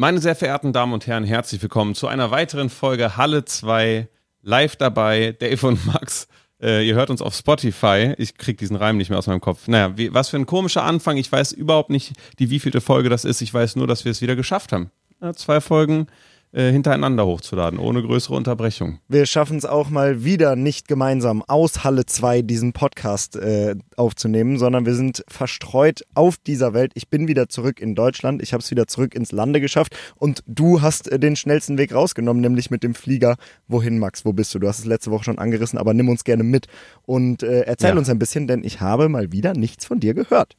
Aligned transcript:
Meine 0.00 0.20
sehr 0.20 0.36
verehrten 0.36 0.72
Damen 0.72 0.92
und 0.92 1.08
Herren, 1.08 1.24
herzlich 1.24 1.60
willkommen 1.60 1.96
zu 1.96 2.06
einer 2.06 2.30
weiteren 2.30 2.70
Folge 2.70 3.16
Halle 3.16 3.44
2. 3.44 4.06
Live 4.42 4.76
dabei, 4.76 5.34
Dave 5.36 5.66
und 5.66 5.84
Max. 5.86 6.28
Äh, 6.62 6.86
ihr 6.86 6.94
hört 6.94 7.10
uns 7.10 7.20
auf 7.20 7.34
Spotify. 7.34 8.14
Ich 8.16 8.36
krieg 8.38 8.58
diesen 8.58 8.76
Reim 8.76 8.96
nicht 8.96 9.10
mehr 9.10 9.18
aus 9.18 9.26
meinem 9.26 9.40
Kopf. 9.40 9.66
Naja, 9.66 9.98
wie, 9.98 10.14
was 10.14 10.28
für 10.28 10.36
ein 10.36 10.46
komischer 10.46 10.84
Anfang. 10.84 11.16
Ich 11.16 11.32
weiß 11.32 11.50
überhaupt 11.50 11.90
nicht, 11.90 12.12
die 12.38 12.48
wievielte 12.48 12.80
Folge 12.80 13.08
das 13.08 13.24
ist. 13.24 13.40
Ich 13.40 13.52
weiß 13.52 13.74
nur, 13.74 13.88
dass 13.88 14.04
wir 14.04 14.12
es 14.12 14.22
wieder 14.22 14.36
geschafft 14.36 14.70
haben. 14.70 14.92
Ja, 15.20 15.34
zwei 15.34 15.60
Folgen 15.60 16.06
äh, 16.52 16.72
hintereinander 16.72 17.26
hochzuladen, 17.26 17.78
ohne 17.78 18.02
größere 18.02 18.34
Unterbrechung. 18.34 19.00
Wir 19.08 19.26
schaffen 19.26 19.58
es 19.58 19.64
auch 19.64 19.90
mal 19.90 20.24
wieder 20.24 20.56
nicht 20.56 20.88
gemeinsam 20.88 21.42
aus 21.46 21.84
Halle 21.84 22.06
2 22.06 22.42
diesen 22.42 22.72
Podcast 22.72 23.36
äh, 23.36 23.74
aufzunehmen, 23.96 24.58
sondern 24.58 24.86
wir 24.86 24.94
sind 24.94 25.24
verstreut 25.28 26.02
auf 26.14 26.36
dieser 26.38 26.74
Welt. 26.74 26.92
Ich 26.94 27.08
bin 27.08 27.28
wieder 27.28 27.48
zurück 27.48 27.80
in 27.80 27.94
Deutschland, 27.94 28.42
ich 28.42 28.52
habe 28.52 28.62
es 28.62 28.70
wieder 28.70 28.86
zurück 28.86 29.14
ins 29.14 29.32
Lande 29.32 29.60
geschafft 29.60 29.96
und 30.16 30.42
du 30.46 30.80
hast 30.80 31.08
äh, 31.12 31.18
den 31.18 31.36
schnellsten 31.36 31.76
Weg 31.76 31.94
rausgenommen, 31.94 32.40
nämlich 32.40 32.70
mit 32.70 32.82
dem 32.82 32.94
Flieger. 32.94 33.36
Wohin, 33.66 33.98
Max? 33.98 34.24
Wo 34.24 34.32
bist 34.32 34.54
du? 34.54 34.58
Du 34.58 34.68
hast 34.68 34.78
es 34.78 34.84
letzte 34.84 35.10
Woche 35.10 35.24
schon 35.24 35.38
angerissen, 35.38 35.78
aber 35.78 35.92
nimm 35.92 36.08
uns 36.08 36.24
gerne 36.24 36.44
mit 36.44 36.66
und 37.04 37.42
äh, 37.42 37.60
erzähl 37.62 37.90
ja. 37.90 37.96
uns 37.96 38.08
ein 38.08 38.18
bisschen, 38.18 38.46
denn 38.46 38.64
ich 38.64 38.80
habe 38.80 39.08
mal 39.08 39.32
wieder 39.32 39.52
nichts 39.52 39.84
von 39.84 40.00
dir 40.00 40.14
gehört. 40.14 40.56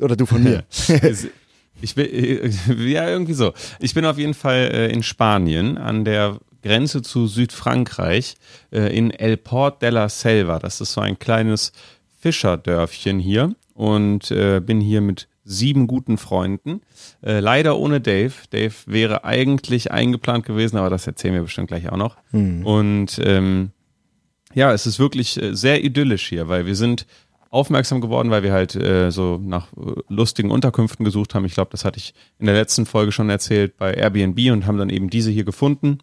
Oder 0.00 0.16
du 0.16 0.26
von 0.26 0.42
mir. 0.42 0.64
Ich 1.80 1.94
bin, 1.94 2.06
ja, 2.88 3.08
irgendwie 3.08 3.34
so. 3.34 3.52
Ich 3.80 3.94
bin 3.94 4.04
auf 4.04 4.18
jeden 4.18 4.34
Fall 4.34 4.70
äh, 4.72 4.92
in 4.92 5.02
Spanien 5.02 5.78
an 5.78 6.04
der 6.04 6.38
Grenze 6.62 7.02
zu 7.02 7.26
Südfrankreich 7.26 8.34
äh, 8.72 8.96
in 8.96 9.10
El 9.10 9.36
Port 9.36 9.82
de 9.82 9.90
la 9.90 10.08
Selva. 10.08 10.58
Das 10.58 10.80
ist 10.80 10.92
so 10.92 11.00
ein 11.00 11.18
kleines 11.18 11.72
Fischerdörfchen 12.20 13.20
hier 13.20 13.54
und 13.74 14.30
äh, 14.30 14.60
bin 14.60 14.80
hier 14.80 15.00
mit 15.00 15.28
sieben 15.44 15.86
guten 15.86 16.18
Freunden. 16.18 16.82
Leider 17.22 17.78
ohne 17.78 18.02
Dave. 18.02 18.34
Dave 18.50 18.74
wäre 18.84 19.24
eigentlich 19.24 19.90
eingeplant 19.90 20.44
gewesen, 20.44 20.76
aber 20.76 20.90
das 20.90 21.06
erzählen 21.06 21.32
wir 21.32 21.40
bestimmt 21.40 21.68
gleich 21.68 21.88
auch 21.88 21.96
noch. 21.96 22.18
Mhm. 22.32 22.66
Und 22.66 23.18
ähm, 23.24 23.70
ja, 24.52 24.74
es 24.74 24.86
ist 24.86 24.98
wirklich 24.98 25.40
sehr 25.52 25.82
idyllisch 25.82 26.28
hier, 26.28 26.48
weil 26.48 26.66
wir 26.66 26.74
sind 26.74 27.06
aufmerksam 27.50 28.00
geworden, 28.00 28.30
weil 28.30 28.42
wir 28.42 28.52
halt 28.52 28.74
äh, 28.74 29.10
so 29.10 29.40
nach 29.42 29.68
äh, 29.72 29.92
lustigen 30.08 30.50
Unterkünften 30.50 31.04
gesucht 31.04 31.34
haben. 31.34 31.44
Ich 31.44 31.54
glaube, 31.54 31.70
das 31.70 31.84
hatte 31.84 31.98
ich 31.98 32.14
in 32.38 32.46
der 32.46 32.54
letzten 32.54 32.86
Folge 32.86 33.12
schon 33.12 33.30
erzählt 33.30 33.76
bei 33.76 33.94
Airbnb 33.94 34.38
und 34.52 34.66
haben 34.66 34.78
dann 34.78 34.90
eben 34.90 35.10
diese 35.10 35.30
hier 35.30 35.44
gefunden. 35.44 35.98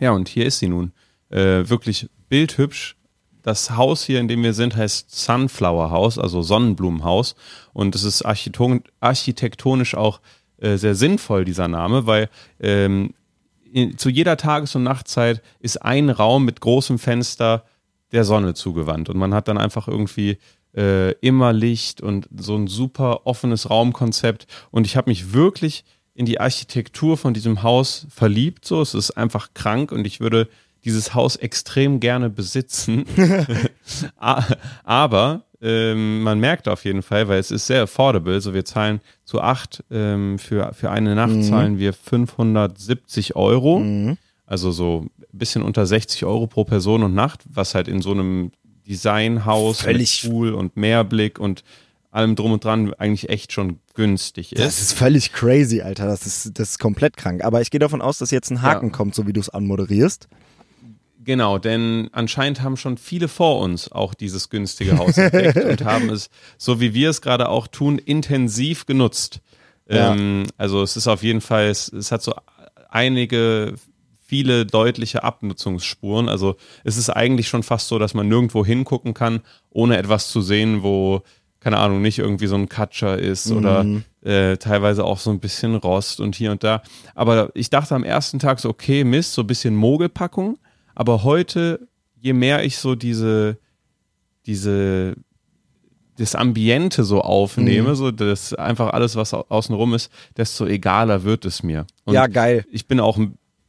Ja, 0.00 0.12
und 0.12 0.28
hier 0.28 0.46
ist 0.46 0.58
sie 0.58 0.68
nun. 0.68 0.92
Äh, 1.30 1.68
wirklich 1.68 2.08
bildhübsch. 2.28 2.96
Das 3.42 3.76
Haus 3.76 4.04
hier, 4.04 4.20
in 4.20 4.28
dem 4.28 4.42
wir 4.42 4.54
sind, 4.54 4.74
heißt 4.74 5.14
Sunflower 5.14 5.90
House, 5.90 6.18
also 6.18 6.40
Sonnenblumenhaus. 6.40 7.34
Und 7.72 7.94
es 7.94 8.04
ist 8.04 8.22
architektonisch 8.22 9.94
auch 9.94 10.20
äh, 10.58 10.76
sehr 10.76 10.94
sinnvoll, 10.94 11.44
dieser 11.44 11.68
Name, 11.68 12.06
weil 12.06 12.30
ähm, 12.60 13.12
in, 13.70 13.98
zu 13.98 14.08
jeder 14.08 14.36
Tages- 14.36 14.74
und 14.76 14.84
Nachtzeit 14.84 15.42
ist 15.60 15.82
ein 15.82 16.08
Raum 16.08 16.44
mit 16.44 16.60
großem 16.60 16.98
Fenster 16.98 17.64
der 18.14 18.24
Sonne 18.24 18.54
zugewandt. 18.54 19.10
Und 19.10 19.18
man 19.18 19.34
hat 19.34 19.48
dann 19.48 19.58
einfach 19.58 19.88
irgendwie 19.88 20.38
äh, 20.76 21.12
immer 21.20 21.52
Licht 21.52 22.00
und 22.00 22.28
so 22.36 22.56
ein 22.56 22.66
super 22.66 23.26
offenes 23.26 23.68
Raumkonzept. 23.68 24.46
Und 24.70 24.86
ich 24.86 24.96
habe 24.96 25.10
mich 25.10 25.32
wirklich 25.32 25.84
in 26.14 26.26
die 26.26 26.40
Architektur 26.40 27.16
von 27.16 27.34
diesem 27.34 27.62
Haus 27.62 28.06
verliebt. 28.08 28.64
So, 28.64 28.80
es 28.80 28.94
ist 28.94 29.12
einfach 29.12 29.48
krank 29.54 29.92
und 29.92 30.06
ich 30.06 30.20
würde 30.20 30.48
dieses 30.84 31.14
Haus 31.14 31.36
extrem 31.36 31.98
gerne 31.98 32.30
besitzen. 32.30 33.04
Aber 34.84 35.42
ähm, 35.60 36.22
man 36.22 36.38
merkt 36.40 36.68
auf 36.68 36.84
jeden 36.84 37.02
Fall, 37.02 37.26
weil 37.28 37.38
es 37.38 37.50
ist 37.50 37.66
sehr 37.66 37.82
affordable. 37.82 38.40
So, 38.40 38.54
wir 38.54 38.64
zahlen 38.64 39.00
zu 39.24 39.40
acht 39.40 39.82
ähm, 39.90 40.38
für, 40.38 40.72
für 40.74 40.90
eine 40.90 41.14
Nacht 41.14 41.32
mhm. 41.32 41.42
zahlen 41.42 41.78
wir 41.78 41.92
570 41.92 43.34
Euro. 43.34 43.78
Mhm. 43.78 44.18
Also 44.46 44.72
so 44.72 45.06
ein 45.18 45.38
bisschen 45.38 45.62
unter 45.62 45.86
60 45.86 46.24
Euro 46.24 46.46
pro 46.46 46.64
Person 46.64 47.02
und 47.02 47.14
Nacht, 47.14 47.40
was 47.48 47.74
halt 47.74 47.88
in 47.88 48.02
so 48.02 48.12
einem 48.12 48.52
Designhaus 48.86 49.80
völlig 49.80 50.28
Pool 50.28 50.52
und 50.52 50.76
Meerblick 50.76 51.38
und 51.38 51.64
allem 52.10 52.36
drum 52.36 52.52
und 52.52 52.64
dran 52.64 52.94
eigentlich 52.94 53.28
echt 53.28 53.52
schon 53.52 53.80
günstig 53.94 54.52
ist. 54.52 54.62
Das 54.62 54.80
ist 54.80 54.92
völlig 54.92 55.32
crazy, 55.32 55.80
Alter. 55.80 56.06
Das 56.06 56.26
ist, 56.26 56.58
das 56.58 56.70
ist 56.70 56.78
komplett 56.78 57.16
krank. 57.16 57.42
Aber 57.42 57.60
ich 57.60 57.70
gehe 57.70 57.80
davon 57.80 58.00
aus, 58.00 58.18
dass 58.18 58.30
jetzt 58.30 58.50
ein 58.50 58.62
Haken 58.62 58.86
ja. 58.86 58.92
kommt, 58.92 59.14
so 59.14 59.26
wie 59.26 59.32
du 59.32 59.40
es 59.40 59.48
anmoderierst. 59.48 60.28
Genau, 61.24 61.58
denn 61.58 62.10
anscheinend 62.12 62.62
haben 62.62 62.76
schon 62.76 62.98
viele 62.98 63.28
vor 63.28 63.60
uns 63.60 63.90
auch 63.90 64.14
dieses 64.14 64.50
günstige 64.50 64.98
Haus 64.98 65.16
entdeckt 65.16 65.64
und 65.64 65.84
haben 65.84 66.10
es, 66.10 66.28
so 66.58 66.80
wie 66.80 66.92
wir 66.92 67.10
es 67.10 67.22
gerade 67.22 67.48
auch 67.48 67.66
tun, 67.66 67.98
intensiv 67.98 68.84
genutzt. 68.86 69.40
Ja. 69.88 70.12
Ähm, 70.12 70.44
also 70.58 70.82
es 70.82 70.96
ist 70.96 71.08
auf 71.08 71.22
jeden 71.22 71.40
Fall, 71.40 71.68
es, 71.68 71.90
es 71.92 72.12
hat 72.12 72.22
so 72.22 72.34
einige 72.90 73.74
viele 74.26 74.64
deutliche 74.64 75.22
Abnutzungsspuren. 75.22 76.28
Also 76.28 76.56
es 76.82 76.96
ist 76.96 77.10
eigentlich 77.10 77.48
schon 77.48 77.62
fast 77.62 77.88
so, 77.88 77.98
dass 77.98 78.14
man 78.14 78.26
nirgendwo 78.26 78.64
hingucken 78.64 79.12
kann, 79.14 79.40
ohne 79.70 79.98
etwas 79.98 80.28
zu 80.28 80.40
sehen, 80.40 80.82
wo, 80.82 81.22
keine 81.60 81.76
Ahnung, 81.78 82.00
nicht 82.00 82.18
irgendwie 82.18 82.46
so 82.46 82.56
ein 82.56 82.68
Katscher 82.68 83.18
ist 83.18 83.50
mhm. 83.50 83.56
oder 83.56 83.86
äh, 84.22 84.56
teilweise 84.56 85.04
auch 85.04 85.18
so 85.18 85.30
ein 85.30 85.40
bisschen 85.40 85.74
Rost 85.76 86.20
und 86.20 86.34
hier 86.34 86.52
und 86.52 86.64
da. 86.64 86.82
Aber 87.14 87.50
ich 87.54 87.68
dachte 87.68 87.94
am 87.94 88.04
ersten 88.04 88.38
Tag 88.38 88.60
so, 88.60 88.70
okay, 88.70 89.04
Mist, 89.04 89.34
so 89.34 89.42
ein 89.42 89.46
bisschen 89.46 89.76
Mogelpackung. 89.76 90.58
Aber 90.94 91.22
heute, 91.22 91.86
je 92.20 92.32
mehr 92.32 92.64
ich 92.64 92.78
so 92.78 92.94
diese, 92.94 93.58
diese, 94.46 95.16
das 96.16 96.34
Ambiente 96.34 97.04
so 97.04 97.20
aufnehme, 97.20 97.90
mhm. 97.90 97.94
so 97.94 98.10
das 98.10 98.54
einfach 98.54 98.94
alles, 98.94 99.16
was 99.16 99.34
außenrum 99.34 99.92
ist, 99.92 100.10
desto 100.38 100.64
egaler 100.66 101.24
wird 101.24 101.44
es 101.44 101.62
mir. 101.62 101.86
Und 102.04 102.14
ja, 102.14 102.26
geil. 102.26 102.64
Ich 102.70 102.86
bin 102.86 103.00
auch 103.00 103.18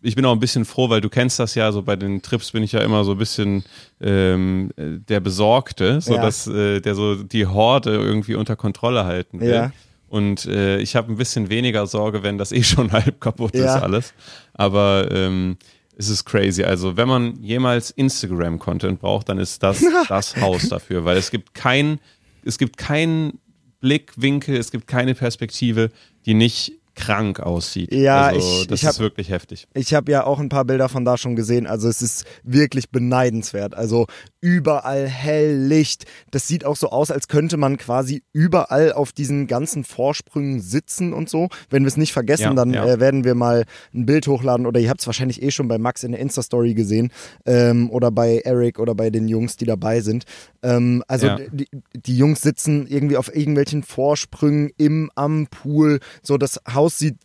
ich 0.06 0.16
bin 0.16 0.24
auch 0.26 0.32
ein 0.32 0.40
bisschen 0.40 0.66
froh, 0.66 0.90
weil 0.90 1.02
du 1.02 1.10
kennst 1.10 1.40
das 1.40 1.56
ja, 1.56 1.72
so 1.72 1.82
bei 1.82 1.96
den 1.96 2.22
Trips 2.22 2.52
bin 2.52 2.64
ich 2.64 2.72
ja 2.72 2.82
immer 2.82 3.04
so 3.04 3.14
ein 3.14 3.18
bisschen 3.18 3.64
ähm, 4.00 4.72
der 4.78 5.20
Besorgte, 5.20 6.00
so 6.00 6.16
ja. 6.16 6.22
dass 6.22 6.48
äh, 6.48 6.80
der 6.80 6.96
so 6.96 7.16
die 7.16 7.48
Horde 7.48 7.96
irgendwie 7.96 8.36
unter 8.36 8.56
Kontrolle 8.56 9.06
halten 9.06 9.40
will. 9.40 9.54
Ja. 9.54 9.72
Und 10.08 10.46
äh, 10.46 10.78
ich 10.78 10.96
habe 10.96 11.12
ein 11.12 11.18
bisschen 11.18 11.50
weniger 11.50 11.88
Sorge, 11.88 12.24
wenn 12.24 12.38
das 12.38 12.52
eh 12.52 12.64
schon 12.64 12.92
halb 12.92 13.20
kaputt 13.20 13.56
ja. 13.56 13.76
ist 13.76 13.82
alles. 13.82 14.14
Aber 14.54 15.10
ähm, 15.12 15.58
es 15.98 16.10
ist 16.10 16.26
crazy. 16.26 16.64
Also 16.64 16.98
wenn 16.98 17.08
man 17.08 17.42
jemals 17.42 17.92
Instagram-Content 17.92 19.00
braucht, 19.00 19.30
dann 19.30 19.40
ist 19.40 19.64
das 19.64 19.84
das 20.08 20.36
Haus 20.38 20.70
dafür, 20.70 21.04
weil 21.06 21.18
es 21.18 21.32
gibt 21.32 21.54
kein, 21.54 22.00
es 22.44 22.58
gibt 22.58 22.78
keinen 22.78 23.40
Blickwinkel, 23.80 24.56
es 24.56 24.72
gibt 24.72 24.88
keine 24.88 25.16
Perspektive, 25.16 25.90
die 26.26 26.34
nicht 26.34 26.74
krank 26.96 27.40
aussieht. 27.40 27.94
Ja, 27.94 28.28
also, 28.28 28.62
ich, 28.62 28.68
das 28.68 28.80
ich 28.80 28.86
hab, 28.86 28.94
ist 28.94 29.00
wirklich 29.00 29.30
heftig. 29.30 29.68
Ich 29.74 29.94
habe 29.94 30.12
ja 30.12 30.24
auch 30.24 30.40
ein 30.40 30.50
paar 30.50 30.66
Bilder 30.66 30.90
von 30.90 31.06
da 31.06 31.18
schon 31.18 31.36
gesehen. 31.36 31.68
Also 31.68 31.88
es 31.88 32.02
ist 32.02 32.26
wirklich 32.44 32.90
beneidenswert. 32.90 33.76
Also 33.76 34.08
überall 34.42 35.08
hell 35.08 35.58
Licht. 35.58 36.06
Das 36.32 36.48
sieht 36.48 36.66
auch 36.66 36.76
so 36.76 36.90
aus, 36.90 37.12
als 37.12 37.28
könnte 37.28 37.58
man 37.58 37.78
quasi 37.78 38.24
überall 38.32 38.94
auf 38.94 39.12
diesen 39.12 39.48
ganzen 39.48 39.84
Vorsprüngen 39.84 40.62
sitzen 40.62 41.14
und 41.14 41.30
so. 41.30 41.50
Wenn 41.70 41.84
wir 41.84 41.88
es 41.88 41.98
nicht 41.98 42.14
vergessen, 42.14 42.44
ja, 42.44 42.54
dann 42.54 42.74
ja. 42.74 42.86
Äh, 42.86 43.00
werden 43.00 43.24
wir 43.24 43.36
mal 43.36 43.66
ein 43.94 44.06
Bild 44.06 44.28
hochladen 44.28 44.66
oder 44.66 44.80
ihr 44.80 44.90
habt 44.90 45.02
es 45.02 45.08
wahrscheinlich 45.08 45.42
eh 45.42 45.52
schon 45.52 45.68
bei 45.68 45.78
Max 45.78 46.04
in 46.04 46.12
der 46.12 46.22
Insta-Story 46.22 46.76
gesehen 46.76 47.12
ähm, 47.46 47.90
oder 47.90 48.12
bei 48.12 48.42
Eric 48.46 48.80
oder 48.80 48.94
bei 48.94 49.10
den 49.10 49.28
Jungs, 49.28 49.58
die 49.58 49.66
dabei 49.66 50.02
sind. 50.02 50.26
Ähm, 50.62 51.04
also 51.08 51.28
ja. 51.28 51.40
die, 51.52 51.68
die 51.94 52.18
Jungs 52.18 52.42
sitzen 52.42 52.86
irgendwie 52.88 53.18
auf 53.18 53.36
irgendwelchen 53.36 53.84
Vorsprüngen 53.84 54.72
im 54.78 55.12
am 55.16 55.48
Pool. 55.48 56.00
So 56.22 56.38
das 56.38 56.62
Haus 56.72 56.85
Haus 56.86 57.00
sieht 57.00 57.18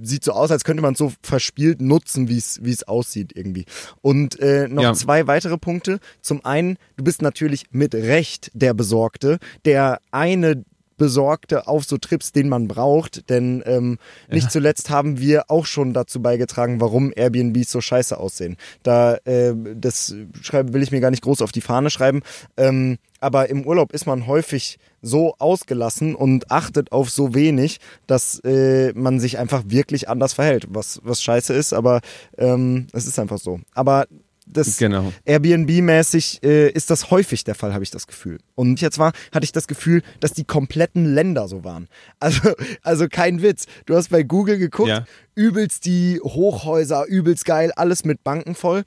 sieht 0.00 0.24
so 0.24 0.32
aus, 0.32 0.50
als 0.50 0.64
könnte 0.64 0.82
man 0.82 0.94
es 0.94 0.98
so 0.98 1.12
verspielt 1.22 1.82
nutzen, 1.82 2.26
wie 2.28 2.38
es 2.38 2.58
wie 2.62 2.70
es 2.70 2.88
aussieht 2.88 3.32
irgendwie. 3.34 3.66
Und 4.00 4.40
äh, 4.40 4.66
noch 4.66 4.82
ja. 4.82 4.94
zwei 4.94 5.26
weitere 5.26 5.58
Punkte. 5.58 6.00
Zum 6.22 6.42
einen, 6.46 6.78
du 6.96 7.04
bist 7.04 7.20
natürlich 7.20 7.66
mit 7.72 7.94
Recht 7.94 8.50
der 8.54 8.72
Besorgte, 8.72 9.38
der 9.66 10.00
eine 10.10 10.64
Besorgte 10.96 11.66
auf 11.68 11.84
so 11.84 11.98
Trips, 11.98 12.32
den 12.32 12.48
man 12.48 12.68
braucht. 12.68 13.28
Denn 13.30 13.62
ähm, 13.66 13.98
nicht 14.30 14.44
ja. 14.44 14.50
zuletzt 14.50 14.90
haben 14.90 15.18
wir 15.18 15.50
auch 15.50 15.66
schon 15.66 15.92
dazu 15.92 16.20
beigetragen, 16.20 16.80
warum 16.80 17.12
Airbnbs 17.14 17.70
so 17.70 17.80
scheiße 17.80 18.18
aussehen. 18.18 18.56
Da 18.82 19.16
äh, 19.24 19.54
das 19.74 20.14
schreibe, 20.40 20.72
will 20.72 20.82
ich 20.82 20.92
mir 20.92 21.00
gar 21.00 21.10
nicht 21.10 21.22
groß 21.22 21.42
auf 21.42 21.52
die 21.52 21.60
Fahne 21.60 21.90
schreiben. 21.90 22.22
Ähm, 22.56 22.98
aber 23.20 23.48
im 23.50 23.64
Urlaub 23.64 23.92
ist 23.92 24.06
man 24.06 24.26
häufig 24.26 24.78
so 25.00 25.36
ausgelassen 25.38 26.16
und 26.16 26.50
achtet 26.50 26.90
auf 26.90 27.08
so 27.08 27.34
wenig, 27.34 27.78
dass 28.08 28.40
äh, 28.40 28.92
man 28.94 29.20
sich 29.20 29.38
einfach 29.38 29.62
wirklich 29.68 30.08
anders 30.08 30.32
verhält, 30.32 30.66
was, 30.70 31.00
was 31.04 31.22
scheiße 31.22 31.54
ist, 31.54 31.72
aber 31.72 32.00
ähm, 32.36 32.88
es 32.92 33.06
ist 33.06 33.20
einfach 33.20 33.38
so. 33.38 33.60
Aber 33.74 34.06
das 34.46 34.76
genau. 34.76 35.12
Airbnb-mäßig 35.24 36.42
äh, 36.42 36.70
ist 36.70 36.90
das 36.90 37.10
häufig 37.10 37.44
der 37.44 37.54
Fall, 37.54 37.72
habe 37.72 37.84
ich 37.84 37.90
das 37.90 38.06
Gefühl. 38.06 38.38
Und 38.54 38.80
jetzt 38.80 38.98
war, 38.98 39.12
hatte 39.32 39.44
ich 39.44 39.52
das 39.52 39.68
Gefühl, 39.68 40.02
dass 40.20 40.32
die 40.32 40.44
kompletten 40.44 41.14
Länder 41.14 41.48
so 41.48 41.64
waren. 41.64 41.88
Also, 42.20 42.52
also 42.82 43.08
kein 43.08 43.42
Witz. 43.42 43.66
Du 43.86 43.96
hast 43.96 44.10
bei 44.10 44.22
Google 44.22 44.58
geguckt, 44.58 44.88
ja. 44.88 45.04
übelst 45.34 45.84
die 45.86 46.20
Hochhäuser, 46.22 47.06
übelst 47.06 47.44
geil, 47.44 47.72
alles 47.74 48.04
mit 48.04 48.22
Banken 48.22 48.54
voll. 48.54 48.84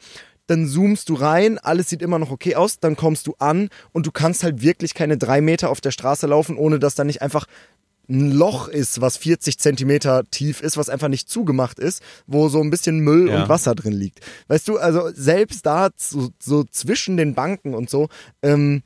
Dann 0.47 0.67
zoomst 0.67 1.09
du 1.09 1.15
rein, 1.15 1.57
alles 1.57 1.89
sieht 1.89 2.01
immer 2.01 2.19
noch 2.19 2.31
okay 2.31 2.55
aus, 2.55 2.79
dann 2.79 2.95
kommst 2.95 3.27
du 3.27 3.35
an 3.39 3.69
und 3.91 4.05
du 4.05 4.11
kannst 4.11 4.43
halt 4.43 4.61
wirklich 4.61 4.93
keine 4.93 5.17
drei 5.17 5.41
Meter 5.41 5.69
auf 5.69 5.81
der 5.81 5.91
Straße 5.91 6.27
laufen, 6.27 6.55
ohne 6.55 6.79
dass 6.79 6.95
da 6.95 7.03
nicht 7.03 7.21
einfach 7.21 7.45
ein 8.09 8.31
Loch 8.31 8.67
ist, 8.67 9.01
was 9.01 9.17
40 9.17 9.57
Zentimeter 9.57 10.23
tief 10.29 10.61
ist, 10.61 10.77
was 10.77 10.89
einfach 10.89 11.07
nicht 11.07 11.29
zugemacht 11.29 11.79
ist, 11.79 12.01
wo 12.27 12.49
so 12.49 12.61
ein 12.61 12.69
bisschen 12.69 12.99
Müll 12.99 13.29
Ja. 13.29 13.43
und 13.43 13.49
Wasser 13.49 13.73
drin 13.75 13.93
liegt. 13.93 14.19
Weißt 14.47 14.67
du, 14.67 14.77
also 14.77 15.09
selbst 15.13 15.65
da 15.65 15.89
so, 15.97 16.29
so 16.39 16.63
zwischen 16.63 17.17
den 17.17 17.33
Banken 17.33 17.73
und 17.73 17.89
so, 17.89 18.09
ähm, 18.43 18.83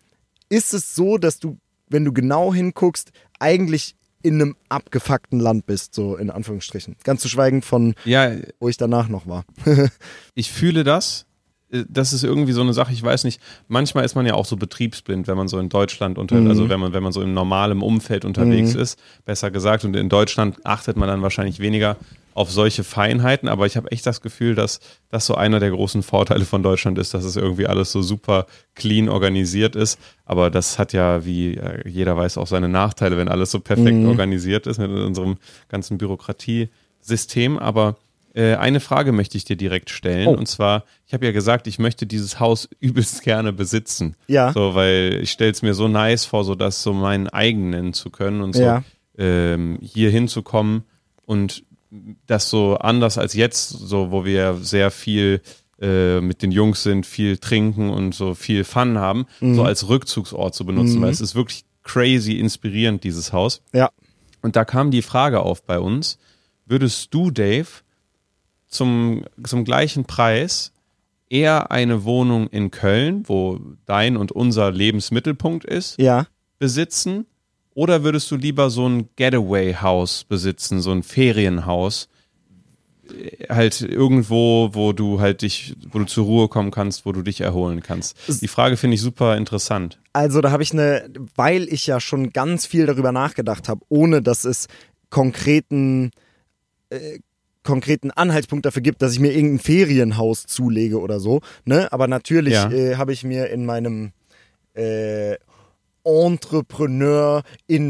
ist 0.49 0.73
es 0.73 0.95
so, 0.95 1.17
dass 1.17 1.39
du, 1.39 1.57
wenn 1.89 2.05
du 2.05 2.13
genau 2.13 2.53
hinguckst, 2.53 3.11
eigentlich 3.39 3.95
in 4.21 4.35
einem 4.35 4.55
abgefuckten 4.67 5.39
Land 5.39 5.65
bist, 5.65 5.95
so 5.95 6.17
in 6.17 6.29
Anführungsstrichen. 6.29 6.97
Ganz 7.03 7.21
zu 7.21 7.29
schweigen 7.29 7.61
von, 7.61 7.95
Ja, 8.03 8.33
wo 8.59 8.67
ich 8.67 8.75
danach 8.77 9.07
noch 9.07 9.27
war. 9.27 9.45
ich 10.35 10.51
fühle 10.51 10.83
das. 10.83 11.25
Äh, 11.71 11.83
Das 11.89 12.13
ist 12.13 12.23
irgendwie 12.23 12.51
so 12.53 12.61
eine 12.61 12.73
Sache, 12.73 12.93
ich 12.93 13.03
weiß 13.03 13.23
nicht, 13.23 13.39
manchmal 13.67 14.05
ist 14.05 14.15
man 14.15 14.25
ja 14.25 14.33
auch 14.33 14.45
so 14.45 14.57
betriebsblind, 14.57 15.27
wenn 15.27 15.37
man 15.37 15.47
so 15.47 15.59
in 15.59 15.69
Deutschland 15.69 16.17
unter, 16.17 16.35
Mhm. 16.41 16.47
also 16.47 16.69
wenn 16.69 16.79
man, 16.79 16.93
wenn 16.93 17.03
man 17.03 17.11
so 17.11 17.21
im 17.21 17.33
normalen 17.33 17.81
Umfeld 17.81 18.25
unterwegs 18.25 18.75
ist, 18.75 18.99
besser 19.25 19.51
gesagt. 19.51 19.85
Und 19.85 19.95
in 19.95 20.09
Deutschland 20.09 20.57
achtet 20.65 20.97
man 20.97 21.07
dann 21.07 21.21
wahrscheinlich 21.21 21.59
weniger 21.59 21.97
auf 22.35 22.51
solche 22.51 22.85
Feinheiten, 22.85 23.49
aber 23.49 23.65
ich 23.65 23.75
habe 23.75 23.91
echt 23.91 24.05
das 24.05 24.21
Gefühl, 24.21 24.55
dass 24.55 24.79
das 25.09 25.25
so 25.25 25.35
einer 25.35 25.59
der 25.59 25.71
großen 25.71 26.03
Vorteile 26.03 26.45
von 26.45 26.63
Deutschland 26.63 26.97
ist, 26.97 27.13
dass 27.13 27.25
es 27.25 27.35
irgendwie 27.35 27.67
alles 27.67 27.91
so 27.91 28.01
super 28.01 28.45
clean 28.75 29.09
organisiert 29.09 29.75
ist. 29.75 29.99
Aber 30.25 30.49
das 30.49 30.79
hat 30.79 30.93
ja, 30.93 31.25
wie 31.25 31.55
äh, 31.57 31.85
jeder 31.89 32.15
weiß, 32.15 32.37
auch 32.37 32.47
seine 32.47 32.69
Nachteile, 32.69 33.17
wenn 33.17 33.27
alles 33.27 33.51
so 33.51 33.59
perfekt 33.59 33.97
Mhm. 33.97 34.07
organisiert 34.07 34.67
ist 34.67 34.77
mit 34.77 34.89
unserem 34.89 35.35
ganzen 35.67 35.97
Bürokratiesystem. 35.97 37.57
Aber 37.59 37.97
äh, 38.39 38.55
eine 38.55 38.79
Frage 38.79 39.11
möchte 39.11 39.37
ich 39.37 39.43
dir 39.45 39.55
direkt 39.57 39.89
stellen. 39.89 40.27
Oh. 40.27 40.31
Und 40.33 40.47
zwar, 40.47 40.85
ich 41.05 41.13
habe 41.13 41.25
ja 41.25 41.31
gesagt, 41.31 41.67
ich 41.67 41.79
möchte 41.79 42.05
dieses 42.05 42.39
Haus 42.39 42.69
übelst 42.79 43.21
gerne 43.23 43.51
besitzen. 43.53 44.15
Ja. 44.27 44.53
So, 44.53 44.75
weil 44.75 45.19
ich 45.21 45.31
stelle 45.31 45.51
es 45.51 45.61
mir 45.61 45.73
so 45.73 45.87
nice 45.87 46.25
vor, 46.25 46.43
so 46.43 46.55
das 46.55 46.81
so 46.83 46.93
meinen 46.93 47.27
eigen 47.27 47.69
nennen 47.71 47.93
zu 47.93 48.09
können 48.09 48.41
und 48.41 48.53
so 48.55 48.61
Ja. 48.63 48.83
ähm, 49.17 49.77
hier 49.81 50.09
hinzukommen 50.09 50.83
und 51.25 51.63
das 52.27 52.49
so 52.49 52.75
anders 52.77 53.17
als 53.17 53.33
jetzt, 53.33 53.69
so 53.69 54.11
wo 54.11 54.23
wir 54.23 54.55
sehr 54.61 54.91
viel 54.91 55.41
äh, 55.81 56.21
mit 56.21 56.41
den 56.41 56.51
Jungs 56.51 56.83
sind, 56.83 57.05
viel 57.05 57.37
trinken 57.37 57.89
und 57.89 58.13
so 58.13 58.35
viel 58.35 58.63
Fun 58.63 58.97
haben, 58.99 59.25
Mhm. 59.39 59.55
so 59.55 59.63
als 59.63 59.87
Rückzugsort 59.89 60.53
zu 60.53 60.65
benutzen, 60.65 61.01
weil 61.01 61.09
es 61.09 61.21
ist 61.21 61.35
wirklich 61.35 61.63
crazy 61.83 62.33
inspirierend, 62.33 63.03
dieses 63.03 63.33
Haus. 63.33 63.61
Ja. 63.73 63.89
Und 64.41 64.55
da 64.55 64.65
kam 64.65 64.91
die 64.91 65.01
Frage 65.01 65.39
auf 65.39 65.63
bei 65.63 65.79
uns, 65.79 66.19
würdest 66.65 67.13
du, 67.13 67.31
Dave, 67.31 67.67
zum, 68.69 69.25
zum 69.43 69.65
gleichen 69.65 70.05
Preis 70.05 70.71
eher 71.29 71.71
eine 71.71 72.03
Wohnung 72.05 72.47
in 72.47 72.71
Köln, 72.71 73.23
wo 73.27 73.59
dein 73.85 74.15
und 74.17 74.31
unser 74.31 74.71
Lebensmittelpunkt 74.71 75.65
ist, 75.65 75.99
Ja. 75.99 76.25
besitzen? 76.57 77.25
Oder 77.75 78.03
würdest 78.03 78.29
du 78.31 78.35
lieber 78.35 78.69
so 78.69 78.87
ein 78.87 79.09
Getaway-Haus 79.15 80.23
besitzen, 80.25 80.81
so 80.81 80.91
ein 80.91 81.03
Ferienhaus? 81.03 82.09
Äh, 83.09 83.47
Halt 83.53 83.81
irgendwo, 83.81 84.69
wo 84.73 84.91
du 84.93 85.19
halt 85.19 85.41
dich, 85.43 85.75
wo 85.91 85.99
du 85.99 86.05
zur 86.05 86.25
Ruhe 86.25 86.47
kommen 86.47 86.71
kannst, 86.71 87.05
wo 87.05 87.11
du 87.11 87.21
dich 87.21 87.41
erholen 87.41 87.81
kannst. 87.81 88.15
Die 88.41 88.47
Frage 88.47 88.75
finde 88.77 88.95
ich 88.95 89.01
super 89.01 89.37
interessant. 89.37 89.99
Also 90.13 90.41
da 90.41 90.51
habe 90.51 90.61
ich 90.63 90.73
eine, 90.73 91.09
weil 91.35 91.63
ich 91.71 91.87
ja 91.87 91.99
schon 91.99 92.31
ganz 92.31 92.65
viel 92.65 92.85
darüber 92.85 93.11
nachgedacht 93.11 93.69
habe, 93.69 93.81
ohne 93.89 94.21
dass 94.21 94.45
es 94.45 94.67
konkreten, 95.09 96.11
äh, 96.89 97.19
konkreten 97.63 98.09
Anhaltspunkt 98.11 98.65
dafür 98.65 98.81
gibt, 98.81 99.01
dass 99.01 99.11
ich 99.13 99.19
mir 99.19 99.31
irgendein 99.33 99.59
Ferienhaus 99.59 100.45
zulege 100.47 100.99
oder 100.99 101.19
so. 101.19 101.41
Ne? 101.65 101.91
Aber 101.91 102.07
natürlich 102.07 102.53
Ja. 102.53 102.71
äh, 102.71 102.95
habe 102.95 103.13
ich 103.13 103.23
mir 103.23 103.49
in 103.49 103.65
meinem 103.65 104.11
äh, 104.75 105.35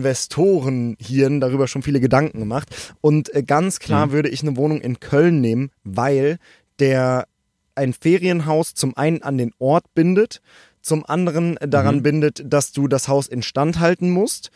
Entrepreneur-Investoren-Hirn 0.10 1.39
darüber 1.39 1.68
schon 1.68 1.83
viele 1.83 2.00
Gedanken 2.00 2.39
gemacht. 2.39 2.69
Und 3.01 3.33
äh, 3.33 3.44
ganz 3.44 3.80
klar 3.80 4.07
Mhm. 4.07 4.12
würde 4.12 4.30
ich 4.30 4.42
eine 4.42 4.57
Wohnung 4.57 4.81
in 4.81 5.00
Köln 5.00 5.42
nehmen, 5.42 5.69
weil 5.83 6.38
der 6.80 7.27
ein 7.75 7.94
Ferienhaus 7.94 8.74
zum 8.74 8.98
einen 8.98 9.22
an 9.24 9.38
den 9.38 9.51
Ort 9.60 9.94
bindet, 9.94 10.42
zum 10.81 11.06
anderen 11.06 11.57
daran 11.62 11.98
Mhm. 11.98 12.04
bindet, 12.04 12.44
dass 12.45 12.72
du 12.72 12.88
das 12.88 13.07
Haus 13.07 13.27
instand 13.27 13.80
halten 13.80 14.10
musst. 14.10 14.50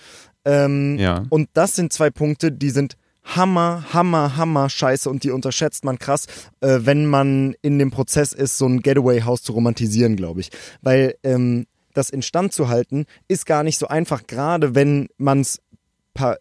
Ähm, 0.45 0.97
Ja. 0.97 1.23
Und 1.29 1.49
das 1.53 1.75
sind 1.75 1.93
zwei 1.93 2.09
Punkte, 2.09 2.51
die 2.51 2.69
sind 2.69 2.97
Hammer, 3.23 3.85
Hammer, 3.93 4.35
Hammer 4.37 4.69
Scheiße 4.69 5.09
und 5.09 5.23
die 5.23 5.31
unterschätzt 5.31 5.85
man 5.85 5.97
krass, 5.99 6.25
äh, 6.61 6.79
wenn 6.83 7.05
man 7.05 7.55
in 7.61 7.79
dem 7.79 7.89
Prozess 7.91 8.33
ist, 8.33 8.57
so 8.57 8.65
ein 8.67 8.81
Getaway-Haus 8.81 9.43
zu 9.43 9.53
romantisieren, 9.53 10.15
glaube 10.15 10.41
ich. 10.41 10.49
Weil 10.81 11.15
ähm, 11.23 11.65
das 11.93 12.09
instand 12.09 12.53
zu 12.53 12.67
halten 12.69 13.05
ist 13.27 13.45
gar 13.45 13.63
nicht 13.63 13.77
so 13.79 13.87
einfach, 13.87 14.27
gerade 14.27 14.75
wenn 14.75 15.07
man 15.17 15.41
es 15.41 15.59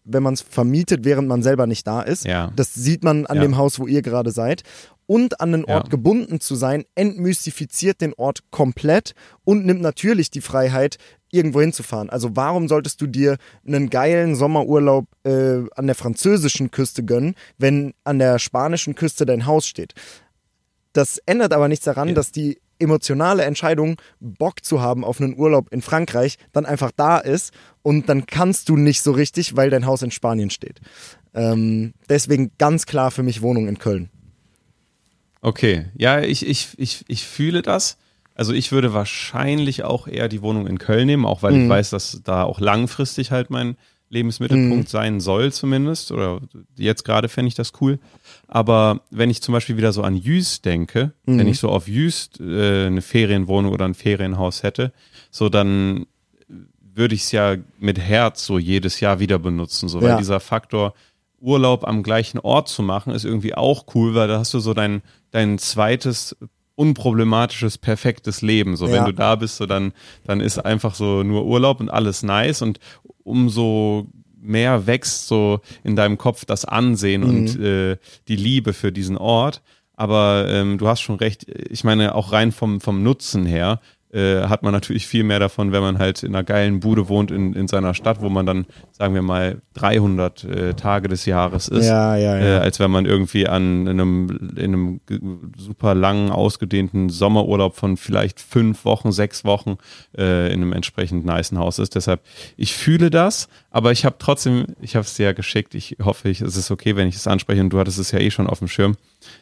wenn 0.05 0.23
man 0.23 0.35
es 0.35 0.43
vermietet, 0.43 1.03
während 1.07 1.29
man 1.29 1.43
selber 1.43 1.67
nicht 1.67 1.87
da 1.87 2.03
ist. 2.03 2.27
Ja. 2.27 2.53
Das 2.57 2.75
sieht 2.75 3.03
man 3.03 3.25
an 3.25 3.37
Ja. 3.37 3.43
dem 3.43 3.57
Haus, 3.57 3.79
wo 3.79 3.87
ihr 3.87 4.03
gerade 4.03 4.31
seid. 4.31 4.65
Und 5.07 5.41
an 5.41 5.51
den 5.53 5.65
Ort 5.65 5.85
Ja. 5.87 5.91
gebunden 5.91 6.41
zu 6.41 6.57
sein, 6.57 6.85
entmystifiziert 6.95 8.03
den 8.03 8.13
Ort 8.13 8.51
komplett 8.51 9.15
und 9.45 9.65
nimmt 9.65 9.81
natürlich 9.81 10.31
die 10.31 10.43
Freiheit, 10.43 10.99
irgendwo 11.33 11.61
hinzufahren. 11.61 12.09
Also 12.11 12.37
warum 12.37 12.69
solltest 12.69 13.01
du 13.01 13.09
dir 13.09 13.39
einen 13.67 13.91
geilen 13.91 14.37
Sommerurlaub 14.37 15.07
äh, 15.25 15.63
an 15.75 15.87
der 15.87 15.95
französischen 15.97 16.71
Küste 16.71 17.03
gönnen, 17.05 17.35
wenn 17.59 17.95
an 18.05 18.21
der 18.21 18.39
spanischen 18.39 18.95
Küste 18.95 19.27
dein 19.27 19.47
Haus 19.47 19.67
steht? 19.67 19.95
Das 20.93 21.19
ändert 21.27 21.53
aber 21.53 21.69
nichts 21.69 21.87
daran, 21.87 22.09
Ja. 22.09 22.15
dass 22.15 22.31
die 22.33 22.61
emotionale 22.79 23.45
Entscheidung, 23.45 23.97
Bock 24.21 24.65
zu 24.65 24.81
haben 24.81 25.05
auf 25.05 25.21
einen 25.21 25.37
Urlaub 25.39 25.73
in 25.73 25.83
Frankreich, 25.83 26.37
dann 26.53 26.67
einfach 26.67 26.91
da 26.95 27.19
ist 27.19 27.53
und 27.83 28.09
dann 28.09 28.27
kannst 28.27 28.69
du 28.69 28.77
nicht 28.77 29.03
so 29.03 29.13
richtig, 29.13 29.57
weil 29.57 29.71
dein 29.71 29.87
Haus 29.87 30.03
in 30.03 30.11
Spanien 30.11 30.51
steht. 30.51 30.81
Ähm, 31.33 31.95
deswegen 32.09 32.51
ganz 32.59 32.85
klar 32.87 33.11
für 33.11 33.23
mich 33.23 33.41
Wohnung 33.41 33.69
in 33.69 33.79
Köln. 33.79 34.11
Okay, 35.41 35.87
ja, 35.97 36.21
ich, 36.21 36.47
ich, 36.47 36.71
ich, 36.77 37.05
ich 37.09 37.27
fühle 37.27 37.63
das. 37.63 37.97
Also 38.35 38.53
ich 38.53 38.73
würde 38.73 38.93
wahrscheinlich 38.95 39.85
auch 39.85 40.07
eher 40.09 40.29
die 40.29 40.43
Wohnung 40.43 40.67
in 40.67 40.79
Köln 40.79 41.07
nehmen, 41.07 41.27
auch 41.27 41.43
weil 41.43 41.55
ich 41.57 41.69
weiß, 41.69 41.91
dass 41.91 42.21
da 42.25 42.45
auch 42.45 42.61
langfristig 42.61 43.31
halt 43.31 43.51
mein 43.51 43.77
Lebensmittelpunkt 44.09 44.89
sein 44.89 45.21
soll 45.21 45.53
zumindest. 45.53 46.13
Oder 46.13 46.41
jetzt 46.77 47.05
gerade 47.05 47.29
fände 47.29 47.49
ich 47.49 47.55
das 47.55 47.73
cool. 47.81 47.99
Aber 48.47 49.01
wenn 49.11 49.31
ich 49.31 49.43
zum 49.43 49.53
Beispiel 49.53 49.77
wieder 49.77 49.93
so 49.93 50.03
an 50.03 50.17
Jüst 50.17 50.65
denke, 50.65 51.13
wenn 51.25 51.49
ich 51.49 51.59
so 51.59 51.69
auf 51.71 51.89
Jüst 51.89 52.41
äh, 52.41 52.87
eine 52.87 53.03
Ferienwohnung 53.03 53.73
oder 53.73 53.87
ein 53.87 53.95
Ferienhaus 53.95 54.63
hätte, 54.63 54.93
so 55.31 55.49
dann 55.49 56.07
würde 56.95 57.15
ich 57.15 57.23
es 57.23 57.33
ja 57.33 57.57
mit 57.79 57.99
Herz 57.99 58.45
so 58.45 58.59
jedes 58.59 59.01
Jahr 59.01 59.19
wieder 59.19 59.39
benutzen. 59.39 59.89
So, 59.89 60.03
weil 60.03 60.11
Ja. 60.11 60.17
dieser 60.19 60.41
Faktor, 60.41 60.95
Urlaub 61.41 61.85
am 61.89 62.03
gleichen 62.05 62.39
Ort 62.39 62.69
zu 62.69 62.83
machen, 62.83 63.13
ist 63.13 63.25
irgendwie 63.25 63.55
auch 63.55 63.87
cool, 63.95 64.15
weil 64.15 64.29
da 64.29 64.39
hast 64.39 64.55
du 64.55 64.61
so 64.61 64.75
dein, 64.75 65.03
dein 65.33 65.59
zweites 65.59 66.37
unproblematisches, 66.75 67.79
perfektes 67.79 68.43
Leben. 68.43 68.77
So, 68.77 68.87
Ja. 68.87 68.93
wenn 68.93 69.05
du 69.07 69.13
da 69.15 69.35
bist, 69.37 69.57
so 69.57 69.67
dann, 69.67 69.93
dann 70.25 70.41
ist 70.41 70.59
einfach 70.59 70.95
so 70.95 71.23
nur 71.23 71.45
Urlaub 71.45 71.81
und 71.81 71.89
alles 71.91 72.23
nice 72.23 72.63
und 72.63 72.79
umso 73.25 74.07
mehr 74.41 74.87
wächst 74.87 75.29
so 75.29 75.61
in 75.85 75.95
deinem 75.97 76.19
Kopf 76.19 76.45
das 76.45 76.65
Ansehen 76.65 77.23
und 77.23 77.59
äh, 77.61 77.97
die 78.29 78.37
Liebe 78.37 78.73
für 78.73 78.91
diesen 78.91 79.17
Ort. 79.17 79.63
Aber 79.95 80.47
ähm, 80.49 80.79
du 80.79 80.89
hast 80.89 81.01
schon 81.01 81.17
recht, 81.17 81.47
ich 81.49 81.85
meine, 81.85 82.15
auch 82.15 82.33
rein 82.33 82.51
vom, 82.51 82.81
vom 82.81 83.03
Nutzen 83.03 83.47
her 83.47 83.81
äh, 84.13 84.43
hat 84.43 84.63
man 84.63 84.73
natürlich 84.73 85.07
viel 85.07 85.25
mehr 85.25 85.39
davon, 85.39 85.73
wenn 85.73 85.81
man 85.83 85.99
halt 85.99 86.23
in 86.23 86.35
einer 86.35 86.45
geilen 86.45 86.81
Bude 86.81 87.09
wohnt 87.09 87.31
in, 87.31 87.55
in 87.55 87.67
seiner 87.67 87.95
Stadt, 87.95 88.21
wo 88.21 88.29
man 88.29 88.45
dann, 88.45 88.67
sagen 88.93 89.15
wir 89.15 89.23
mal, 89.23 89.63
300 89.75 90.45
äh, 90.45 90.75
Tage 90.75 91.09
des 91.09 91.25
Jahres 91.25 91.69
ist, 91.69 91.87
Ja, 91.87 92.17
ja, 92.17 92.39
ja. 92.39 92.45
Äh, 92.45 92.59
als 92.59 92.79
wenn 92.79 92.91
man 92.91 93.07
irgendwie 93.07 93.49
an 93.49 93.87
in 93.87 94.01
einem, 94.01 94.51
in 94.57 94.75
einem 94.75 95.01
super 95.57 95.95
langen, 95.95 96.31
ausgedehnten 96.31 97.09
Sommerurlaub 97.09 97.75
von 97.75 97.97
vielleicht 97.97 98.41
fünf 98.41 98.85
Wochen, 98.85 99.13
sechs 99.13 99.45
Wochen 99.45 99.79
äh, 100.17 100.53
in 100.53 100.63
einem 100.63 100.73
entsprechend 100.73 101.25
nicen 101.25 101.59
Haus 101.59 101.79
ist. 101.79 101.95
Deshalb, 101.95 102.21
ich 102.57 102.75
fühle 102.75 103.09
das, 103.09 103.49
aber 103.71 103.93
ich 103.93 104.05
habe 104.05 104.17
trotzdem, 104.19 104.67
ich 104.81 104.95
habe 104.95 105.05
es 105.05 105.15
dir 105.15 105.25
ja 105.25 105.33
geschickt, 105.33 105.75
ich 105.75 105.97
hoffe, 106.03 106.29
ich, 106.29 106.43
es 106.43 106.57
ist 106.57 106.71
okay, 106.71 106.97
wenn 106.97 107.09
ich 107.09 107.17
es 107.17 107.27
anspreche 107.27 107.63
und 107.63 107.71
du 107.71 107.79
hattest 107.79 107.99
es 107.99 108.11
ja 108.13 108.19
eh 108.19 108.31
schon 108.31 108.47
auf 108.47 108.59
dem 108.59 108.69
Schirm. 108.69 108.97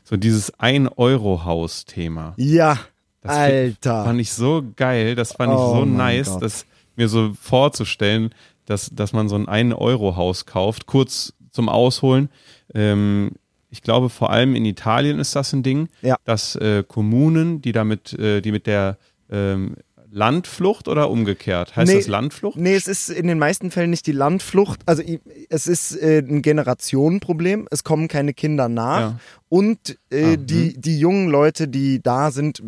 So 0.04 0.16
dieses 0.16 0.58
Ein-Euro-Haus-Thema. 0.60 2.34
Ja, 2.36 2.78
Das 3.22 3.36
Alter. 3.36 4.04
fand 4.04 4.20
ich 4.20 4.32
so 4.32 4.62
geil, 4.76 5.14
das 5.14 5.32
fand 5.32 5.52
Oh 5.52 5.54
ich 5.56 5.60
so 5.80 5.86
mein 5.86 5.96
nice, 5.96 6.30
Gott. 6.30 6.42
das 6.42 6.64
mir 6.96 7.08
so 7.08 7.32
vorzustellen, 7.40 8.30
dass, 8.66 8.90
dass 8.90 9.12
man 9.12 9.28
so 9.28 9.36
ein 9.36 9.46
1-Euro-Haus 9.46 10.46
kauft, 10.46 10.86
kurz 10.86 11.32
zum 11.50 11.68
Ausholen. 11.68 12.28
Ähm, 12.74 13.32
ich 13.70 13.82
glaube, 13.82 14.08
vor 14.08 14.30
allem 14.30 14.54
in 14.54 14.64
Italien 14.64 15.18
ist 15.18 15.36
das 15.36 15.52
ein 15.52 15.62
Ding, 15.62 15.88
Ja. 16.02 16.16
dass 16.24 16.56
äh, 16.56 16.82
Kommunen, 16.86 17.60
die 17.62 17.72
damit, 17.72 18.12
äh, 18.18 18.40
die 18.40 18.52
mit 18.52 18.66
der 18.66 18.96
ähm, 19.30 19.76
Landflucht 20.12 20.88
oder 20.88 21.10
umgekehrt? 21.10 21.76
Heißt 21.76 21.90
Nee. 21.90 21.98
das 21.98 22.08
Landflucht? 22.08 22.56
Nee, 22.58 22.74
es 22.74 22.88
ist 22.88 23.08
in 23.10 23.26
den 23.26 23.38
meisten 23.38 23.70
Fällen 23.70 23.90
nicht 23.90 24.06
die 24.06 24.12
Landflucht. 24.12 24.80
Also 24.86 25.02
es 25.48 25.66
ist 25.66 25.96
äh, 25.96 26.18
ein 26.18 26.42
Generationenproblem. 26.42 27.68
Es 27.70 27.84
kommen 27.84 28.08
keine 28.08 28.34
Kinder 28.34 28.68
nach. 28.68 29.00
Ja. 29.00 29.20
Und 29.48 29.98
äh, 30.10 30.34
Ah, 30.34 30.36
die, 30.36 30.80
die 30.80 30.98
jungen 30.98 31.28
Leute, 31.28 31.68
die 31.68 32.02
da 32.02 32.30
sind, 32.30 32.62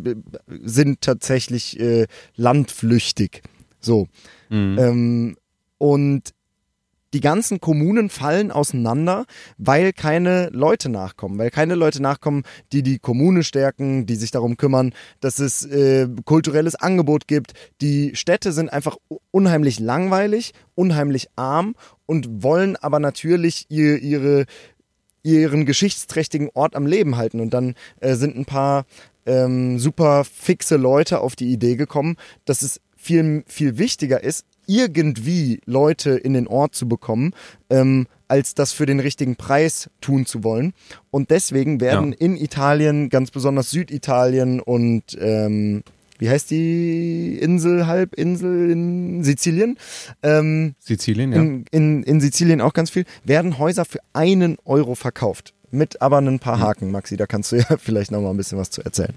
sind 0.49 1.01
tatsächlich 1.01 1.79
äh, 1.81 2.07
landflüchtig. 2.37 3.43
So. 3.81 4.07
Mhm. 4.49 4.79
Ähm, 4.79 5.37
und 5.79 6.31
die 7.13 7.21
ganzen 7.21 7.61
Kommunen 7.61 8.11
fallen 8.11 8.51
auseinander, 8.51 9.27
weil 9.59 9.93
keine 9.93 10.49
Leute 10.51 10.89
nachkommen, 10.89 11.39
weil 11.39 11.51
keine 11.51 11.75
Leute 11.75 12.03
nachkommen, 12.03 12.43
die 12.73 12.83
die 12.83 12.99
Kommune 12.99 13.45
stärken, 13.45 14.07
die 14.07 14.17
sich 14.17 14.31
darum 14.31 14.57
kümmern, 14.57 14.95
dass 15.21 15.39
es 15.39 15.65
äh, 15.65 16.09
kulturelles 16.25 16.75
Angebot 16.75 17.29
gibt. 17.29 17.53
Die 17.81 18.17
Städte 18.17 18.53
sind 18.53 18.73
einfach 18.73 18.97
unheimlich 19.31 19.79
langweilig, 19.79 20.53
unheimlich 20.75 21.29
arm 21.37 21.75
und 22.07 22.43
wollen 22.43 22.77
aber 22.77 22.99
natürlich 22.99 23.67
ihr, 23.69 23.99
ihre 23.99 24.47
ihren 25.25 25.67
geschichtsträchtigen 25.67 26.51
Ort 26.53 26.75
am 26.75 26.85
Leben 26.85 27.17
halten. 27.17 27.41
Und 27.41 27.55
dann 27.55 27.75
äh, 28.01 28.15
sind 28.15 28.37
ein 28.37 28.45
paar 28.45 28.87
ähm, 29.25 29.79
super 29.79 30.25
fixe 30.25 30.77
Leute 30.77 31.21
auf 31.21 31.37
die 31.37 31.53
Idee 31.53 31.77
gekommen, 31.77 32.17
dass 32.45 32.63
es 32.63 32.81
viel, 32.97 33.45
viel 33.47 33.79
wichtiger 33.79 34.23
ist, 34.23 34.47
irgendwie 34.67 35.61
Leute 35.67 36.11
in 36.11 36.35
den 36.35 36.47
Ort 36.47 36.75
zu 36.75 36.89
bekommen, 36.89 37.33
ähm, 37.71 38.07
als 38.29 38.55
das 38.55 38.73
für 38.73 38.87
den 38.87 39.01
richtigen 39.01 39.37
Preis 39.37 39.91
tun 40.01 40.27
zu 40.27 40.45
wollen. 40.45 40.73
Und 41.11 41.31
deswegen 41.31 41.81
werden 41.81 42.13
ja. 42.13 42.19
in 42.19 42.37
Italien, 42.37 43.09
ganz 43.09 43.31
besonders 43.31 43.71
Süditalien 43.71 44.61
und 44.61 45.17
ähm, 45.21 45.83
wie 46.19 46.31
heißt 46.31 46.53
die 46.53 47.37
Insel, 47.41 47.89
Halbinsel 47.89 48.71
in 48.71 49.25
Sizilien? 49.25 49.77
Ähm, 50.23 50.77
Sizilien, 50.79 51.33
ja. 51.33 51.41
In, 51.41 51.65
in, 51.73 52.03
in 52.05 52.21
Sizilien 52.21 52.61
auch 52.61 52.75
ganz 52.75 52.91
viel, 52.91 53.07
werden 53.25 53.59
Häuser 53.59 53.85
für 53.85 53.99
einen 54.13 54.57
Euro 54.65 54.95
verkauft. 54.95 55.53
Mit 55.73 56.01
aber 56.01 56.19
ein 56.19 56.39
paar 56.39 56.59
mhm. 56.59 56.63
Haken, 56.63 56.91
Maxi, 56.93 57.17
da 57.17 57.27
kannst 57.27 57.51
du 57.51 57.57
ja 57.57 57.65
vielleicht 57.79 58.13
noch 58.13 58.21
mal 58.21 58.31
ein 58.31 58.37
bisschen 58.37 58.57
was 58.57 58.71
zu 58.71 58.83
erzählen. 58.83 59.15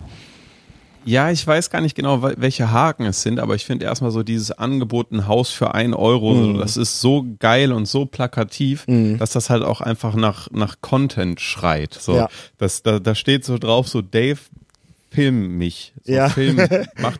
Ja, 1.06 1.30
ich 1.32 1.46
weiß 1.46 1.70
gar 1.70 1.82
nicht 1.82 1.96
genau, 1.96 2.24
welche 2.24 2.72
Haken 2.72 3.06
es 3.06 3.22
sind, 3.22 3.40
aber 3.40 3.56
ich 3.56 3.66
finde 3.66 3.86
erstmal 3.86 4.12
so 4.12 4.24
dieses 4.24 4.52
Angebot, 4.52 5.12
ein 5.12 5.28
Haus 5.28 5.52
für 5.52 5.74
einen 5.74 5.94
Euro, 5.94 6.34
mm. 6.34 6.58
das 6.58 6.78
ist 6.78 7.00
so 7.00 7.26
geil 7.40 7.72
und 7.72 7.88
so 7.88 8.06
plakativ, 8.06 8.86
mm. 8.88 9.18
dass 9.18 9.32
das 9.32 9.50
halt 9.50 9.64
auch 9.64 9.82
einfach 9.82 10.16
nach, 10.16 10.50
nach 10.52 10.78
Content 10.82 11.40
schreit. 11.40 11.94
So, 11.94 12.16
ja. 12.16 12.30
das, 12.58 12.82
da, 12.84 13.00
da 13.00 13.14
steht 13.14 13.46
so 13.46 13.58
drauf, 13.58 13.88
so 13.88 14.02
Dave, 14.02 14.40
film 15.12 15.58
mich. 15.58 15.94
So, 16.04 16.14
ja. 16.14 16.30
Film, 16.30 16.58
mach, 16.98 17.18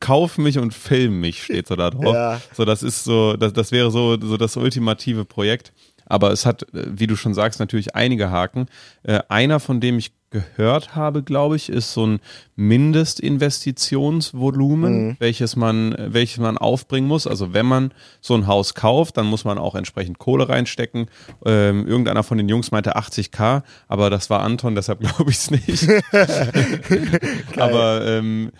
kauf 0.00 0.38
mich 0.38 0.58
und 0.58 0.72
film 0.72 1.20
mich, 1.20 1.42
steht 1.42 1.68
so 1.68 1.76
da 1.76 1.90
drauf. 1.90 2.14
Ja. 2.14 2.40
So, 2.54 2.64
das 2.64 2.82
ist 2.82 3.04
so, 3.04 3.36
das, 3.36 3.52
das 3.52 3.72
wäre 3.72 3.90
so, 3.90 4.18
so 4.20 4.36
das 4.36 4.56
ultimative 4.56 5.24
Projekt. 5.24 5.72
Aber 6.06 6.32
es 6.32 6.46
hat, 6.46 6.62
äh, 6.74 6.86
wie 6.88 7.06
du 7.06 7.16
schon 7.16 7.34
sagst, 7.34 7.60
natürlich 7.60 7.94
einige 7.94 8.30
Haken. 8.30 8.66
Äh, 9.02 9.20
einer, 9.28 9.60
von 9.60 9.80
dem 9.80 9.98
ich 9.98 10.12
gehört 10.30 10.94
habe, 10.94 11.22
glaube 11.22 11.56
ich, 11.56 11.70
ist 11.70 11.92
so 11.92 12.06
ein 12.06 12.20
Mindestinvestitionsvolumen, 12.56 15.08
mhm. 15.08 15.16
welches 15.18 15.56
man, 15.56 15.94
welches 15.98 16.38
man 16.38 16.56
aufbringen 16.58 17.08
muss. 17.08 17.26
Also 17.26 17.54
wenn 17.54 17.66
man 17.66 17.92
so 18.20 18.34
ein 18.34 18.46
Haus 18.46 18.74
kauft, 18.74 19.16
dann 19.16 19.26
muss 19.26 19.44
man 19.44 19.58
auch 19.58 19.74
entsprechend 19.74 20.18
Kohle 20.18 20.48
reinstecken. 20.48 21.08
Ähm, 21.44 21.84
irgendeiner 21.86 22.22
von 22.22 22.38
den 22.38 22.48
Jungs 22.48 22.70
meinte 22.70 22.96
80k, 22.96 23.62
aber 23.86 24.10
das 24.10 24.30
war 24.30 24.40
Anton, 24.40 24.74
deshalb 24.74 25.00
glaube 25.16 25.30
ich 25.30 25.36
es 25.38 25.50
nicht. 25.50 25.88
aber 27.56 28.06
ähm, 28.06 28.50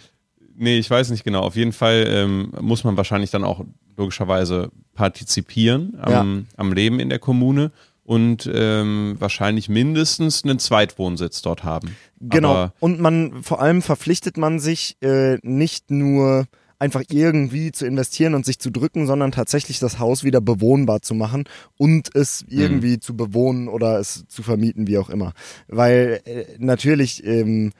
nee, 0.57 0.79
ich 0.79 0.91
weiß 0.91 1.11
nicht 1.11 1.25
genau. 1.25 1.41
Auf 1.41 1.57
jeden 1.57 1.73
Fall 1.73 2.07
ähm, 2.09 2.53
muss 2.61 2.85
man 2.85 2.97
wahrscheinlich 2.97 3.31
dann 3.31 3.45
auch 3.45 3.65
logischerweise 3.97 4.71
partizipieren 4.95 5.99
am, 6.01 6.13
ja. 6.13 6.25
am 6.57 6.73
Leben 6.73 7.01
in 7.01 7.11
der 7.11 7.19
Kommune 7.19 7.73
und 8.09 8.51
ähm, 8.55 9.17
wahrscheinlich 9.19 9.69
mindestens 9.69 10.43
einen 10.43 10.59
Zweitwohnsitz 10.59 11.43
dort 11.43 11.63
haben. 11.63 11.95
Genau. 12.21 12.53
Aber 12.53 12.73
und 12.81 13.01
man 13.01 13.43
vor 13.43 13.61
allem 13.61 13.83
verpflichtet 13.83 14.39
man 14.39 14.61
sich 14.61 14.97
äh, 15.03 15.37
nicht 15.43 15.91
nur 15.91 16.47
einfach 16.79 17.03
irgendwie 17.11 17.71
zu 17.71 17.85
investieren 17.85 18.35
und 18.35 18.47
sich 18.47 18.59
zu 18.59 18.71
drücken, 18.71 19.07
sondern 19.07 19.31
tatsächlich 19.31 19.79
das 19.79 19.99
Haus 19.99 20.25
wieder 20.25 20.41
bewohnbar 20.41 21.03
zu 21.03 21.15
machen 21.15 21.45
und 21.77 22.09
es 22.15 22.47
irgendwie 22.49 22.95
mhm. 22.95 23.01
zu 23.03 23.15
bewohnen 23.15 23.69
oder 23.69 23.99
es 23.99 24.25
zu 24.27 24.43
vermieten, 24.43 24.87
wie 24.87 24.97
auch 24.97 25.11
immer. 25.11 25.35
Weil 25.67 26.23
äh, 26.25 26.45
natürlich 26.57 27.27
ähm, 27.27 27.73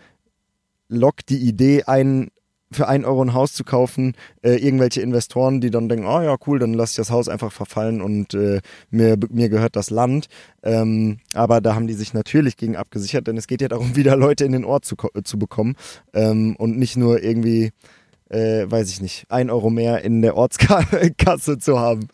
lockt 0.89 1.31
die 1.31 1.39
Idee 1.39 1.85
ein, 1.85 2.29
für 2.71 2.89
einen 2.89 3.05
Euro 3.05 3.23
ein 3.23 3.35
Haus 3.35 3.53
zu 3.53 3.65
kaufen, 3.65 4.15
äh, 4.43 4.57
irgendwelche 4.57 5.01
Investoren, 5.01 5.61
die 5.61 5.71
dann 5.71 5.89
denken, 5.89 6.07
oh 6.07 6.21
ja, 6.21 6.37
cool, 6.47 6.59
dann 6.59 6.75
lasse 6.75 6.93
ich 6.93 6.97
das 6.97 7.11
Haus 7.11 7.29
einfach 7.29 7.53
verfallen 7.53 8.03
und 8.03 8.35
äh, 8.35 8.61
mir, 8.91 9.17
mir 9.31 9.49
gehört 9.49 9.77
das 9.77 9.91
Land. 9.91 10.29
Ähm, 10.63 11.19
aber 11.35 11.61
da 11.61 11.75
haben 11.75 11.87
die 11.87 11.95
sich 11.95 12.13
natürlich 12.13 12.57
gegen 12.57 12.77
abgesichert, 12.77 13.27
denn 13.27 13.37
es 13.37 13.47
geht 13.47 13.63
ja 13.63 13.69
darum, 13.69 13.97
wieder 13.97 14.17
Leute 14.17 14.45
in 14.45 14.53
den 14.53 14.65
Ort 14.65 14.85
zu, 14.85 14.97
zu 15.25 15.39
bekommen 15.39 15.77
ähm, 16.13 16.57
und 16.57 16.79
nicht 16.79 16.97
nur 16.97 17.23
irgendwie, 17.23 17.71
äh, 18.29 18.71
weiß 18.71 18.91
ich 18.91 19.01
nicht, 19.01 19.25
ein 19.31 19.49
Euro 19.49 19.71
mehr 19.71 20.05
in 20.05 20.21
der 20.21 20.37
Ortskasse 20.37 21.59
zu 21.59 21.79
haben. 21.79 22.09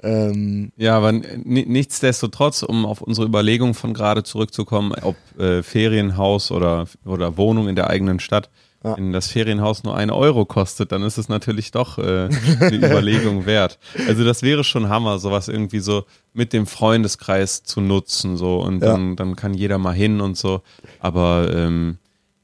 Ähm, 0.00 0.70
ja, 0.76 0.96
aber 0.96 1.10
nichtsdestotrotz, 1.12 2.62
um 2.62 2.86
auf 2.86 3.00
unsere 3.00 3.26
Überlegung 3.26 3.74
von 3.74 3.94
gerade 3.94 4.22
zurückzukommen, 4.22 4.92
ob 5.02 5.16
äh, 5.40 5.64
Ferienhaus 5.64 6.52
oder, 6.52 6.86
oder 7.04 7.36
Wohnung 7.36 7.66
in 7.68 7.74
der 7.74 7.90
eigenen 7.90 8.20
Stadt, 8.20 8.48
ja. 8.84 8.96
wenn 8.96 9.12
das 9.12 9.28
Ferienhaus 9.28 9.82
nur 9.82 9.96
ein 9.96 10.10
Euro 10.10 10.44
kostet, 10.44 10.92
dann 10.92 11.02
ist 11.02 11.18
es 11.18 11.28
natürlich 11.28 11.70
doch 11.70 11.98
äh, 11.98 12.28
eine 12.60 12.76
Überlegung 12.76 13.46
wert. 13.46 13.78
Also 14.06 14.24
das 14.24 14.42
wäre 14.42 14.64
schon 14.64 14.88
Hammer, 14.88 15.18
sowas 15.18 15.48
irgendwie 15.48 15.80
so 15.80 16.04
mit 16.32 16.52
dem 16.52 16.66
Freundeskreis 16.66 17.62
zu 17.62 17.80
nutzen 17.80 18.36
so 18.36 18.60
und 18.60 18.82
ja. 18.82 18.92
dann, 18.92 19.16
dann 19.16 19.36
kann 19.36 19.54
jeder 19.54 19.78
mal 19.78 19.94
hin 19.94 20.20
und 20.20 20.36
so. 20.36 20.62
Aber 21.00 21.50
ähm, 21.52 21.98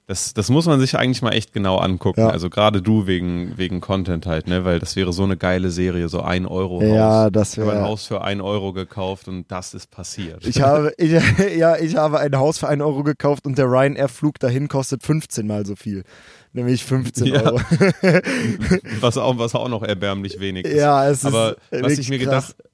das, 0.06 0.34
das 0.34 0.50
muss 0.50 0.66
man 0.66 0.80
sich 0.80 0.98
eigentlich 0.98 1.22
mal 1.22 1.32
echt 1.32 1.54
genau 1.54 1.78
angucken. 1.78 2.20
Ja. 2.20 2.28
Also 2.28 2.50
gerade 2.50 2.82
du 2.82 3.06
wegen, 3.06 3.56
wegen 3.56 3.80
Content 3.80 4.26
halt, 4.26 4.46
ne? 4.48 4.64
Weil 4.66 4.78
das 4.78 4.96
wäre 4.96 5.14
so 5.14 5.24
eine 5.24 5.38
geile 5.38 5.70
Serie, 5.70 6.10
so 6.10 6.20
ein 6.20 6.44
Euro 6.44 6.80
Haus. 6.82 6.88
Ja, 6.88 7.30
das 7.30 7.56
wäre. 7.56 7.68
Ich 7.68 7.72
habe 7.72 7.84
ein 7.84 7.88
Haus 7.88 8.06
für 8.06 8.22
ein 8.22 8.42
Euro 8.42 8.74
gekauft 8.74 9.28
und 9.28 9.50
das 9.50 9.72
ist 9.72 9.90
passiert. 9.90 10.46
Ich 10.46 10.60
habe, 10.60 10.92
ich, 10.98 11.12
ja, 11.56 11.76
ich 11.76 11.96
habe 11.96 12.18
ein 12.20 12.36
Haus 12.36 12.58
für 12.58 12.68
ein 12.68 12.82
Euro 12.82 13.02
gekauft 13.02 13.46
und 13.46 13.56
der 13.56 13.64
Ryanair-Flug 13.64 14.38
dahin 14.38 14.68
kostet 14.68 15.02
15 15.02 15.46
mal 15.46 15.64
so 15.64 15.74
viel. 15.74 16.04
Nämlich 16.52 16.84
15 16.84 17.26
ja. 17.26 17.42
Euro. 17.42 17.60
was, 19.00 19.16
auch, 19.16 19.38
was 19.38 19.54
auch 19.54 19.68
noch 19.68 19.82
erbärmlich 19.82 20.38
wenig 20.38 20.66
ist. 20.66 20.76
Ja, 20.76 21.08
es 21.08 21.24
Aber 21.24 21.56
ist 21.70 21.82
was 21.82 21.98
ich 21.98 22.10
mir 22.10 22.18
krass. 22.18 22.54
gedacht 22.54 22.73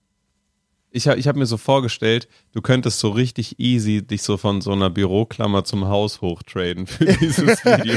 ich 0.92 1.06
habe 1.06 1.18
ich 1.18 1.28
hab 1.28 1.36
mir 1.36 1.46
so 1.46 1.56
vorgestellt, 1.56 2.28
du 2.52 2.60
könntest 2.60 2.98
so 2.98 3.10
richtig 3.10 3.60
easy 3.60 4.02
dich 4.02 4.22
so 4.22 4.36
von 4.36 4.60
so 4.60 4.72
einer 4.72 4.90
Büroklammer 4.90 5.64
zum 5.64 5.86
Haus 5.86 6.20
hochtraden 6.20 6.86
für 6.86 7.04
dieses 7.20 7.64
Video. 7.64 7.96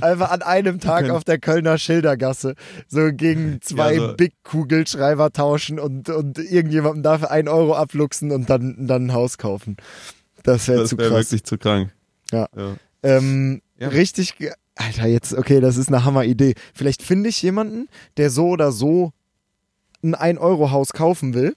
Einfach 0.00 0.30
an 0.30 0.42
einem 0.42 0.80
Tag 0.80 1.10
auf 1.10 1.24
der 1.24 1.38
Kölner 1.38 1.76
Schildergasse 1.76 2.54
so 2.88 3.12
gegen 3.12 3.60
zwei 3.60 3.94
ja, 3.94 4.08
so. 4.08 4.14
Big 4.14 4.32
Kugelschreiber 4.44 5.32
tauschen 5.32 5.78
und, 5.78 6.08
und 6.08 6.38
irgendjemandem 6.38 7.02
dafür 7.02 7.30
ein 7.30 7.48
Euro 7.48 7.74
abluchsen 7.74 8.32
und 8.32 8.48
dann, 8.48 8.86
dann 8.86 9.06
ein 9.06 9.12
Haus 9.12 9.36
kaufen. 9.36 9.76
Das 10.42 10.68
wäre 10.68 10.86
zu 10.86 10.96
wär 10.96 11.08
krass. 11.08 11.30
wirklich 11.30 11.44
zu 11.44 11.58
krank. 11.58 11.92
Ja. 12.32 12.48
ja. 12.56 12.76
Ähm, 13.02 13.60
ja. 13.78 13.88
Richtig, 13.88 14.34
Alter, 14.74 15.06
jetzt, 15.06 15.34
okay, 15.34 15.60
das 15.60 15.76
ist 15.76 15.88
eine 15.88 16.04
Hammer-Idee. 16.04 16.54
Vielleicht 16.72 17.02
finde 17.02 17.28
ich 17.28 17.42
jemanden, 17.42 17.88
der 18.16 18.30
so 18.30 18.48
oder 18.48 18.72
so 18.72 19.12
ein 20.02 20.16
1-Euro-Haus 20.16 20.94
kaufen 20.94 21.34
will 21.34 21.54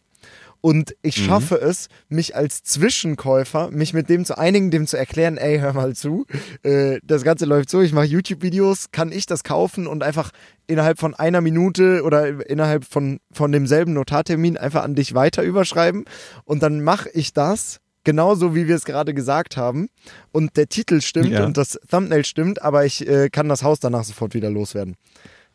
und 0.66 0.96
ich 1.04 1.22
mhm. 1.22 1.26
schaffe 1.26 1.62
es, 1.62 1.90
mich 2.10 2.36
als 2.36 2.64
Zwischenkäufer, 2.64 3.70
mich 3.70 3.94
mit 3.94 4.10
dem 4.10 4.26
zu 4.26 4.36
einigen, 4.36 4.72
dem 4.72 4.88
zu 4.88 4.98
erklären, 4.98 5.38
ey, 5.38 5.60
hör 5.60 5.74
mal 5.74 5.96
zu, 5.96 6.26
äh, 6.64 6.98
das 7.04 7.22
Ganze 7.22 7.46
läuft 7.46 7.70
so, 7.70 7.82
ich 7.82 7.94
mache 7.94 8.08
YouTube-Videos, 8.08 8.90
kann 8.90 9.12
ich 9.12 9.28
das 9.28 9.44
kaufen 9.44 9.86
und 9.86 10.02
einfach 10.02 10.32
innerhalb 10.66 10.98
von 10.98 11.14
einer 11.14 11.42
Minute 11.42 12.02
oder 12.02 12.50
innerhalb 12.50 12.84
von, 12.84 13.20
von 13.32 13.52
demselben 13.52 13.94
Notartermin 13.94 14.58
einfach 14.58 14.84
an 14.84 14.96
dich 14.96 15.14
weiter 15.14 15.44
überschreiben 15.44 16.06
und 16.46 16.64
dann 16.64 16.82
mache 16.82 17.12
ich 17.14 17.32
das 17.32 17.80
genauso 18.04 18.56
wie 18.56 18.68
wir 18.68 18.76
es 18.76 18.86
gerade 18.86 19.14
gesagt 19.14 19.58
haben 19.58 19.90
und 20.32 20.58
der 20.58 20.68
Titel 20.68 21.00
stimmt 21.02 21.30
ja. 21.30 21.46
und 21.46 21.58
das 21.58 21.80
Thumbnail 21.92 22.26
stimmt, 22.26 22.64
aber 22.64 22.86
ich 22.86 23.08
äh, 23.08 23.30
kann 23.30 23.50
das 23.50 23.62
Haus 23.62 23.80
danach 23.80 24.04
sofort 24.04 24.34
wieder 24.34 24.50
loswerden. 24.50 24.96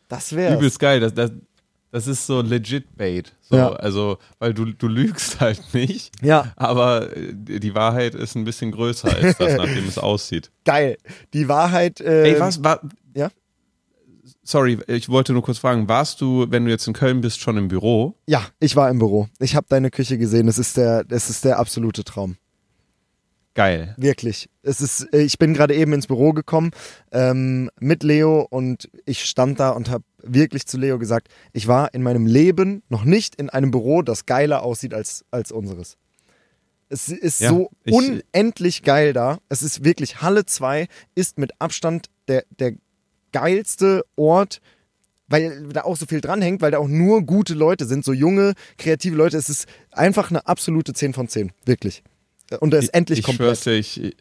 Das 0.07 0.35
wäre 0.35 0.55
übelst 0.55 0.79
geil. 0.79 1.01
Das, 1.01 1.13
das, 1.13 1.31
das 1.91 2.07
ist 2.07 2.25
so 2.25 2.41
legit 2.41 2.95
Bait. 2.95 3.33
So, 3.41 3.57
ja. 3.57 3.73
Also, 3.73 4.17
weil 4.39 4.53
du, 4.53 4.65
du 4.65 4.87
lügst 4.87 5.39
halt 5.41 5.61
nicht. 5.73 6.11
Ja. 6.21 6.53
Aber 6.55 7.15
äh, 7.15 7.33
die 7.33 7.75
Wahrheit 7.75 8.15
ist 8.15 8.35
ein 8.35 8.45
bisschen 8.45 8.71
größer 8.71 9.13
als 9.13 9.37
das, 9.37 9.53
nachdem 9.57 9.87
es 9.87 9.97
aussieht. 9.97 10.51
Geil. 10.63 10.97
Die 11.33 11.47
Wahrheit. 11.49 11.99
Äh, 11.99 12.33
Ey, 12.33 12.39
was? 12.39 12.63
War, 12.63 12.81
ja? 13.13 13.29
Sorry, 14.43 14.79
ich 14.87 15.09
wollte 15.09 15.33
nur 15.33 15.43
kurz 15.43 15.59
fragen, 15.59 15.87
warst 15.87 16.21
du, 16.21 16.47
wenn 16.49 16.65
du 16.65 16.71
jetzt 16.71 16.87
in 16.87 16.93
Köln 16.93 17.21
bist, 17.21 17.41
schon 17.41 17.57
im 17.57 17.67
Büro? 17.67 18.15
Ja, 18.25 18.43
ich 18.59 18.75
war 18.75 18.89
im 18.89 18.99
Büro. 18.99 19.27
Ich 19.39 19.55
habe 19.55 19.67
deine 19.69 19.91
Küche 19.91 20.17
gesehen. 20.17 20.47
Es 20.47 20.57
ist 20.57 20.77
der, 20.77 21.05
es 21.09 21.29
ist 21.29 21.45
der 21.45 21.59
absolute 21.59 22.03
Traum. 22.03 22.37
Geil. 23.53 23.95
Wirklich. 23.97 24.49
Es 24.63 24.79
ist, 24.79 25.13
ich 25.13 25.37
bin 25.37 25.53
gerade 25.53 25.75
eben 25.75 25.91
ins 25.91 26.07
Büro 26.07 26.31
gekommen 26.31 26.71
ähm, 27.11 27.69
mit 27.79 28.03
Leo 28.03 28.47
und 28.49 28.89
ich 29.05 29.25
stand 29.25 29.59
da 29.59 29.71
und 29.71 29.89
habe 29.89 30.05
wirklich 30.23 30.67
zu 30.67 30.77
Leo 30.77 30.97
gesagt, 30.99 31.27
ich 31.51 31.67
war 31.67 31.93
in 31.93 32.01
meinem 32.01 32.25
Leben 32.25 32.81
noch 32.87 33.03
nicht 33.03 33.35
in 33.35 33.49
einem 33.49 33.71
Büro, 33.71 34.03
das 34.03 34.25
geiler 34.25 34.63
aussieht 34.63 34.93
als, 34.93 35.25
als 35.31 35.51
unseres. 35.51 35.97
Es 36.87 37.09
ist 37.09 37.41
ja, 37.41 37.49
so 37.49 37.69
ich, 37.83 37.93
unendlich 37.93 38.83
geil 38.83 39.13
da. 39.13 39.39
Es 39.49 39.63
ist 39.63 39.83
wirklich, 39.83 40.21
Halle 40.21 40.45
2 40.45 40.87
ist 41.15 41.37
mit 41.37 41.51
Abstand 41.59 42.07
der, 42.27 42.43
der 42.59 42.73
geilste 43.33 44.03
Ort, 44.15 44.61
weil 45.27 45.69
da 45.69 45.83
auch 45.83 45.95
so 45.95 46.05
viel 46.05 46.21
dranhängt, 46.21 46.61
weil 46.61 46.71
da 46.71 46.77
auch 46.77 46.89
nur 46.89 47.23
gute 47.23 47.53
Leute 47.53 47.85
sind, 47.85 48.03
so 48.03 48.13
junge, 48.13 48.53
kreative 48.77 49.15
Leute. 49.15 49.37
Es 49.37 49.49
ist 49.49 49.67
einfach 49.91 50.29
eine 50.29 50.47
absolute 50.47 50.93
10 50.93 51.13
von 51.13 51.27
10, 51.27 51.51
wirklich. 51.65 52.03
Und 52.59 52.73
er 52.73 52.79
ist 52.79 52.89
endlich 52.89 53.19
ich 53.19 53.25
komplett. 53.25 53.59
Schwör's 53.59 53.67
ich, 53.67 54.15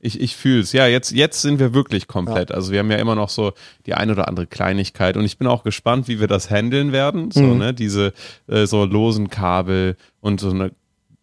ich, 0.00 0.20
ich 0.20 0.36
fühle 0.36 0.60
es. 0.60 0.72
Ja, 0.72 0.86
jetzt, 0.86 1.10
jetzt 1.10 1.42
sind 1.42 1.58
wir 1.58 1.74
wirklich 1.74 2.06
komplett. 2.06 2.50
Ja. 2.50 2.56
Also 2.56 2.72
wir 2.72 2.78
haben 2.78 2.90
ja 2.90 2.98
immer 2.98 3.14
noch 3.14 3.28
so 3.28 3.52
die 3.86 3.94
ein 3.94 4.10
oder 4.10 4.28
andere 4.28 4.46
Kleinigkeit 4.46 5.16
und 5.16 5.24
ich 5.24 5.38
bin 5.38 5.46
auch 5.46 5.64
gespannt, 5.64 6.08
wie 6.08 6.20
wir 6.20 6.28
das 6.28 6.50
handeln 6.50 6.92
werden. 6.92 7.30
So, 7.30 7.42
mhm. 7.42 7.58
ne, 7.58 7.74
diese 7.74 8.12
äh, 8.46 8.66
so 8.66 8.84
losen 8.84 9.28
Kabel 9.28 9.96
und 10.20 10.40
so 10.40 10.50
eine 10.50 10.72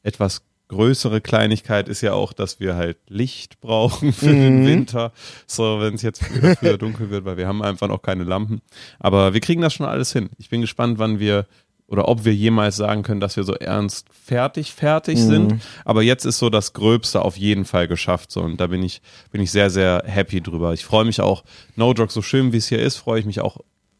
etwas 0.03 0.41
größere 0.67 1.21
Kleinigkeit 1.21 1.87
ist 1.87 2.01
ja 2.01 2.13
auch, 2.13 2.33
dass 2.33 2.59
wir 2.59 2.75
halt 2.75 2.97
Licht 3.07 3.59
brauchen 3.61 4.11
für 4.13 4.27
mhm. 4.27 4.41
den 4.41 4.67
Winter. 4.67 5.13
So, 5.47 5.79
wenn 5.79 5.95
es 5.95 6.01
jetzt 6.01 6.23
früher 6.23 6.77
dunkel 6.77 7.09
wird, 7.09 7.25
weil 7.25 7.37
wir 7.37 7.47
haben 7.47 7.61
einfach 7.61 7.87
noch 7.87 8.01
keine 8.01 8.23
Lampen. 8.23 8.61
Aber 8.99 9.33
wir 9.33 9.41
kriegen 9.41 9.61
das 9.61 9.73
schon 9.73 9.85
alles 9.85 10.11
hin. 10.11 10.29
Ich 10.37 10.49
bin 10.49 10.61
gespannt, 10.61 10.99
wann 10.99 11.19
wir 11.19 11.45
oder 11.87 12.07
ob 12.07 12.25
wir 12.25 12.33
jemals 12.33 12.75
sagen 12.75 13.03
können, 13.03 13.19
dass 13.19 13.37
wir 13.37 13.43
so 13.43 13.53
ernst 13.53 14.07
fertig 14.11 14.73
fertig 14.73 15.19
mhm. 15.19 15.29
sind. 15.29 15.61
Aber 15.83 16.01
jetzt 16.01 16.25
ist 16.25 16.39
so 16.39 16.49
das 16.49 16.73
Gröbste 16.73 17.21
auf 17.21 17.37
jeden 17.37 17.65
Fall 17.65 17.87
geschafft. 17.87 18.31
So 18.31 18.41
und 18.41 18.59
da 18.59 18.67
bin 18.67 18.81
ich 18.81 19.01
bin 19.31 19.41
ich 19.41 19.51
sehr 19.51 19.69
sehr 19.69 20.03
happy 20.05 20.41
drüber. 20.41 20.73
Ich 20.73 20.85
freue 20.85 21.05
mich 21.05 21.21
auch. 21.21 21.43
No 21.75 21.93
Joke, 21.93 22.11
so 22.11 22.21
schön 22.21 22.53
wie 22.53 22.57
es 22.57 22.67
hier 22.67 22.79
ist, 22.79 22.97
freue 22.97 23.19
ich 23.19 23.25
mich 23.25 23.41
auch 23.41 23.57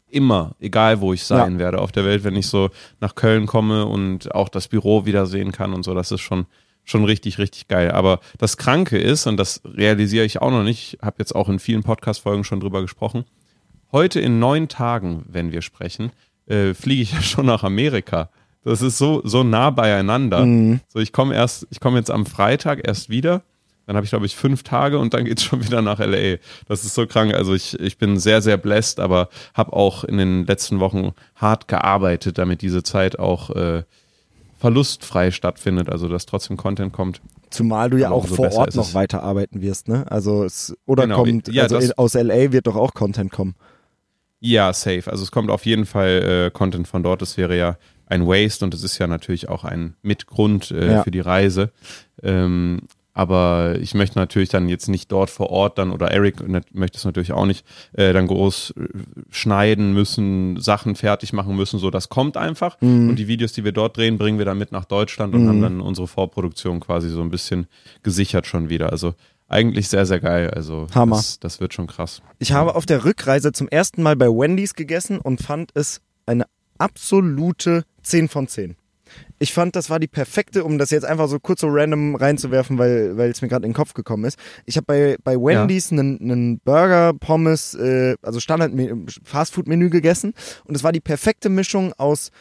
immer, 0.07 0.55
egal 0.59 1.01
wo 1.01 1.13
ich 1.13 1.23
sein 1.23 1.53
ja. 1.53 1.59
werde 1.59 1.79
auf 1.79 1.91
der 1.91 2.05
Welt, 2.05 2.23
wenn 2.23 2.35
ich 2.35 2.47
so 2.47 2.69
nach 3.01 3.15
Köln 3.15 3.45
komme 3.45 3.85
und 3.85 4.33
auch 4.33 4.49
das 4.49 4.67
Büro 4.67 5.05
wiedersehen 5.05 5.51
kann 5.51 5.73
und 5.73 5.83
so. 5.83 5.93
Das 5.93 6.11
ist 6.11 6.21
schon 6.21 6.45
schon 6.85 7.03
richtig, 7.03 7.39
richtig 7.39 7.67
geil. 7.67 7.91
Aber 7.91 8.19
das 8.37 8.57
Kranke 8.57 8.97
ist, 8.97 9.25
und 9.25 9.37
das 9.37 9.61
realisiere 9.65 10.23
ich 10.23 10.41
auch 10.41 10.51
noch 10.51 10.63
nicht, 10.63 10.99
habe 11.01 11.15
jetzt 11.19 11.35
auch 11.35 11.49
in 11.49 11.59
vielen 11.59 11.83
Podcast-Folgen 11.83 12.43
schon 12.43 12.59
drüber 12.59 12.81
gesprochen, 12.81 13.25
heute 13.91 14.19
in 14.19 14.39
neun 14.39 14.67
Tagen, 14.67 15.25
wenn 15.27 15.51
wir 15.51 15.63
sprechen, 15.63 16.11
äh, 16.47 16.73
fliege 16.73 17.01
ich 17.01 17.11
ja 17.13 17.21
schon 17.21 17.45
nach 17.45 17.63
Amerika. 17.63 18.29
Das 18.63 18.81
ist 18.81 18.97
so, 18.97 19.21
so 19.23 19.43
nah 19.43 19.69
beieinander. 19.69 20.45
Mhm. 20.45 20.79
So, 20.87 20.99
ich 20.99 21.13
komme 21.13 21.35
erst, 21.35 21.67
ich 21.69 21.79
komme 21.79 21.97
jetzt 21.97 22.09
am 22.09 22.25
Freitag 22.25 22.85
erst 22.85 23.09
wieder. 23.09 23.43
Dann 23.85 23.95
habe 23.95 24.05
ich, 24.05 24.09
glaube 24.09 24.25
ich, 24.25 24.35
fünf 24.35 24.63
Tage 24.63 24.97
und 24.97 25.13
dann 25.13 25.25
geht 25.25 25.37
es 25.37 25.43
schon 25.43 25.63
wieder 25.65 25.81
nach 25.81 25.99
LA. 25.99 26.37
Das 26.67 26.83
ist 26.83 26.95
so 26.95 27.05
krank. 27.05 27.33
Also 27.33 27.53
ich, 27.53 27.79
ich 27.79 27.97
bin 27.97 28.17
sehr, 28.17 28.41
sehr 28.41 28.57
blessed, 28.57 28.99
aber 28.99 29.29
habe 29.53 29.73
auch 29.73 30.03
in 30.03 30.17
den 30.17 30.45
letzten 30.45 30.79
Wochen 30.79 31.13
hart 31.35 31.67
gearbeitet, 31.67 32.37
damit 32.39 32.63
diese 32.63 32.81
Zeit 32.81 33.19
auch 33.19 33.51
äh, 33.51 33.83
verlustfrei 34.57 35.29
stattfindet, 35.29 35.89
also 35.89 36.07
dass 36.07 36.25
trotzdem 36.25 36.57
Content 36.57 36.91
kommt. 36.91 37.21
Zumal 37.51 37.91
du 37.91 37.97
ja 37.97 38.09
auch 38.09 38.25
vor 38.25 38.51
Ort 38.53 38.75
noch 38.75 38.95
weiter 38.95 39.21
arbeiten 39.21 39.61
wirst, 39.61 39.87
ne? 39.87 40.09
Also 40.11 40.43
es, 40.43 40.75
oder 40.85 41.03
genau. 41.03 41.23
kommt, 41.23 41.47
ja, 41.49 41.63
also 41.63 41.77
aus 41.95 42.15
LA 42.15 42.51
wird 42.51 42.65
doch 42.65 42.75
auch 42.75 42.93
Content 42.93 43.31
kommen. 43.31 43.55
Ja, 44.45 44.73
safe. 44.73 45.09
Also 45.09 45.23
es 45.23 45.31
kommt 45.31 45.49
auf 45.49 45.65
jeden 45.65 45.85
Fall 45.85 46.49
äh, 46.49 46.51
Content 46.51 46.87
von 46.87 47.01
dort. 47.01 47.21
Das 47.21 47.35
wäre 47.35 47.57
ja 47.57 47.77
ein 48.05 48.27
Waste 48.27 48.63
und 48.63 48.73
es 48.75 48.83
ist 48.83 48.99
ja 48.99 49.07
natürlich 49.07 49.49
auch 49.49 49.63
ein 49.63 49.95
Mitgrund 50.03 50.69
äh, 50.69 50.93
ja. 50.93 51.03
für 51.03 51.09
die 51.09 51.19
Reise. 51.19 51.71
Ähm, 52.21 52.81
aber 53.15 53.77
ich 53.79 53.95
möchte 53.95 54.19
natürlich 54.19 54.49
dann 54.49 54.67
jetzt 54.67 54.89
nicht 54.89 55.11
dort 55.11 55.29
vor 55.29 55.49
Ort 55.49 55.77
dann, 55.77 55.91
oder 55.91 56.11
Eric 56.11 56.45
möchte 56.73 56.97
es 56.97 57.05
natürlich 57.05 57.31
auch 57.31 57.45
nicht, 57.45 57.65
äh, 57.93 58.11
dann 58.11 58.27
groß 58.27 58.75
äh, 58.77 58.87
schneiden 59.31 59.93
müssen, 59.93 60.59
Sachen 60.59 60.95
fertig 60.95 61.31
machen 61.31 61.55
müssen. 61.55 61.79
So, 61.79 61.89
das 61.89 62.09
kommt 62.09 62.35
einfach. 62.35 62.79
Mhm. 62.81 63.09
Und 63.09 63.15
die 63.15 63.29
Videos, 63.29 63.53
die 63.53 63.63
wir 63.63 63.71
dort 63.71 63.97
drehen, 63.97 64.17
bringen 64.17 64.37
wir 64.37 64.45
dann 64.45 64.57
mit 64.57 64.73
nach 64.73 64.85
Deutschland 64.85 65.33
und 65.33 65.43
mhm. 65.43 65.47
haben 65.47 65.61
dann 65.61 65.81
unsere 65.81 66.07
Vorproduktion 66.07 66.81
quasi 66.81 67.09
so 67.09 67.21
ein 67.21 67.31
bisschen 67.31 67.67
gesichert 68.03 68.45
schon 68.47 68.69
wieder. 68.69 68.91
Also 68.91 69.15
eigentlich 69.47 69.89
sehr, 69.89 70.05
sehr 70.05 70.19
geil. 70.19 70.49
Also 70.49 70.87
Hammer. 70.93 71.17
Das, 71.17 71.39
das 71.39 71.59
wird 71.59 71.73
schon 71.73 71.87
krass. 71.87 72.21
Ich 72.39 72.51
habe 72.51 72.75
auf 72.75 72.85
der 72.85 73.05
Rückreise 73.05 73.51
zum 73.51 73.67
ersten 73.67 74.01
Mal 74.01 74.15
bei 74.15 74.27
Wendy's 74.27 74.73
gegessen 74.73 75.19
und 75.19 75.41
fand 75.41 75.71
es 75.73 76.01
eine 76.25 76.45
absolute 76.77 77.83
10 78.03 78.29
von 78.29 78.47
10. 78.47 78.75
Ich 79.37 79.53
fand, 79.53 79.75
das 79.75 79.89
war 79.89 79.99
die 79.99 80.07
perfekte, 80.07 80.63
um 80.63 80.77
das 80.77 80.89
jetzt 80.89 81.05
einfach 81.05 81.27
so 81.27 81.39
kurz 81.39 81.61
so 81.61 81.67
random 81.69 82.15
reinzuwerfen, 82.15 82.77
weil 82.77 83.17
weil 83.17 83.29
es 83.29 83.41
mir 83.41 83.47
gerade 83.47 83.65
in 83.65 83.71
den 83.71 83.75
Kopf 83.75 83.93
gekommen 83.93 84.25
ist. 84.25 84.39
Ich 84.65 84.77
habe 84.77 84.85
bei, 84.85 85.17
bei 85.23 85.35
Wendy's 85.35 85.91
einen 85.91 86.53
ja. 86.53 86.59
Burger, 86.63 87.13
Pommes, 87.13 87.75
äh, 87.75 88.15
also 88.21 88.39
Standard 88.39 88.73
Fastfood-Menü 89.23 89.89
gegessen 89.89 90.33
und 90.63 90.75
es 90.75 90.83
war 90.83 90.91
die 90.91 91.01
perfekte 91.01 91.49
Mischung 91.49 91.93
aus 91.93 92.31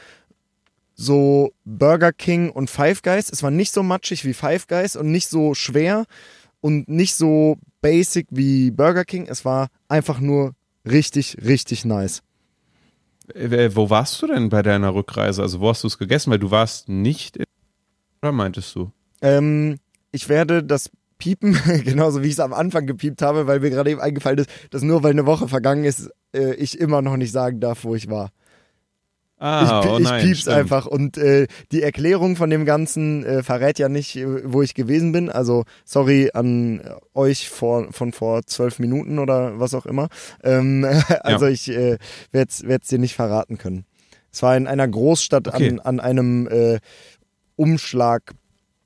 so 0.94 1.52
Burger 1.64 2.12
King 2.12 2.50
und 2.50 2.70
Five 2.70 3.02
Guys. 3.02 3.31
Es 3.31 3.42
war 3.42 3.50
nicht 3.50 3.72
so 3.72 3.83
matschig 3.83 4.24
wie 4.24 4.35
Five 4.35 4.68
Guys 4.68 4.96
und 4.96 5.11
nicht 5.11 5.28
so 5.28 5.55
schwer 5.55 6.07
und 6.64 6.88
nicht 6.88 7.14
so 7.14 7.59
basic 7.83 8.27
wie 8.31 8.70
Burger 8.70 9.05
King. 9.05 9.27
Es 9.29 9.44
war 9.44 9.68
einfach 9.87 10.18
nur 10.18 10.55
richtig, 10.90 11.37
richtig 11.44 11.85
nice. 11.85 12.22
Äh, 13.35 13.68
wo 13.74 13.90
warst 13.90 14.22
du 14.22 14.29
denn 14.29 14.48
bei 14.48 14.62
deiner 14.62 14.94
Rückreise? 14.94 15.42
Also 15.42 15.61
wo 15.61 15.68
hast 15.68 15.83
du 15.83 15.88
es 15.88 15.98
gegessen? 15.98 16.31
Weil 16.31 16.38
du 16.38 16.50
warst 16.50 16.88
nicht 16.88 17.37
in 17.37 17.44
oder 18.22 18.33
meintest 18.33 18.74
du? 18.74 18.90
Ähm, 19.20 19.77
ich 20.11 20.31
werde 20.31 20.64
das 20.64 20.90
piepen, 21.18 21.53
genauso 21.85 22.22
wie 22.22 22.29
ich 22.29 22.33
es 22.33 22.40
am 22.40 22.55
Anfang 22.55 22.87
gepiept 22.87 23.20
habe, 23.20 23.46
weil 23.46 23.61
mir 23.61 23.68
gerade 23.68 23.90
eben 23.90 24.00
eingefallen 24.00 24.38
ist, 24.38 24.48
dass 24.70 24.81
nur 24.81 25.03
weil 25.03 25.11
eine 25.11 25.27
Woche 25.27 25.48
vergangen 25.48 25.85
ist, 25.85 26.09
äh, 26.35 26.55
ich 26.55 26.81
immer 26.81 27.03
noch 27.03 27.18
nicht 27.18 27.33
sagen 27.33 27.61
darf, 27.61 27.85
wo 27.85 27.94
ich 27.94 28.09
war. 28.09 28.31
Ah, 29.38 29.83
ich, 29.85 29.90
oh 29.90 29.99
ich 29.99 30.05
nein, 30.05 30.25
piep's 30.25 30.40
stimmt. 30.42 30.57
einfach. 30.57 30.87
Und 30.87 31.18
äh, 31.18 31.47
die 31.73 31.83
Erklärung 31.83 32.37
von 32.37 32.51
dem 32.51 32.64
Ganzen 32.64 33.25
äh, 33.25 33.42
verrät 33.42 33.79
ja 33.79 33.88
nicht, 33.88 34.16
wo 34.44 34.62
ich 34.62 34.75
gewesen 34.75 35.12
bin. 35.12 35.29
Also 35.29 35.64
sorry 35.85 36.31
an 36.33 36.81
euch 37.14 37.51
vor, 37.51 37.92
von 37.92 38.12
vor 38.12 38.47
zwölf 38.47 38.79
Minuten 38.79 39.18
oder 39.18 39.59
was 39.59 39.75
auch 39.75 39.87
immer. 39.87 40.09
Ähm, 40.42 40.87
also 41.20 41.47
ja. 41.47 41.53
ich 41.53 41.68
äh, 41.70 41.99
werde 42.33 42.51
es 42.51 42.88
dir 42.88 42.99
nicht 42.99 43.14
verraten 43.14 43.59
können. 43.59 43.85
Es 44.33 44.42
war 44.42 44.57
in 44.57 44.66
einer 44.66 44.88
Großstadt 44.88 45.49
okay. 45.49 45.70
an, 45.70 45.81
an 45.81 46.01
einem 46.01 46.49
äh, 46.49 46.79
Umschlag 47.57 48.35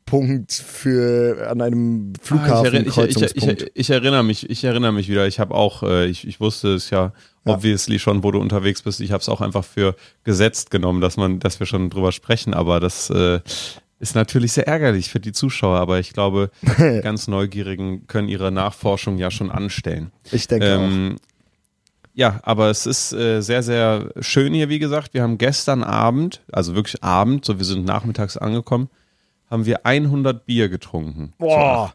Punkt 0.09 0.53
für 0.53 1.49
an 1.51 1.61
einem 1.61 2.12
Flughafen. 2.23 2.87
Ah, 2.88 3.05
ich, 3.05 3.16
ich, 3.16 3.37
ich, 3.37 3.71
ich, 3.75 3.90
erinnere 3.90 4.23
mich, 4.23 4.49
ich 4.49 4.64
erinnere 4.64 4.92
mich 4.92 5.09
wieder. 5.09 5.27
Ich 5.27 5.38
habe 5.38 5.55
auch, 5.55 5.83
äh, 5.83 6.07
ich, 6.07 6.27
ich 6.27 6.40
wusste 6.40 6.75
es 6.75 6.88
ja, 6.88 7.12
ja, 7.44 7.55
obviously 7.55 7.99
schon, 7.99 8.23
wo 8.23 8.31
du 8.31 8.40
unterwegs 8.40 8.81
bist. 8.83 9.01
Ich 9.01 9.12
habe 9.12 9.21
es 9.21 9.29
auch 9.29 9.42
einfach 9.42 9.64
für 9.64 9.97
gesetzt 10.25 10.71
genommen, 10.71 11.03
dass 11.03 11.18
man, 11.18 11.40
dass 11.40 11.61
wir 11.61 11.66
schon 11.66 11.90
drüber 11.90 12.12
sprechen. 12.12 12.55
Aber 12.55 12.81
das 12.81 13.11
äh, 13.11 13.40
ist 14.01 14.14
natürlich 14.14 14.53
sehr 14.53 14.66
ärgerlich 14.66 15.11
für 15.11 15.21
die 15.21 15.33
Zuschauer. 15.33 15.79
Aber 15.79 15.99
ich 15.99 16.14
glaube, 16.14 16.51
ganz 17.03 17.29
Neugierigen 17.29 18.07
können 18.07 18.29
ihre 18.29 18.51
Nachforschung 18.51 19.18
ja 19.18 19.31
schon 19.31 19.51
anstellen. 19.51 20.11
Ich 20.33 20.49
denke 20.49 20.66
ähm, 20.66 21.16
auch. 21.16 21.29
Ja, 22.14 22.40
aber 22.42 22.71
es 22.71 22.87
ist 22.87 23.12
äh, 23.12 23.42
sehr, 23.42 23.62
sehr 23.62 24.11
schön 24.21 24.55
hier, 24.55 24.71
wie 24.71 24.79
gesagt. 24.79 25.12
Wir 25.12 25.23
haben 25.23 25.37
gestern 25.38 25.85
Abend, 25.85 26.40
also 26.51 26.75
wirklich 26.75 27.05
Abend, 27.05 27.44
so 27.44 27.59
wir 27.59 27.64
sind 27.64 27.85
nachmittags 27.85 28.37
angekommen, 28.38 28.88
haben 29.51 29.67
wir 29.67 29.87
100 29.87 30.47
Bier 30.47 30.69
getrunken. 30.69 31.33
Boah, 31.39 31.93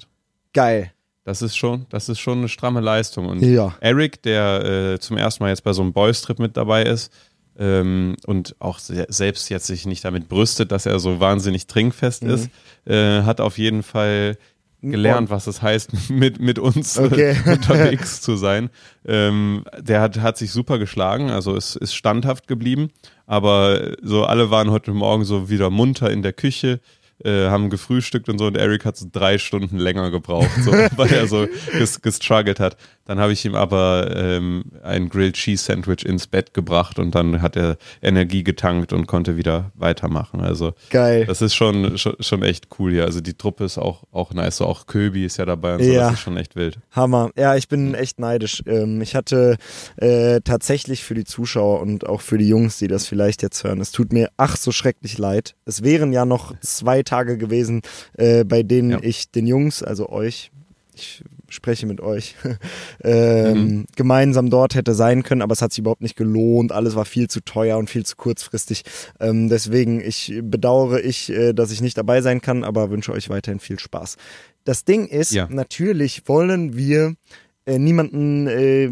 geil. 0.53 0.91
Das 1.25 1.41
ist 1.41 1.55
schon, 1.55 1.85
das 1.89 2.09
ist 2.09 2.19
schon 2.19 2.39
eine 2.39 2.49
stramme 2.49 2.81
Leistung. 2.81 3.27
Und 3.27 3.41
ja. 3.41 3.73
Eric, 3.79 4.21
der 4.23 4.93
äh, 4.93 4.99
zum 4.99 5.17
ersten 5.17 5.43
Mal 5.43 5.49
jetzt 5.49 5.63
bei 5.63 5.71
so 5.71 5.81
einem 5.81 5.93
Boys-Trip 5.93 6.37
mit 6.39 6.57
dabei 6.57 6.83
ist 6.83 7.13
ähm, 7.57 8.15
und 8.25 8.55
auch 8.59 8.79
selbst 8.79 9.49
jetzt 9.49 9.67
sich 9.67 9.85
nicht 9.85 10.03
damit 10.03 10.27
brüstet, 10.27 10.71
dass 10.71 10.85
er 10.85 10.99
so 10.99 11.19
wahnsinnig 11.19 11.67
trinkfest 11.67 12.23
mhm. 12.23 12.29
ist, 12.29 12.49
äh, 12.85 13.21
hat 13.21 13.39
auf 13.39 13.57
jeden 13.57 13.83
Fall 13.83 14.37
gelernt, 14.81 15.29
was 15.29 15.47
es 15.47 15.61
heißt, 15.61 15.91
mit, 16.09 16.41
mit 16.41 16.59
uns 16.59 16.97
äh, 16.97 17.05
okay. 17.05 17.37
unterwegs 17.45 18.21
zu 18.21 18.35
sein. 18.35 18.69
Ähm, 19.05 19.63
der 19.79 20.01
hat, 20.01 20.19
hat 20.19 20.37
sich 20.37 20.51
super 20.51 20.77
geschlagen, 20.77 21.29
also 21.29 21.55
es 21.55 21.75
ist 21.75 21.95
standhaft 21.95 22.47
geblieben, 22.47 22.89
aber 23.25 23.95
so 24.01 24.25
alle 24.25 24.51
waren 24.51 24.71
heute 24.71 24.91
Morgen 24.91 25.23
so 25.23 25.49
wieder 25.49 25.69
munter 25.69 26.11
in 26.11 26.21
der 26.21 26.33
Küche 26.33 26.81
äh, 27.23 27.49
haben 27.49 27.69
gefrühstückt 27.69 28.29
und 28.29 28.37
so 28.37 28.45
und 28.45 28.57
Eric 28.57 28.85
hat 28.85 28.97
so 28.97 29.07
drei 29.11 29.37
Stunden 29.37 29.77
länger 29.77 30.11
gebraucht, 30.11 30.49
so, 30.63 30.71
weil 30.95 31.11
er 31.11 31.27
so 31.27 31.47
ges 31.71 32.01
gestruggelt 32.01 32.59
hat. 32.59 32.77
Dann 33.05 33.19
habe 33.19 33.33
ich 33.33 33.43
ihm 33.43 33.55
aber 33.55 34.15
ähm, 34.15 34.63
ein 34.81 35.09
Grilled 35.09 35.35
Cheese 35.35 35.65
Sandwich 35.65 36.05
ins 36.05 36.27
Bett 36.27 36.53
gebracht 36.53 36.99
und 36.99 37.13
dann 37.13 37.41
hat 37.41 37.57
er 37.57 37.77
Energie 38.01 38.43
getankt 38.43 38.93
und 38.93 39.07
konnte 39.07 39.35
wieder 39.35 39.71
weitermachen. 39.75 40.39
Also 40.39 40.73
geil. 40.89 41.25
Das 41.25 41.41
ist 41.41 41.53
schon, 41.53 41.97
schon, 41.97 42.15
schon 42.21 42.43
echt 42.43 42.67
cool 42.79 42.91
hier. 42.91 43.03
Also 43.03 43.19
die 43.19 43.33
Truppe 43.33 43.65
ist 43.65 43.77
auch, 43.77 44.03
auch 44.11 44.33
nice. 44.33 44.57
So 44.57 44.65
auch 44.65 44.85
Köbi 44.85 45.25
ist 45.25 45.37
ja 45.37 45.45
dabei 45.45 45.75
und 45.75 45.83
so. 45.83 45.91
Ja. 45.91 46.03
Das 46.05 46.13
ist 46.13 46.19
schon 46.21 46.37
echt 46.37 46.55
wild. 46.55 46.79
Hammer. 46.91 47.31
Ja, 47.35 47.57
ich 47.57 47.67
bin 47.67 47.93
echt 47.93 48.19
neidisch. 48.19 48.63
Ähm, 48.67 49.01
ich 49.01 49.15
hatte 49.15 49.57
äh, 49.97 50.39
tatsächlich 50.41 51.03
für 51.03 51.13
die 51.13 51.25
Zuschauer 51.25 51.81
und 51.81 52.07
auch 52.07 52.21
für 52.21 52.37
die 52.37 52.47
Jungs, 52.47 52.77
die 52.77 52.87
das 52.87 53.05
vielleicht 53.05 53.41
jetzt 53.41 53.65
hören, 53.65 53.81
es 53.81 53.91
tut 53.91 54.13
mir 54.13 54.29
ach 54.37 54.55
so 54.55 54.71
schrecklich 54.71 55.17
leid. 55.17 55.55
Es 55.65 55.83
wären 55.83 56.13
ja 56.13 56.23
noch 56.23 56.57
zwei 56.61 57.03
Tage 57.03 57.37
gewesen, 57.37 57.81
äh, 58.13 58.45
bei 58.45 58.63
denen 58.63 58.91
ja. 58.91 58.99
ich 59.01 59.29
den 59.29 59.45
Jungs, 59.45 59.83
also 59.83 60.09
euch, 60.09 60.51
ich 60.95 61.23
spreche 61.53 61.85
mit 61.85 62.01
euch, 62.01 62.35
ähm, 63.03 63.57
mhm. 63.57 63.85
gemeinsam 63.95 64.49
dort 64.49 64.75
hätte 64.75 64.93
sein 64.93 65.23
können, 65.23 65.41
aber 65.41 65.53
es 65.53 65.61
hat 65.61 65.71
sich 65.71 65.79
überhaupt 65.79 66.01
nicht 66.01 66.15
gelohnt. 66.15 66.71
Alles 66.71 66.95
war 66.95 67.05
viel 67.05 67.29
zu 67.29 67.41
teuer 67.41 67.77
und 67.77 67.89
viel 67.89 68.05
zu 68.05 68.15
kurzfristig. 68.15 68.83
Ähm, 69.19 69.49
deswegen, 69.49 70.01
ich 70.01 70.39
bedauere 70.43 71.03
ich, 71.03 71.29
äh, 71.29 71.53
dass 71.53 71.71
ich 71.71 71.81
nicht 71.81 71.97
dabei 71.97 72.21
sein 72.21 72.41
kann, 72.41 72.63
aber 72.63 72.89
wünsche 72.89 73.11
euch 73.11 73.29
weiterhin 73.29 73.59
viel 73.59 73.79
Spaß. 73.79 74.17
Das 74.65 74.85
Ding 74.85 75.07
ist, 75.07 75.31
ja. 75.31 75.47
natürlich 75.49 76.27
wollen 76.27 76.77
wir 76.77 77.15
äh, 77.65 77.79
niemanden 77.79 78.47
äh, 78.47 78.89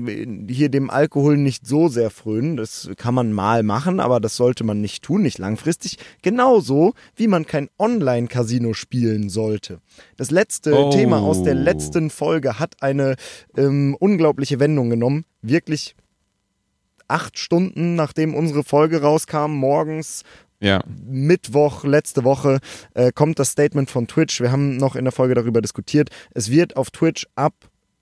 hier 0.51 0.69
dem 0.69 0.89
Alkohol 0.89 1.37
nicht 1.37 1.67
so 1.67 1.87
sehr 1.89 2.09
frönen. 2.09 2.55
Das 2.57 2.89
kann 2.95 3.13
man 3.13 3.33
mal 3.33 3.63
machen, 3.63 3.99
aber 3.99 4.19
das 4.19 4.35
sollte 4.37 4.63
man 4.63 4.79
nicht 4.79 5.03
tun, 5.03 5.21
nicht 5.23 5.37
langfristig. 5.39 5.97
Genauso 6.21 6.93
wie 7.15 7.27
man 7.27 7.45
kein 7.45 7.69
Online-Casino 7.77 8.73
spielen 8.73 9.29
sollte. 9.29 9.79
Das 10.15 10.31
letzte 10.31 10.73
Oh. 10.73 10.89
Thema 10.91 11.19
aus 11.19 11.43
der 11.43 11.55
letzten 11.55 12.09
Folge 12.09 12.59
hat 12.59 12.81
eine 12.81 13.15
ähm, 13.57 13.95
unglaubliche 13.99 14.59
Wendung 14.59 14.89
genommen. 14.89 15.25
Wirklich 15.41 15.95
acht 17.09 17.37
Stunden 17.37 17.95
nachdem 17.95 18.33
unsere 18.33 18.63
Folge 18.63 19.01
rauskam, 19.01 19.51
morgens 19.51 20.23
Ja. 20.61 20.81
Mittwoch, 21.09 21.83
letzte 21.83 22.23
Woche, 22.23 22.59
äh, 22.93 23.11
kommt 23.11 23.37
das 23.39 23.49
Statement 23.49 23.91
von 23.91 24.07
Twitch. 24.07 24.39
Wir 24.39 24.51
haben 24.53 24.77
noch 24.77 24.95
in 24.95 25.03
der 25.03 25.11
Folge 25.11 25.33
darüber 25.33 25.61
diskutiert. 25.61 26.09
Es 26.33 26.49
wird 26.51 26.77
auf 26.77 26.89
Twitch 26.91 27.27
ab 27.35 27.53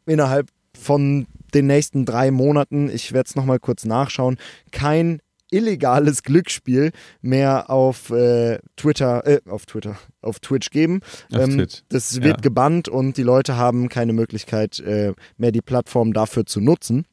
innerhalb 0.05 0.47
von 0.79 1.27
den 1.53 1.67
nächsten 1.67 2.05
drei 2.05 2.31
Monaten, 2.31 2.89
ich 2.89 3.11
werde 3.11 3.27
es 3.27 3.35
nochmal 3.35 3.59
kurz 3.59 3.85
nachschauen, 3.85 4.37
kein 4.71 5.19
illegales 5.51 6.23
Glücksspiel 6.23 6.91
mehr 7.21 7.69
auf 7.69 8.11
äh, 8.11 8.59
Twitter, 8.75 9.25
äh, 9.25 9.41
auf 9.49 9.65
Twitter, 9.65 9.97
auf 10.21 10.39
Twitch 10.39 10.69
geben. 10.69 11.01
Auf 11.31 11.41
Ähm, 11.41 11.57
Twitch, 11.57 11.83
das 11.89 12.15
ja. 12.15 12.23
wird 12.23 12.41
gebannt 12.41 12.87
und 12.87 13.17
die 13.17 13.23
Leute 13.23 13.57
haben 13.57 13.89
keine 13.89 14.13
Möglichkeit 14.13 14.79
äh, 14.79 15.13
mehr 15.37 15.51
die 15.51 15.61
Plattform 15.61 16.13
dafür 16.13 16.45
zu 16.45 16.61
nutzen. 16.61 17.05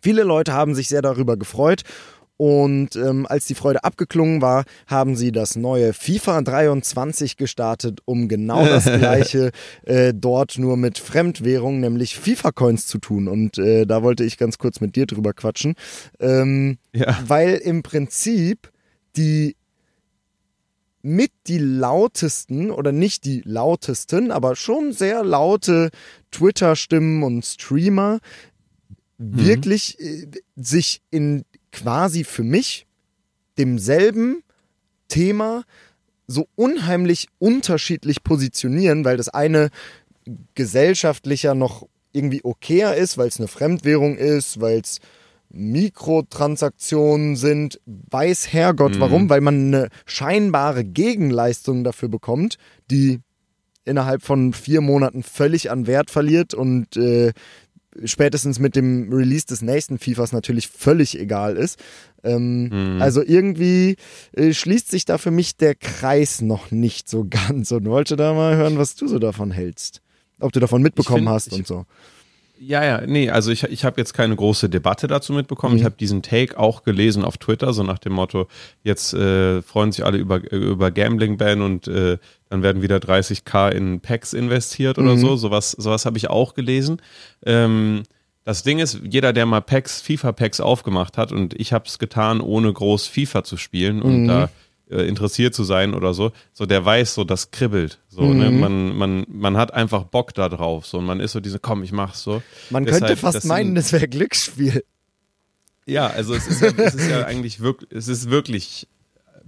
Viele 0.00 0.22
Leute 0.22 0.52
haben 0.52 0.74
sich 0.74 0.88
sehr 0.88 1.02
darüber 1.02 1.36
gefreut 1.36 1.82
und 2.38 2.94
ähm, 2.96 3.26
als 3.28 3.46
die 3.46 3.54
Freude 3.56 3.82
abgeklungen 3.84 4.40
war, 4.40 4.64
haben 4.86 5.16
sie 5.16 5.32
das 5.32 5.56
neue 5.56 5.92
FIFA 5.92 6.40
23 6.42 7.36
gestartet, 7.36 7.98
um 8.04 8.28
genau 8.28 8.64
das 8.64 8.84
gleiche 8.98 9.50
äh, 9.82 10.14
dort 10.14 10.56
nur 10.56 10.76
mit 10.76 10.98
Fremdwährung, 10.98 11.80
nämlich 11.80 12.16
FIFA-Coins 12.16 12.86
zu 12.86 12.98
tun. 12.98 13.26
Und 13.28 13.58
äh, 13.58 13.86
da 13.86 14.04
wollte 14.04 14.22
ich 14.24 14.38
ganz 14.38 14.56
kurz 14.56 14.80
mit 14.80 14.94
dir 14.94 15.06
drüber 15.06 15.34
quatschen, 15.34 15.74
ähm, 16.20 16.78
Ja. 16.94 17.18
weil 17.26 17.54
im 17.56 17.82
Prinzip 17.82 18.70
die 19.16 19.56
mit 21.02 21.32
die 21.48 21.58
lautesten 21.58 22.70
oder 22.70 22.92
nicht 22.92 23.24
die 23.24 23.42
lautesten, 23.44 24.30
aber 24.30 24.54
schon 24.54 24.92
sehr 24.92 25.24
laute 25.24 25.90
Twitter-Stimmen 26.30 27.24
und 27.24 27.44
Streamer 27.44 28.20
wirklich 29.18 29.98
äh, 30.00 30.26
sich 30.54 31.02
in 31.10 31.44
quasi 31.72 32.24
für 32.24 32.44
mich 32.44 32.86
demselben 33.58 34.42
Thema 35.08 35.64
so 36.26 36.46
unheimlich 36.56 37.28
unterschiedlich 37.38 38.22
positionieren, 38.22 39.04
weil 39.04 39.16
das 39.16 39.28
eine 39.28 39.70
gesellschaftlicher 40.54 41.54
noch 41.54 41.86
irgendwie 42.12 42.44
okayer 42.44 42.94
ist, 42.94 43.16
weil 43.16 43.28
es 43.28 43.38
eine 43.38 43.48
Fremdwährung 43.48 44.16
ist, 44.16 44.60
weil 44.60 44.80
es 44.80 45.00
Mikrotransaktionen 45.50 47.36
sind, 47.36 47.80
weiß 47.86 48.52
Herrgott 48.52 48.96
Mhm. 48.96 49.00
warum, 49.00 49.30
weil 49.30 49.40
man 49.40 49.68
eine 49.68 49.88
scheinbare 50.04 50.84
Gegenleistung 50.84 51.84
dafür 51.84 52.08
bekommt, 52.08 52.58
die 52.90 53.20
innerhalb 53.84 54.22
von 54.22 54.52
vier 54.52 54.82
Monaten 54.82 55.22
völlig 55.22 55.70
an 55.70 55.86
Wert 55.86 56.10
verliert 56.10 56.52
und 56.52 56.96
äh, 56.98 57.32
spätestens 58.04 58.58
mit 58.58 58.76
dem 58.76 59.12
Release 59.12 59.46
des 59.46 59.62
nächsten 59.62 59.98
FIFAs 59.98 60.32
natürlich 60.32 60.68
völlig 60.68 61.18
egal 61.18 61.56
ist. 61.56 61.78
Ähm, 62.24 62.68
Mhm. 62.68 63.00
Also 63.02 63.22
irgendwie 63.24 63.96
äh, 64.32 64.52
schließt 64.52 64.90
sich 64.90 65.04
da 65.04 65.18
für 65.18 65.30
mich 65.30 65.56
der 65.56 65.74
Kreis 65.74 66.40
noch 66.40 66.70
nicht 66.70 67.08
so 67.08 67.24
ganz 67.30 67.70
und 67.72 67.86
wollte 67.86 68.16
da 68.16 68.34
mal 68.34 68.56
hören, 68.56 68.78
was 68.78 68.94
du 68.96 69.06
so 69.08 69.18
davon 69.18 69.50
hältst. 69.50 70.02
Ob 70.40 70.52
du 70.52 70.60
davon 70.60 70.82
mitbekommen 70.82 71.24
find- 71.24 71.30
hast 71.30 71.52
und 71.52 71.66
so. 71.66 71.84
Ja, 72.60 72.84
ja, 72.84 73.02
nee, 73.06 73.30
also 73.30 73.50
ich, 73.52 73.62
ich 73.64 73.84
habe 73.84 74.00
jetzt 74.00 74.14
keine 74.14 74.34
große 74.34 74.68
Debatte 74.68 75.06
dazu 75.06 75.32
mitbekommen. 75.32 75.74
Mhm. 75.74 75.78
Ich 75.78 75.84
habe 75.84 75.94
diesen 75.98 76.22
Take 76.22 76.58
auch 76.58 76.82
gelesen 76.82 77.24
auf 77.24 77.38
Twitter, 77.38 77.72
so 77.72 77.82
nach 77.84 77.98
dem 77.98 78.14
Motto, 78.14 78.48
jetzt 78.82 79.14
äh, 79.14 79.62
freuen 79.62 79.92
sich 79.92 80.04
alle 80.04 80.18
über, 80.18 80.50
über 80.50 80.90
Gambling-Ban 80.90 81.62
und 81.62 81.86
äh, 81.88 82.18
dann 82.50 82.62
werden 82.62 82.82
wieder 82.82 82.96
30k 82.96 83.70
in 83.70 84.00
Packs 84.00 84.32
investiert 84.32 84.98
oder 84.98 85.14
Mhm. 85.14 85.20
so. 85.20 85.36
Sowas, 85.36 85.70
sowas 85.72 86.04
habe 86.04 86.18
ich 86.18 86.30
auch 86.30 86.54
gelesen. 86.54 87.00
Ähm, 87.46 88.02
das 88.44 88.62
Ding 88.62 88.78
ist, 88.78 89.00
jeder, 89.04 89.32
der 89.32 89.44
mal 89.46 89.60
Packs, 89.60 90.00
FIFA-Packs 90.00 90.60
aufgemacht 90.60 91.18
hat 91.18 91.32
und 91.32 91.54
ich 91.54 91.72
habe 91.72 91.84
es 91.86 91.98
getan, 91.98 92.40
ohne 92.40 92.72
groß 92.72 93.06
FIFA 93.06 93.44
zu 93.44 93.56
spielen 93.56 94.02
und 94.02 94.22
Mhm. 94.22 94.28
da 94.28 94.50
äh, 94.90 95.02
interessiert 95.02 95.54
zu 95.54 95.64
sein 95.64 95.94
oder 95.94 96.14
so, 96.14 96.32
so 96.52 96.66
der 96.66 96.84
weiß, 96.84 97.14
so 97.14 97.24
das 97.24 97.50
kribbelt. 97.50 98.00
So, 98.08 98.22
ne? 98.22 98.50
Mhm. 98.50 98.60
man, 98.60 98.96
man, 98.96 99.26
man 99.28 99.56
hat 99.56 99.74
einfach 99.74 100.04
Bock 100.04 100.34
da 100.34 100.48
drauf. 100.48 100.86
So, 100.86 100.98
und 100.98 101.06
man 101.06 101.20
ist 101.20 101.32
so 101.32 101.40
diese, 101.40 101.58
komm, 101.58 101.82
ich 101.82 101.92
mach's 101.92 102.22
so. 102.22 102.42
Man 102.70 102.84
Deshalb, 102.84 103.06
könnte 103.06 103.20
fast 103.20 103.36
das 103.36 103.44
meinen, 103.44 103.74
das 103.74 103.92
wäre 103.92 104.08
Glücksspiel. 104.08 104.84
Ja, 105.86 106.08
also 106.08 106.34
es 106.34 106.46
ist 106.46 106.60
ja, 106.60 106.68
es 106.76 106.94
ist 106.94 107.10
ja 107.10 107.24
eigentlich 107.24 107.60
wirklich, 107.60 107.90
es 107.90 108.08
ist 108.08 108.28
wirklich 108.28 108.86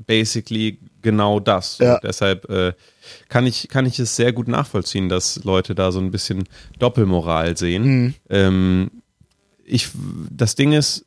basically 0.07 0.79
genau 1.03 1.41
das. 1.41 1.79
Ja. 1.79 1.99
Deshalb 2.01 2.49
äh, 2.49 2.73
kann 3.29 3.47
ich 3.47 3.69
kann 3.69 3.85
ich 3.85 3.99
es 3.99 4.17
sehr 4.17 4.33
gut 4.33 4.49
nachvollziehen, 4.49 5.09
dass 5.09 5.45
Leute 5.45 5.75
da 5.75 5.93
so 5.93 6.01
ein 6.01 6.11
bisschen 6.11 6.45
Doppelmoral 6.79 7.57
sehen. 7.57 7.85
Mhm. 7.85 8.15
Ähm, 8.31 8.91
ich, 9.65 9.89
das 10.31 10.55
Ding 10.55 10.73
ist, 10.73 11.05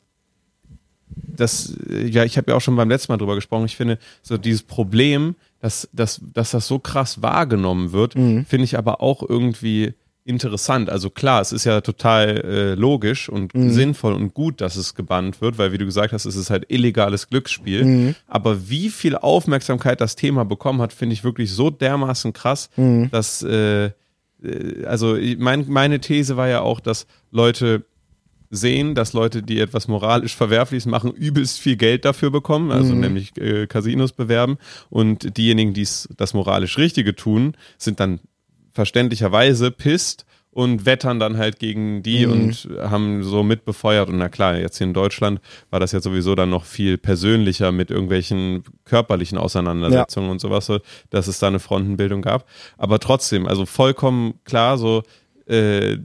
das, 1.15 1.75
ja, 1.89 2.23
ich 2.23 2.37
habe 2.37 2.51
ja 2.51 2.57
auch 2.57 2.61
schon 2.61 2.75
beim 2.75 2.89
letzten 2.89 3.11
Mal 3.11 3.17
drüber 3.17 3.35
gesprochen. 3.35 3.65
Ich 3.65 3.75
finde, 3.75 3.97
so 4.21 4.37
dieses 4.37 4.63
Problem, 4.63 5.35
dass, 5.59 5.87
dass, 5.93 6.21
dass 6.33 6.51
das 6.51 6.67
so 6.67 6.79
krass 6.79 7.21
wahrgenommen 7.21 7.91
wird, 7.91 8.15
Mhm. 8.15 8.45
finde 8.45 8.65
ich 8.65 8.77
aber 8.77 9.01
auch 9.01 9.27
irgendwie 9.27 9.93
interessant. 10.25 10.89
Also 10.89 11.09
klar, 11.09 11.41
es 11.41 11.51
ist 11.51 11.65
ja 11.65 11.81
total 11.81 12.29
äh, 12.45 12.73
logisch 12.75 13.27
und 13.27 13.53
Mhm. 13.53 13.71
sinnvoll 13.71 14.13
und 14.13 14.33
gut, 14.33 14.61
dass 14.61 14.77
es 14.77 14.95
gebannt 14.95 15.41
wird, 15.41 15.57
weil 15.57 15.73
wie 15.73 15.77
du 15.77 15.85
gesagt 15.85 16.13
hast, 16.13 16.23
es 16.25 16.37
ist 16.37 16.49
halt 16.49 16.65
illegales 16.69 17.29
Glücksspiel. 17.29 17.83
Mhm. 17.83 18.15
Aber 18.27 18.69
wie 18.69 18.89
viel 18.89 19.17
Aufmerksamkeit 19.17 19.99
das 19.99 20.15
Thema 20.15 20.45
bekommen 20.45 20.81
hat, 20.81 20.93
finde 20.93 21.13
ich 21.13 21.25
wirklich 21.25 21.51
so 21.51 21.69
dermaßen 21.69 22.31
krass, 22.31 22.69
Mhm. 22.77 23.09
dass 23.11 23.43
äh, 23.43 23.91
äh, 24.41 24.85
also 24.85 25.17
mein, 25.39 25.65
meine 25.67 25.99
These 25.99 26.37
war 26.37 26.47
ja 26.47 26.61
auch, 26.61 26.79
dass 26.79 27.05
Leute 27.31 27.83
sehen, 28.55 28.93
dass 28.93 29.13
Leute, 29.13 29.41
die 29.41 29.59
etwas 29.59 29.87
moralisch 29.87 30.35
Verwerfliches 30.35 30.85
machen, 30.85 31.11
übelst 31.11 31.59
viel 31.59 31.75
Geld 31.75 32.05
dafür 32.05 32.29
bekommen, 32.29 32.71
also 32.71 32.93
Mhm. 32.93 32.99
nämlich 32.99 33.37
äh, 33.37 33.65
Casinos 33.67 34.11
bewerben. 34.11 34.57
Und 34.89 35.37
diejenigen, 35.37 35.73
die 35.73 35.87
das 36.17 36.33
moralisch 36.33 36.77
Richtige 36.77 37.15
tun, 37.15 37.55
sind 37.77 37.99
dann 37.99 38.19
verständlicherweise 38.71 39.71
pisst 39.71 40.25
und 40.51 40.85
wettern 40.85 41.19
dann 41.19 41.37
halt 41.37 41.57
gegen 41.57 42.03
die 42.03 42.27
Mhm. 42.27 42.31
und 42.31 42.67
haben 42.79 43.23
so 43.23 43.41
mitbefeuert. 43.41 44.09
Und 44.09 44.17
na 44.17 44.29
klar, 44.29 44.55
jetzt 44.57 44.77
hier 44.77 44.85
in 44.85 44.93
Deutschland 44.93 45.39
war 45.71 45.79
das 45.79 45.91
ja 45.93 45.99
sowieso 45.99 46.35
dann 46.35 46.51
noch 46.51 46.65
viel 46.65 46.97
persönlicher 46.99 47.71
mit 47.71 47.89
irgendwelchen 47.89 48.63
körperlichen 48.85 49.37
Auseinandersetzungen 49.39 50.29
und 50.29 50.39
sowas, 50.41 50.67
so, 50.67 50.79
dass 51.09 51.27
es 51.27 51.39
da 51.39 51.47
eine 51.47 51.59
Frontenbildung 51.59 52.21
gab. 52.21 52.47
Aber 52.77 52.99
trotzdem, 52.99 53.47
also 53.47 53.65
vollkommen 53.65 54.35
klar, 54.43 54.77
so 54.77 55.01
äh, 55.47 55.97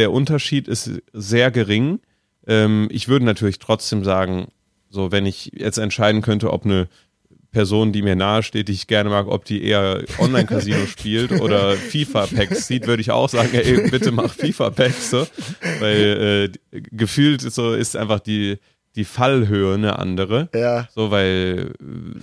der 0.00 0.12
Unterschied 0.12 0.66
ist 0.66 0.90
sehr 1.12 1.50
gering. 1.50 2.00
Ähm, 2.46 2.88
ich 2.90 3.08
würde 3.08 3.26
natürlich 3.26 3.58
trotzdem 3.58 4.02
sagen, 4.02 4.48
so 4.88 5.12
wenn 5.12 5.26
ich 5.26 5.52
jetzt 5.54 5.76
entscheiden 5.76 6.22
könnte, 6.22 6.50
ob 6.52 6.64
eine 6.64 6.88
Person, 7.52 7.92
die 7.92 8.00
mir 8.00 8.16
nahe 8.16 8.42
steht, 8.42 8.68
die 8.68 8.72
ich 8.72 8.86
gerne 8.86 9.10
mag, 9.10 9.26
ob 9.26 9.44
die 9.44 9.62
eher 9.62 10.02
Online-Casino 10.18 10.86
spielt 10.86 11.32
oder 11.32 11.72
FIFA-Packs 11.76 12.66
sieht, 12.66 12.86
würde 12.86 13.02
ich 13.02 13.10
auch 13.10 13.28
sagen, 13.28 13.50
ey, 13.52 13.90
bitte 13.90 14.10
mach 14.10 14.32
FIFA-Packs 14.32 15.10
so. 15.10 15.26
Weil 15.80 16.52
äh, 16.72 16.80
gefühlt 16.80 17.42
ist 17.42 17.56
so 17.56 17.74
ist 17.74 17.94
einfach 17.94 18.20
die, 18.20 18.58
die 18.96 19.04
Fallhöhe 19.04 19.74
eine 19.74 19.98
andere. 19.98 20.48
Ja. 20.54 20.88
So, 20.94 21.10
weil 21.10 21.72
äh, 21.78 22.20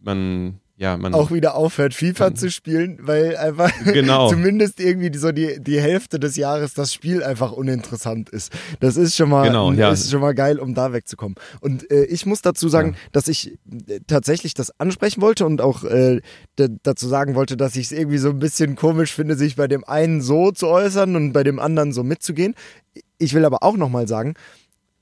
man, 0.00 0.58
ja, 0.82 0.96
man. 0.96 1.14
Auch 1.14 1.30
wieder 1.30 1.54
aufhört, 1.54 1.94
FIFA 1.94 2.34
zu 2.34 2.50
spielen, 2.50 2.98
weil 3.02 3.36
einfach 3.36 3.70
Genau. 3.84 4.28
zumindest 4.30 4.80
irgendwie 4.80 5.10
die- 5.10 5.18
so 5.18 5.30
die, 5.32 5.58
die 5.60 5.80
Hälfte 5.80 6.18
des 6.18 6.36
Jahres 6.36 6.74
das 6.74 6.92
Spiel 6.92 7.22
einfach 7.22 7.52
uninteressant 7.52 8.28
ist. 8.30 8.52
Das 8.80 8.96
ist 8.96 9.16
schon 9.16 9.30
mal, 9.30 9.46
Genau, 9.46 9.72
ja. 9.72 9.90
ist 9.92 10.10
schon 10.10 10.20
mal 10.20 10.34
geil, 10.34 10.58
um 10.58 10.74
da 10.74 10.92
wegzukommen. 10.92 11.36
Und 11.60 11.90
äh, 11.90 12.04
ich 12.04 12.26
muss 12.26 12.42
dazu 12.42 12.68
sagen, 12.68 12.96
dass 13.12 13.28
ich 13.28 13.52
äh, 13.88 14.00
tatsächlich 14.06 14.54
das 14.54 14.78
ansprechen 14.80 15.22
wollte 15.22 15.46
und 15.46 15.60
auch 15.60 15.84
äh, 15.84 16.20
dazu 16.56 17.06
sagen 17.08 17.34
wollte, 17.36 17.56
dass 17.56 17.76
ich 17.76 17.86
es 17.86 17.92
irgendwie 17.92 18.18
so 18.18 18.30
ein 18.30 18.38
bisschen 18.40 18.74
komisch 18.74 19.12
finde, 19.14 19.36
sich 19.36 19.56
bei 19.56 19.68
dem 19.68 19.84
einen 19.84 20.20
so 20.20 20.50
zu 20.50 20.66
äußern 20.66 21.14
und 21.16 21.32
bei 21.32 21.44
dem 21.44 21.58
anderen 21.60 21.92
so 21.92 22.02
mitzugehen. 22.02 22.54
Ich 23.18 23.34
will 23.34 23.44
aber 23.44 23.62
auch 23.62 23.76
nochmal 23.76 24.08
sagen, 24.08 24.34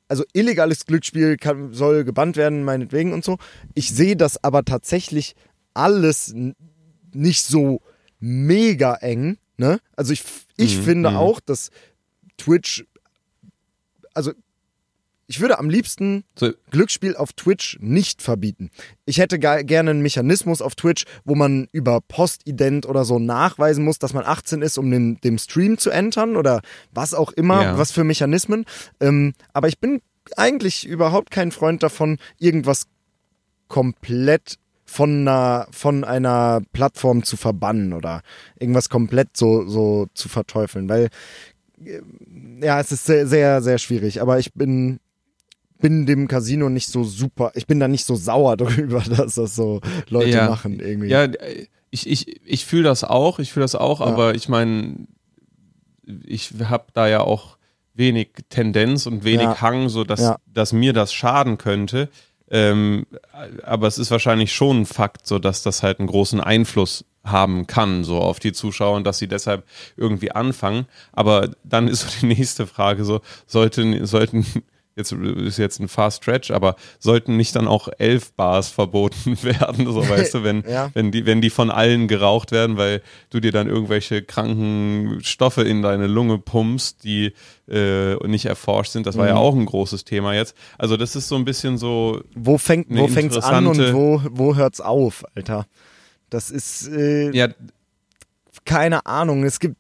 also 0.09 0.25
illegales 0.33 0.87
Glücksspiel 0.87 1.37
kann, 1.37 1.73
soll 1.73 2.03
gebannt 2.05 2.37
werden, 2.37 2.65
meinetwegen 2.65 3.13
und 3.13 3.25
so. 3.25 3.39
Ich 3.75 3.95
sehe 3.95 4.17
das 4.17 4.43
aber 4.43 4.65
tatsächlich 4.65 5.35
alles 5.81 6.35
nicht 7.13 7.45
so 7.45 7.81
mega 8.21 8.95
eng. 8.97 9.39
Ne? 9.57 9.81
Also 9.97 10.13
ich, 10.13 10.23
ich 10.57 10.79
Mhm, 10.79 10.83
finde 10.83 11.11
mhm. 11.11 11.17
auch, 11.17 11.41
dass 11.41 11.71
Twitch, 12.37 12.85
also 14.15 14.33
ich 15.27 15.41
würde 15.41 15.59
am 15.61 15.71
liebsten 15.71 16.25
So. 16.35 16.53
Glücksspiel 16.71 17.15
auf 17.15 17.33
Twitch 17.35 17.79
nicht 17.81 18.21
verbieten. 18.21 18.71
Ich 19.07 19.19
hätte 19.19 19.39
ge 19.39 19.63
gerne 19.63 19.91
einen 19.91 20.03
Mechanismus 20.03 20.61
auf 20.61 20.75
Twitch, 20.75 21.05
wo 21.25 21.37
man 21.37 21.69
über 21.71 22.01
Postident 22.01 22.85
oder 22.85 23.05
so 23.05 23.19
nachweisen 23.21 23.85
muss, 23.85 24.01
dass 24.01 24.13
man 24.13 24.25
18 24.25 24.61
ist, 24.61 24.77
um 24.77 24.91
den, 24.91 25.21
dem 25.21 25.39
Stream 25.39 25.79
zu 25.79 25.91
entern 25.91 26.37
oder 26.37 26.63
was 26.93 27.15
auch 27.15 27.31
immer, 27.33 27.63
Ja. 27.63 27.79
was 27.79 27.93
für 27.93 28.03
Mechanismen. 28.03 28.65
Ähm, 28.99 29.35
aber 29.53 29.69
ich 29.69 29.79
bin 29.79 30.03
eigentlich 30.37 30.85
überhaupt 30.87 31.31
kein 31.31 31.53
Freund 31.53 31.83
davon, 31.85 32.19
irgendwas 32.39 32.87
komplett 33.69 34.57
von 34.91 35.21
einer, 35.21 35.69
von 35.71 36.03
einer 36.03 36.63
Plattform 36.73 37.23
zu 37.23 37.37
verbannen 37.37 37.93
oder 37.93 38.23
irgendwas 38.59 38.89
komplett 38.89 39.37
so, 39.37 39.65
so 39.69 40.09
zu 40.15 40.29
verteufeln, 40.29 40.89
weil 40.89 41.11
äh, 41.85 42.01
ja, 42.61 42.81
es 42.81 42.91
ist 42.91 43.07
sehr, 43.07 43.29
sehr, 43.29 43.63
sehr 43.63 43.79
schwierig, 43.79 44.21
aber 44.21 44.41
ich 44.41 44.53
bin, 44.53 44.99
bin 45.79 46.07
dem 46.07 46.27
Casino 46.27 46.69
nicht 46.69 46.89
so 46.89 47.05
super, 47.05 47.53
ich 47.55 47.69
bin 47.69 47.79
da 47.79 47.87
nicht 47.87 48.05
so 48.05 48.17
sauer 48.17 48.57
drüber, 48.57 48.99
dass 49.01 49.37
das 49.37 49.55
so 49.55 49.81
Leute 50.09 50.31
Ja. 50.31 50.49
machen 50.49 50.81
irgendwie. 50.81 51.07
Ja, 51.09 51.29
ich, 51.93 52.09
ich, 52.11 52.41
ich 52.45 52.67
fühle 52.67 52.83
das 52.83 53.05
auch, 53.05 53.39
ich 53.39 53.53
fühle 53.53 53.65
das 53.65 53.77
auch, 53.77 54.01
Ja. 54.01 54.07
aber 54.07 54.35
ich 54.35 54.49
meine, 54.49 55.07
ich 56.25 56.53
habe 56.65 56.87
da 56.95 57.07
ja 57.07 57.21
auch 57.21 57.59
wenig 57.95 58.31
Tendenz 58.49 59.07
und 59.07 59.23
wenig 59.23 59.47
Ja. 59.47 59.61
Hang, 59.61 59.89
so 59.89 60.03
dass, 60.03 60.33
dass 60.53 60.73
mir 60.73 60.93
das 60.93 61.13
schaden 61.13 61.59
könnte. 61.59 62.09
Ähm, 62.51 63.07
aber 63.63 63.87
es 63.87 63.99
ist 63.99 64.11
wahrscheinlich 64.11 64.53
schon 64.53 64.83
ein 64.83 64.87
Fakt, 64.87 65.27
so 65.27 65.39
dass 65.39 65.63
das 65.63 65.83
halt 65.83 66.01
einen 66.01 66.09
großen 66.09 66.41
Einfluss 66.41 67.05
haben 67.25 67.67
kann, 67.67 68.03
so 68.03 68.19
auf 68.19 68.39
die 68.41 68.53
Zuschauer 68.53 68.97
und 68.97 69.05
dass 69.05 69.19
sie 69.19 69.29
deshalb 69.29 69.65
irgendwie 69.97 70.33
anfangen. 70.33 70.87
Aber 71.13 71.51
dann 71.65 71.87
ist 71.87 72.01
so 72.01 72.09
die 72.21 72.27
nächste 72.27 72.67
Frage 72.67 73.05
so, 73.05 73.21
sollten, 73.47 74.07
sollten, 74.07 74.45
jetzt 74.97 75.13
ist 75.13 75.57
jetzt 75.59 75.81
ein 75.81 75.89
Fast 75.89 76.23
Stretch, 76.23 76.51
aber 76.51 76.77
sollten 76.99 77.37
nicht 77.37 77.57
dann 77.57 77.67
auch 77.69 77.89
elf 77.99 78.33
Bars 78.33 78.69
verboten 78.69 79.39
werden, 79.43 79.87
so 79.87 80.07
weißt 80.09 80.35
du, 80.35 80.43
wenn, 80.45 80.63
Ja. 80.69 80.91
wenn 80.95 81.11
die, 81.11 81.25
wenn 81.27 81.41
die 81.41 81.51
von 81.51 81.71
allen 81.71 82.09
geraucht 82.09 82.53
werden, 82.53 82.77
weil 82.77 83.01
du 83.31 83.41
dir 83.41 83.53
dann 83.53 83.69
irgendwelche 83.69 84.23
kranken 84.23 85.21
Stoffe 85.23 85.63
in 85.63 85.83
deine 85.83 86.07
Lunge 86.07 86.39
pumpst, 86.39 87.05
die 87.05 87.33
äh, 87.69 88.15
nicht 88.27 88.47
erforscht 88.47 88.93
sind. 88.93 89.07
Das 89.07 89.17
war 89.17 89.27
ja 89.27 89.35
Mhm. 89.35 89.39
auch 89.39 89.55
ein 89.55 89.67
großes 89.67 90.05
Thema 90.05 90.35
jetzt. 90.35 90.57
Also 90.77 90.97
das 90.97 91.15
ist 91.17 91.29
so 91.29 91.37
ein 91.37 91.45
bisschen 91.45 91.79
so, 91.79 92.21
Wo 92.35 92.59
fängt, 92.59 92.87
wo 92.91 93.07
fängt's 93.09 93.37
an 93.39 93.67
und 93.69 93.93
wo, 93.95 94.21
wo 94.31 94.57
hört's 94.57 94.81
auf, 94.81 95.25
Alter? 95.35 95.67
Das 96.31 96.51
ist, 96.51 96.89
äh, 96.89 97.31
ja, 97.31 97.49
keine 98.65 99.07
Ahnung. 99.07 99.45
Es 99.45 99.59
gibt 99.61 99.77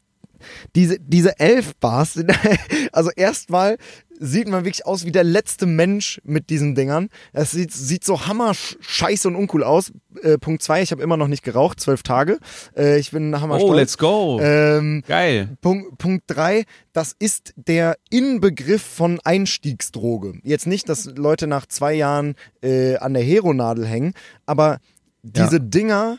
diese, 0.75 0.99
diese 1.01 1.39
elf 1.39 1.75
Bars. 1.77 2.15
sind- 2.15 2.33
Also 2.93 3.11
erstmal 3.15 3.77
sieht 4.23 4.49
man 4.49 4.65
wirklich 4.67 4.85
aus 4.85 5.07
wie 5.07 5.13
der 5.13 5.25
letzte 5.25 5.65
Mensch 5.65 6.21
mit 6.25 6.51
diesen 6.51 6.75
Dingern. 6.75 7.09
Es 7.33 7.53
sieht, 7.53 7.73
sieht 7.73 8.05
so 8.05 8.27
hammer 8.27 8.51
sch- 8.51 8.77
scheiße 8.81 9.27
und 9.29 9.35
uncool 9.37 9.65
aus. 9.65 9.93
Äh, 10.23 10.37
Punkt 10.37 10.63
zwei, 10.63 10.83
ich 10.83 10.91
habe 10.93 11.03
immer 11.03 11.17
noch 11.17 11.29
nicht 11.29 11.43
geraucht, 11.43 11.81
zwölf 11.81 12.03
Tage. 12.03 12.39
Äh, 12.77 12.99
ich 12.99 13.13
bin 13.13 13.41
hammer 13.41 13.59
oh, 13.61 13.73
let's 13.73 13.97
go. 13.97 14.39
Ähm, 14.43 15.03
Geil. 15.07 15.57
Punkt, 15.63 15.97
Punkt 15.99 16.25
drei, 16.27 16.65
das 16.93 17.15
ist 17.19 17.55
der 17.57 17.97
Inbegriff 18.11 18.83
von 18.83 19.21
Einstiegsdroge. 19.25 20.35
Jetzt 20.43 20.67
nicht, 20.67 20.89
dass 20.91 21.07
Leute 21.07 21.47
nach 21.47 21.65
zwei 21.67 21.95
Jahren 21.95 22.35
äh, 22.63 22.97
an 22.97 23.15
der 23.15 23.23
Heronadel 23.23 23.87
hängen, 23.87 24.13
aber 24.45 24.81
diese 25.23 25.57
Ja. 25.57 25.63
Dinger 25.63 26.19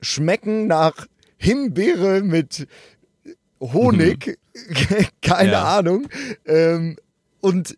schmecken 0.00 0.66
nach 0.66 1.06
Himbeere 1.36 2.22
mit 2.22 2.66
Honig, 3.72 4.38
keine 5.22 5.52
Ja. 5.52 5.78
Ahnung, 5.78 6.08
ähm, 6.46 6.96
und 7.40 7.76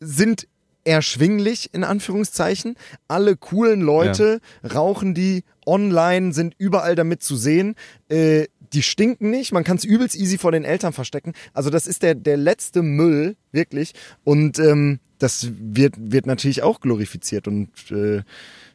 sind 0.00 0.46
erschwinglich, 0.84 1.70
in 1.72 1.82
Anführungszeichen. 1.84 2.76
Alle 3.08 3.36
coolen 3.36 3.80
Leute 3.80 4.40
rauchen 4.62 5.14
die 5.14 5.42
online, 5.66 6.32
sind 6.32 6.54
überall 6.58 6.94
damit 6.94 7.22
zu 7.22 7.36
sehen. 7.36 7.74
Äh, 8.08 8.44
die 8.72 8.82
stinken 8.82 9.30
nicht, 9.30 9.52
man 9.52 9.64
kann 9.64 9.76
es 9.78 9.84
übelst 9.84 10.16
easy 10.16 10.38
vor 10.38 10.52
den 10.52 10.64
Eltern 10.64 10.92
verstecken. 10.92 11.32
Also 11.52 11.70
das 11.70 11.86
ist 11.86 12.02
der, 12.02 12.14
der 12.14 12.36
letzte 12.36 12.82
Müll, 12.82 13.36
wirklich. 13.52 13.94
Und 14.24 14.58
ähm, 14.58 15.00
das 15.18 15.48
wird, 15.58 15.94
wird 15.98 16.26
natürlich 16.26 16.62
auch 16.62 16.80
glorifiziert. 16.80 17.48
Und 17.48 17.70
äh, 17.90 18.22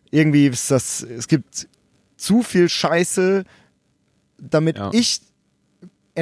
irgendwie 0.10 0.48
ist 0.48 0.72
das, 0.72 1.04
es 1.04 1.28
gibt 1.28 1.68
zu 2.18 2.42
viel 2.44 2.68
Scheiße, 2.68 3.44
damit 4.38 4.78
Ja. 4.78 4.90
ich 4.94 5.22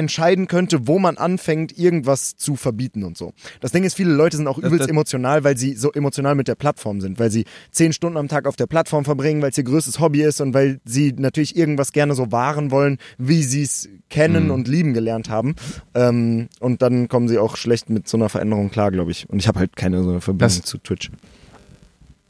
entscheiden 0.00 0.48
könnte, 0.48 0.88
wo 0.88 0.98
man 0.98 1.16
anfängt, 1.16 1.78
irgendwas 1.78 2.36
zu 2.36 2.56
verbieten 2.56 3.04
und 3.04 3.16
so. 3.16 3.32
Das 3.60 3.70
Ding 3.70 3.84
ist, 3.84 3.94
viele 3.94 4.12
Leute 4.12 4.36
sind 4.36 4.48
auch 4.48 4.56
Das- 4.58 4.66
übelst 4.66 4.82
das- 4.84 4.90
emotional, 4.90 5.44
weil 5.44 5.56
sie 5.56 5.74
so 5.74 5.92
emotional 5.92 6.34
mit 6.34 6.48
der 6.48 6.56
Plattform 6.56 7.00
sind, 7.00 7.20
weil 7.20 7.30
sie 7.30 7.44
zehn 7.70 7.92
Stunden 7.92 8.16
am 8.16 8.26
Tag 8.26 8.46
auf 8.46 8.56
der 8.56 8.66
Plattform 8.66 9.04
verbringen, 9.04 9.40
weil 9.42 9.50
es 9.50 9.58
ihr 9.58 9.64
größtes 9.64 10.00
Hobby 10.00 10.22
ist 10.22 10.40
und 10.40 10.54
weil 10.54 10.80
sie 10.84 11.12
natürlich 11.16 11.56
irgendwas 11.56 11.92
gerne 11.92 12.14
so 12.16 12.32
wahren 12.32 12.72
wollen, 12.72 12.98
wie 13.18 13.44
sie 13.44 13.62
es 13.62 13.88
kennen 14.08 14.46
Mhm. 14.46 14.50
und 14.50 14.66
lieben 14.68 14.92
gelernt 14.94 15.28
haben. 15.30 15.54
Ähm, 15.94 16.48
und 16.58 16.82
dann 16.82 17.06
kommen 17.08 17.28
sie 17.28 17.38
auch 17.38 17.56
schlecht 17.56 17.90
mit 17.90 18.08
so 18.08 18.16
einer 18.16 18.28
Veränderung 18.28 18.70
klar, 18.70 18.90
glaube 18.90 19.10
ich. 19.12 19.28
Und 19.30 19.38
ich 19.38 19.46
habe 19.46 19.60
halt 19.60 19.76
keine 19.76 20.02
so 20.02 20.10
eine 20.10 20.20
Verbindung 20.20 20.48
Das- 20.48 20.62
zu 20.62 20.78
Twitch. 20.78 21.10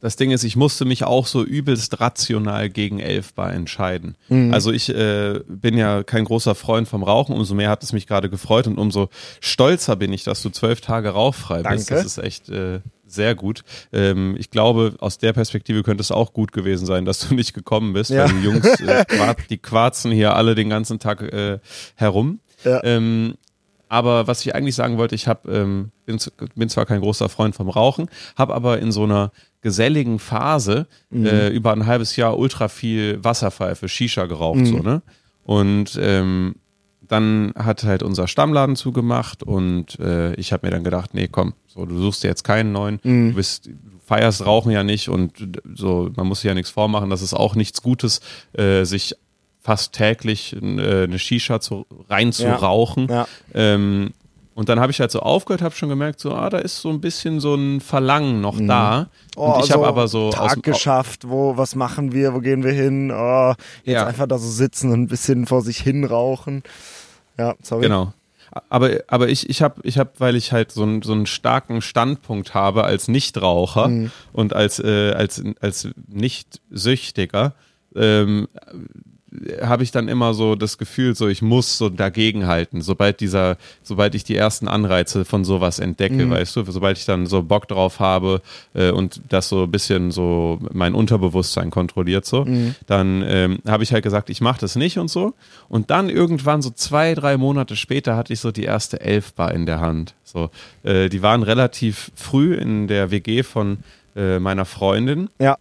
Das 0.00 0.16
Ding 0.16 0.30
ist, 0.30 0.44
ich 0.44 0.56
musste 0.56 0.84
mich 0.84 1.04
auch 1.04 1.26
so 1.26 1.44
übelst 1.44 2.00
rational 2.00 2.70
gegen 2.70 3.00
Elfbar 3.00 3.52
entscheiden. 3.52 4.16
Mhm. 4.28 4.52
Also 4.54 4.72
ich 4.72 4.88
äh, 4.88 5.40
bin 5.46 5.76
ja 5.76 6.02
kein 6.02 6.24
großer 6.24 6.54
Freund 6.54 6.88
vom 6.88 7.02
Rauchen, 7.02 7.34
umso 7.34 7.54
mehr 7.54 7.68
hat 7.70 7.82
es 7.82 7.92
mich 7.92 8.06
gerade 8.06 8.30
gefreut 8.30 8.66
und 8.66 8.78
umso 8.78 9.10
stolzer 9.40 9.96
bin 9.96 10.12
ich, 10.12 10.24
dass 10.24 10.42
du 10.42 10.50
zwölf 10.50 10.80
Tage 10.80 11.10
rauchfrei 11.10 11.62
bist. 11.62 11.90
Danke. 11.90 12.02
Das 12.02 12.04
ist 12.06 12.18
echt 12.18 12.48
äh, 12.48 12.80
sehr 13.06 13.34
gut. 13.34 13.62
Ähm, 13.92 14.36
ich 14.38 14.50
glaube, 14.50 14.94
aus 15.00 15.18
der 15.18 15.32
Perspektive 15.32 15.82
könnte 15.82 16.00
es 16.00 16.12
auch 16.12 16.32
gut 16.32 16.52
gewesen 16.52 16.86
sein, 16.86 17.04
dass 17.04 17.28
du 17.28 17.34
nicht 17.34 17.52
gekommen 17.52 17.92
bist, 17.92 18.10
Ja. 18.10 18.24
weil 18.24 18.40
die 18.40 18.44
Jungs, 18.46 18.66
äh, 18.80 19.04
die 19.50 19.58
quarzen 19.58 20.12
hier 20.12 20.34
alle 20.34 20.54
den 20.54 20.70
ganzen 20.70 20.98
Tag 20.98 21.20
äh, 21.22 21.58
herum. 21.96 22.40
Ja. 22.64 22.82
Ähm, 22.84 23.34
aber 23.88 24.28
was 24.28 24.40
ich 24.46 24.54
eigentlich 24.54 24.76
sagen 24.76 24.98
wollte, 24.98 25.16
ich 25.16 25.26
hab, 25.26 25.48
ähm, 25.48 25.90
bin, 26.06 26.18
bin 26.54 26.68
zwar 26.68 26.86
kein 26.86 27.00
großer 27.00 27.28
Freund 27.28 27.56
vom 27.56 27.68
Rauchen, 27.68 28.08
habe 28.38 28.54
aber 28.54 28.78
in 28.78 28.92
so 28.92 29.02
einer 29.02 29.32
geselligen 29.62 30.18
Phase 30.18 30.86
Mhm. 31.10 31.26
äh, 31.26 31.48
über 31.48 31.72
ein 31.72 31.86
halbes 31.86 32.16
Jahr 32.16 32.38
ultra 32.38 32.68
viel 32.68 33.22
Wasserpfeife, 33.22 33.88
Shisha 33.88 34.26
geraucht, 34.26 34.60
Mhm. 34.60 34.66
so, 34.66 34.78
ne? 34.78 35.02
Und 35.44 35.98
ähm, 36.00 36.54
dann 37.06 37.52
hat 37.56 37.82
halt 37.82 38.02
unser 38.04 38.28
Stammladen 38.28 38.76
zugemacht 38.76 39.42
und 39.42 39.98
äh, 39.98 40.32
ich 40.34 40.52
habe 40.52 40.66
mir 40.66 40.70
dann 40.70 40.84
gedacht, 40.84 41.12
nee, 41.12 41.26
komm, 41.28 41.54
so, 41.66 41.84
du 41.84 42.00
suchst 42.00 42.22
dir 42.22 42.28
jetzt 42.28 42.44
keinen 42.44 42.70
neuen, 42.72 43.00
Mhm. 43.02 43.30
du 43.30 43.34
bist, 43.36 43.66
du 43.66 43.72
feierst 44.06 44.46
Rauchen 44.46 44.70
ja 44.70 44.84
nicht 44.84 45.08
und 45.08 45.32
so, 45.74 46.10
man 46.16 46.26
muss 46.28 46.40
sich 46.42 46.48
ja 46.48 46.54
nichts 46.54 46.70
vormachen, 46.70 47.10
das 47.10 47.20
ist 47.22 47.34
auch 47.34 47.54
nichts 47.56 47.82
Gutes, 47.82 48.20
äh, 48.52 48.84
sich 48.84 49.14
fast 49.60 49.92
täglich 49.92 50.54
äh, 50.54 50.58
eine 51.04 51.18
Shisha 51.18 51.60
zu, 51.60 51.84
rein 52.08 52.32
zu 52.32 52.44
Ja. 52.44 52.56
rauchen. 52.56 53.08
Ja. 53.10 53.26
Ähm, 53.54 54.12
und 54.60 54.68
dann 54.68 54.78
habe 54.78 54.92
ich 54.92 55.00
halt 55.00 55.10
so 55.10 55.20
aufgehört, 55.20 55.62
habe 55.62 55.74
schon 55.74 55.88
gemerkt, 55.88 56.20
so, 56.20 56.34
ah, 56.34 56.50
da 56.50 56.58
ist 56.58 56.82
so 56.82 56.90
ein 56.90 57.00
bisschen 57.00 57.40
so 57.40 57.54
ein 57.54 57.80
Verlangen 57.80 58.42
noch 58.42 58.58
da. 58.60 59.08
Oh, 59.34 59.54
und 59.54 59.64
ich 59.64 59.72
habe 59.72 59.86
aber 59.86 60.06
so 60.06 60.28
Tag 60.32 60.58
aus, 60.58 60.62
geschafft, 60.62 61.26
wo, 61.26 61.56
was 61.56 61.74
machen 61.74 62.12
wir, 62.12 62.34
wo 62.34 62.40
gehen 62.40 62.62
wir 62.62 62.72
hin? 62.72 63.10
Oh, 63.10 63.54
jetzt 63.84 63.94
Ja. 63.94 64.06
einfach 64.06 64.26
da 64.26 64.36
so 64.36 64.46
sitzen 64.46 64.92
und 64.92 65.00
ein 65.00 65.06
bisschen 65.08 65.46
vor 65.46 65.62
sich 65.62 65.78
hin 65.78 66.04
rauchen. 66.04 66.62
Ja, 67.38 67.54
sorry. 67.62 67.84
Genau. 67.84 68.12
Aber, 68.68 68.90
aber 69.06 69.28
ich, 69.30 69.48
ich 69.48 69.62
habe, 69.62 69.80
ich 69.82 69.96
hab, 69.96 70.20
weil 70.20 70.36
ich 70.36 70.52
halt 70.52 70.72
so, 70.72 70.82
einen 70.82 71.00
so 71.00 71.12
einen 71.12 71.24
starken 71.24 71.80
Standpunkt 71.80 72.52
habe 72.52 72.84
als 72.84 73.08
Nichtraucher 73.08 73.88
Mhm. 73.88 74.10
und 74.34 74.52
als, 74.54 74.78
äh, 74.78 75.12
als, 75.12 75.42
als 75.62 75.88
Nicht-Süchtiger, 76.08 77.54
ähm, 77.96 78.46
habe 79.62 79.82
ich 79.82 79.90
dann 79.90 80.08
immer 80.08 80.34
so 80.34 80.54
das 80.54 80.76
Gefühl, 80.76 81.14
so 81.14 81.26
ich 81.28 81.40
muss 81.40 81.78
so 81.78 81.88
dagegenhalten, 81.88 82.82
sobald 82.82 83.20
dieser, 83.20 83.56
sobald 83.82 84.14
ich 84.14 84.22
die 84.24 84.36
ersten 84.36 84.68
Anreize 84.68 85.24
von 85.24 85.44
sowas 85.44 85.78
entdecke, 85.78 86.26
Mhm. 86.26 86.30
weißt 86.30 86.56
du, 86.56 86.64
sobald 86.70 86.98
ich 86.98 87.06
dann 87.06 87.26
so 87.26 87.42
Bock 87.42 87.66
drauf 87.68 88.00
habe 88.00 88.42
äh, 88.74 88.90
und 88.90 89.22
das 89.28 89.48
so 89.48 89.62
ein 89.64 89.70
bisschen 89.70 90.10
so 90.10 90.58
mein 90.72 90.94
Unterbewusstsein 90.94 91.70
kontrolliert 91.70 92.26
so, 92.26 92.44
Mhm. 92.44 92.74
dann 92.86 93.22
ähm, 93.26 93.58
habe 93.66 93.82
ich 93.82 93.92
halt 93.92 94.02
gesagt, 94.04 94.28
ich 94.30 94.40
mache 94.40 94.60
das 94.60 94.76
nicht 94.76 94.98
und 94.98 95.08
so. 95.08 95.34
Und 95.68 95.90
dann 95.90 96.10
irgendwann 96.10 96.60
so 96.62 96.70
zwei, 96.70 97.14
drei 97.14 97.36
Monate 97.36 97.76
später 97.76 98.16
hatte 98.16 98.32
ich 98.32 98.40
so 98.40 98.52
die 98.52 98.64
erste 98.64 99.00
Elfbar 99.00 99.52
in 99.54 99.64
der 99.66 99.80
Hand. 99.80 100.14
So, 100.24 100.50
äh, 100.82 101.08
die 101.08 101.22
waren 101.22 101.42
relativ 101.42 102.10
früh 102.14 102.54
in 102.54 102.88
der 102.88 103.10
WG 103.10 103.42
von 103.42 103.78
äh, 104.16 104.38
meiner 104.38 104.64
Freundin. 104.64 105.30
Ja. 105.38 105.56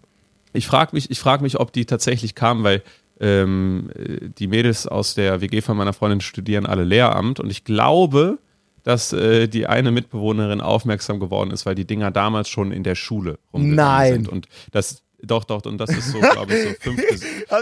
Ich 0.51 0.65
frage 0.67 0.91
mich, 0.93 1.11
ich 1.11 1.19
frag 1.19 1.41
mich, 1.41 1.59
ob 1.59 1.71
die 1.71 1.85
tatsächlich 1.85 2.33
kamen, 2.35 2.63
weil 2.63 2.81
ähm, 3.19 3.89
äh, 3.95 4.29
die 4.29 4.47
Mädels 4.47 4.87
aus 4.87 5.15
der 5.15 5.41
WG 5.41 5.61
von 5.61 5.77
meiner 5.77 5.93
Freundin 5.93 6.21
studieren 6.21 6.65
alle 6.65 6.83
Lehramt 6.83 7.39
und 7.39 7.49
ich 7.49 7.63
glaube, 7.63 8.39
dass 8.83 9.13
äh, 9.13 9.47
die 9.47 9.67
eine 9.67 9.91
Mitbewohnerin 9.91 10.61
aufmerksam 10.61 11.19
geworden 11.19 11.51
ist, 11.51 11.65
weil 11.65 11.75
die 11.75 11.85
Dinger 11.85 12.11
damals 12.11 12.49
schon 12.49 12.71
in 12.71 12.83
der 12.83 12.95
Schule 12.95 13.39
rumgegangen 13.53 13.75
Nein. 13.75 14.13
sind. 14.13 14.29
Und 14.29 14.47
das 14.71 15.03
Doch, 15.21 15.43
doch, 15.43 15.65
und 15.65 15.77
das 15.77 15.89
ist 15.89 16.11
so, 16.11 16.19
glaube 16.19 16.53
ich, 16.53 16.63
so 16.63 16.69
fünfte, 16.79 17.17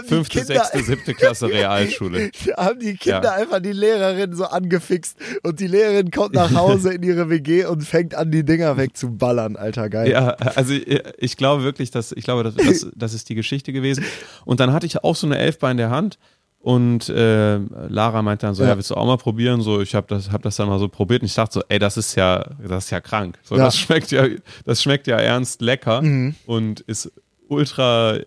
fünfte 0.06 0.44
sechste, 0.44 0.82
siebte 0.82 1.14
Klasse 1.14 1.48
Realschule. 1.48 2.30
haben 2.56 2.78
die 2.78 2.94
Kinder 2.94 3.22
ja. 3.24 3.32
einfach 3.32 3.60
die 3.60 3.72
Lehrerin 3.72 4.34
so 4.34 4.44
angefixt 4.44 5.16
und 5.42 5.58
die 5.58 5.66
Lehrerin 5.66 6.10
kommt 6.10 6.34
nach 6.34 6.52
Hause 6.54 6.94
in 6.94 7.02
ihre 7.02 7.30
WG 7.30 7.64
und 7.64 7.82
fängt 7.82 8.14
an, 8.14 8.30
die 8.30 8.44
Dinger 8.44 8.76
wegzuballern, 8.76 9.56
alter 9.56 9.88
geil. 9.88 10.10
Ja, 10.10 10.30
also 10.30 10.74
ich 10.74 11.36
glaube 11.36 11.64
wirklich, 11.64 11.90
dass, 11.90 12.12
ich 12.12 12.24
glaube, 12.24 12.44
das, 12.44 12.54
das, 12.54 12.86
das 12.94 13.14
ist 13.14 13.28
die 13.28 13.34
Geschichte 13.34 13.72
gewesen. 13.72 14.04
Und 14.44 14.60
dann 14.60 14.72
hatte 14.72 14.86
ich 14.86 15.02
auch 15.02 15.16
so 15.16 15.26
eine 15.26 15.38
Elfbar 15.38 15.70
in 15.70 15.76
der 15.76 15.90
Hand 15.90 16.18
und 16.60 17.08
äh, 17.08 17.56
Lara 17.56 18.20
meinte 18.22 18.46
dann 18.46 18.54
so, 18.54 18.62
ja. 18.64 18.70
ja. 18.70 18.76
willst 18.76 18.90
du 18.90 18.94
auch 18.96 19.06
mal 19.06 19.16
probieren? 19.16 19.60
So, 19.62 19.80
ich 19.80 19.94
habe 19.94 20.06
das, 20.08 20.32
hab 20.32 20.42
das 20.42 20.56
dann 20.56 20.68
mal 20.68 20.78
so 20.78 20.88
probiert 20.88 21.22
und 21.22 21.26
ich 21.26 21.34
dachte 21.34 21.54
so, 21.54 21.62
ey, 21.68 21.78
das 21.78 21.96
ist 21.96 22.14
ja, 22.16 22.44
das 22.66 22.86
ist 22.86 22.90
ja 22.90 23.00
krank. 23.00 23.38
So, 23.42 23.56
ja. 23.56 23.64
das 23.64 23.78
schmeckt 23.78 24.10
ja, 24.10 24.26
das 24.64 24.82
schmeckt 24.82 25.06
ja 25.06 25.16
ernst 25.16 25.62
lecker 25.62 26.02
mhm. 26.02 26.34
und 26.46 26.80
ist 26.80 27.12
ultra 27.48 28.18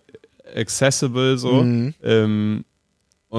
accessible 0.54 1.38
so. 1.38 1.62
Mhm. 1.62 1.94
Ähm, 2.02 2.64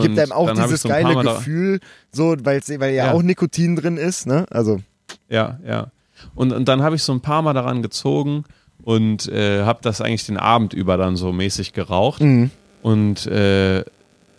Gibt 0.02 0.18
einem 0.18 0.32
auch 0.32 0.52
dieses 0.52 0.82
so 0.82 0.90
geile 0.90 1.16
Gefühl, 1.22 1.80
so, 2.12 2.36
weil 2.44 2.64
ja, 2.68 2.88
ja, 2.88 3.12
auch 3.12 3.22
Nikotin 3.22 3.76
drin 3.76 3.98
ist, 3.98 4.26
ne? 4.26 4.48
Also. 4.50 4.82
Ja, 5.30 5.60
ja. 5.66 5.92
Und, 6.34 6.52
und 6.52 6.68
dann 6.68 6.82
habe 6.82 6.96
ich 6.96 7.04
so 7.04 7.14
ein 7.14 7.22
paar 7.22 7.44
Mal 7.44 7.54
daran 7.54 7.84
gezogen 7.84 8.46
und 8.84 9.28
äh, 9.28 9.64
habe 9.64 9.80
das 9.84 10.02
eigentlich 10.02 10.26
den 10.26 10.38
Abend 10.38 10.74
über 10.74 10.98
dann 10.98 11.16
so 11.16 11.32
mäßig 11.32 11.74
geraucht. 11.74 12.22
Mhm. 12.22 12.50
Und 12.82 13.28
äh, 13.28 13.84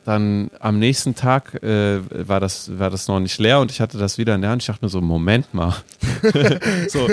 dann 0.05 0.51
am 0.61 0.79
nächsten 0.79 1.15
Tag 1.15 1.63
äh, 1.63 2.01
war, 2.11 2.39
das, 2.39 2.79
war 2.79 2.91
das 2.91 3.09
noch 3.09 3.21
nicht 3.21 3.39
leer 3.39 3.61
und 3.61 3.71
ich 3.71 3.81
hatte 3.81 3.97
das 3.97 4.19
wieder 4.19 4.35
in 4.35 4.43
der 4.43 4.51
Hand. 4.51 4.63
Ich 4.63 4.67
dachte 4.67 4.85
mir 4.85 4.91
so, 4.91 5.01
Moment 5.01 5.53
mal. 5.55 5.75
so, 6.89 7.09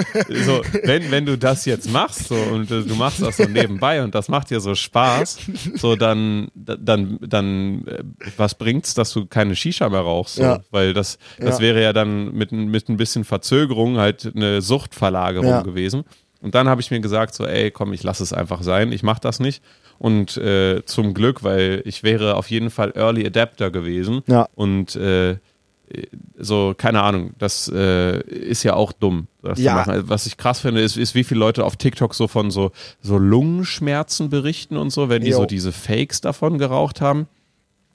so 0.46 0.62
wenn, 0.84 1.10
wenn 1.10 1.26
du 1.26 1.38
das 1.38 1.64
jetzt 1.66 1.90
machst 1.90 2.28
so, 2.28 2.36
und 2.36 2.70
äh, 2.70 2.84
du 2.84 2.96
machst 2.96 3.22
das 3.22 3.38
so 3.38 3.46
nebenbei 3.46 4.04
und 4.04 4.14
das 4.14 4.28
macht 4.28 4.50
dir 4.50 4.60
so 4.60 4.76
Spaß, 4.76 5.38
so 5.76 5.96
dann, 5.96 6.50
dann, 6.54 7.18
dann 7.22 7.88
äh, 7.88 8.04
was 8.36 8.56
bringt's, 8.56 8.94
dass 8.94 9.14
du 9.14 9.26
keine 9.26 9.56
Shisha 9.56 9.88
mehr 9.88 10.02
rauchst? 10.02 10.36
So? 10.36 10.44
Ja. 10.44 10.60
Weil 10.70 10.94
das, 10.94 11.18
das 11.40 11.60
ja. 11.60 11.64
wäre 11.64 11.82
ja 11.82 11.94
dann 11.94 12.34
mit, 12.34 12.52
mit 12.52 12.90
ein 12.90 12.98
bisschen 12.98 13.24
Verzögerung 13.24 13.98
halt 13.98 14.34
eine 14.36 14.62
Suchtverlagerung 14.62 15.48
ja. 15.48 15.62
gewesen. 15.62 16.04
Und 16.42 16.56
dann 16.56 16.68
habe 16.68 16.82
ich 16.82 16.92
mir 16.92 17.00
gesagt, 17.00 17.36
so, 17.36 17.46
ey, 17.46 17.72
komm, 17.72 17.94
ich 17.94 18.04
lass 18.04 18.20
es 18.20 18.34
einfach 18.34 18.64
sein, 18.64 18.92
ich 18.92 19.04
mach 19.04 19.20
das 19.20 19.40
nicht. 19.40 19.64
Und 20.02 20.36
äh, 20.38 20.84
zum 20.86 21.14
Glück, 21.14 21.44
weil 21.44 21.84
ich 21.86 22.02
wäre 22.02 22.36
auf 22.36 22.50
jeden 22.50 22.72
Fall 22.72 22.92
Early 22.96 23.24
Adapter 23.24 23.70
gewesen. 23.70 24.24
Ja. 24.26 24.50
Und 24.56 24.96
äh, 24.96 25.36
so, 26.40 26.74
keine 26.76 27.04
Ahnung, 27.04 27.34
das 27.38 27.72
äh, 27.72 28.20
ist 28.22 28.64
ja 28.64 28.74
auch 28.74 28.94
dumm. 28.94 29.28
Ja. 29.58 29.86
Was 30.08 30.26
ich 30.26 30.38
krass 30.38 30.62
finde, 30.62 30.82
ist, 30.82 30.98
ist, 30.98 31.14
wie 31.14 31.24
viele 31.24 31.40
Leute 31.40 31.64
auf 31.64 31.76
TikTok 31.76 32.16
so 32.16 32.28
von 32.28 32.50
so, 32.50 32.72
so 33.00 33.20
Lungenschmerzen 33.20 34.32
berichten 34.32 34.76
und 34.76 34.90
so, 34.90 35.08
wenn 35.08 35.22
die 35.22 35.30
jo. 35.30 35.38
so 35.38 35.46
diese 35.46 35.72
Fakes 35.72 36.20
davon 36.20 36.58
geraucht 36.58 37.00
haben. 37.00 37.28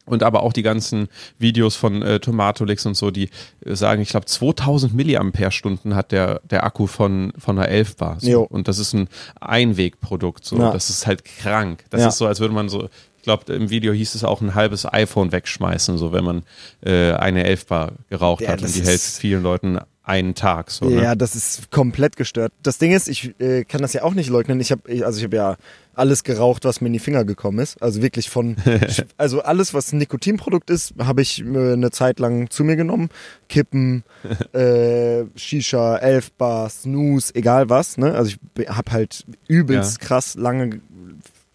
Und 0.06 0.22
aber 0.22 0.42
auch 0.42 0.52
die 0.52 0.62
ganzen 0.62 1.08
Videos 1.38 1.76
von 1.76 2.00
äh, 2.00 2.20
Tomatolix 2.20 2.86
und 2.86 2.96
so, 2.96 3.10
die 3.10 3.28
äh, 3.64 3.74
sagen, 3.74 4.00
ich 4.00 4.08
glaube 4.08 4.26
2000 4.26 4.94
Milliampere-Stunden 4.94 5.94
hat 5.94 6.12
der, 6.12 6.40
der 6.44 6.64
Akku 6.64 6.86
von, 6.86 7.32
von 7.36 7.58
einer 7.58 7.68
11 7.68 7.96
Bar. 7.96 8.16
So. 8.20 8.42
Und 8.42 8.68
das 8.68 8.78
ist 8.78 8.94
ein 8.94 9.08
Einwegprodukt. 9.40 10.44
So. 10.44 10.58
Ja. 10.58 10.72
Das 10.72 10.88
ist 10.90 11.06
halt 11.06 11.24
krank. 11.24 11.84
Das 11.90 12.00
ja. 12.00 12.08
ist 12.08 12.18
so, 12.18 12.26
als 12.26 12.40
würde 12.40 12.54
man 12.54 12.68
so, 12.68 12.88
ich 13.16 13.22
glaube, 13.24 13.52
im 13.52 13.68
Video 13.68 13.92
hieß 13.92 14.14
es 14.14 14.22
auch 14.22 14.40
ein 14.40 14.54
halbes 14.54 14.86
iPhone 14.86 15.32
wegschmeißen, 15.32 15.98
so 15.98 16.12
wenn 16.12 16.24
man 16.24 16.42
äh, 16.82 17.12
eine 17.12 17.44
11 17.44 17.66
Bar 17.66 17.92
geraucht 18.08 18.42
ja, 18.42 18.50
hat. 18.50 18.62
Und 18.62 18.74
die 18.74 18.82
hält 18.82 19.00
vielen 19.00 19.42
Leuten 19.42 19.80
einen 20.06 20.34
Tag. 20.34 20.70
So, 20.70 20.88
ne? 20.88 21.02
Ja, 21.02 21.14
das 21.16 21.34
ist 21.34 21.70
komplett 21.72 22.16
gestört. 22.16 22.52
Das 22.62 22.78
Ding 22.78 22.92
ist, 22.92 23.08
ich 23.08 23.38
äh, 23.40 23.64
kann 23.64 23.82
das 23.82 23.92
ja 23.92 24.04
auch 24.04 24.14
nicht 24.14 24.30
leugnen. 24.30 24.60
Ich 24.60 24.70
habe, 24.70 24.82
also 25.04 25.18
ich 25.18 25.24
habe 25.24 25.36
ja 25.36 25.56
alles 25.94 26.22
geraucht, 26.22 26.64
was 26.64 26.80
mir 26.80 26.86
in 26.86 26.92
die 26.92 27.00
Finger 27.00 27.24
gekommen 27.24 27.58
ist. 27.58 27.82
Also 27.82 28.02
wirklich 28.02 28.30
von, 28.30 28.56
also 29.16 29.42
alles, 29.42 29.74
was 29.74 29.92
ein 29.92 29.98
Nikotinprodukt 29.98 30.70
ist, 30.70 30.94
habe 30.98 31.22
ich 31.22 31.44
äh, 31.44 31.72
eine 31.72 31.90
Zeit 31.90 32.20
lang 32.20 32.50
zu 32.50 32.62
mir 32.62 32.76
genommen. 32.76 33.08
Kippen, 33.48 34.04
äh, 34.52 35.24
Shisha, 35.34 35.96
Elfbar, 35.96 36.70
Snooze, 36.70 37.34
egal 37.34 37.68
was. 37.68 37.98
Ne? 37.98 38.14
Also 38.14 38.36
ich 38.56 38.68
habe 38.68 38.92
halt 38.92 39.24
übelst 39.48 40.00
ja. 40.00 40.06
krass 40.06 40.36
lange 40.36 40.80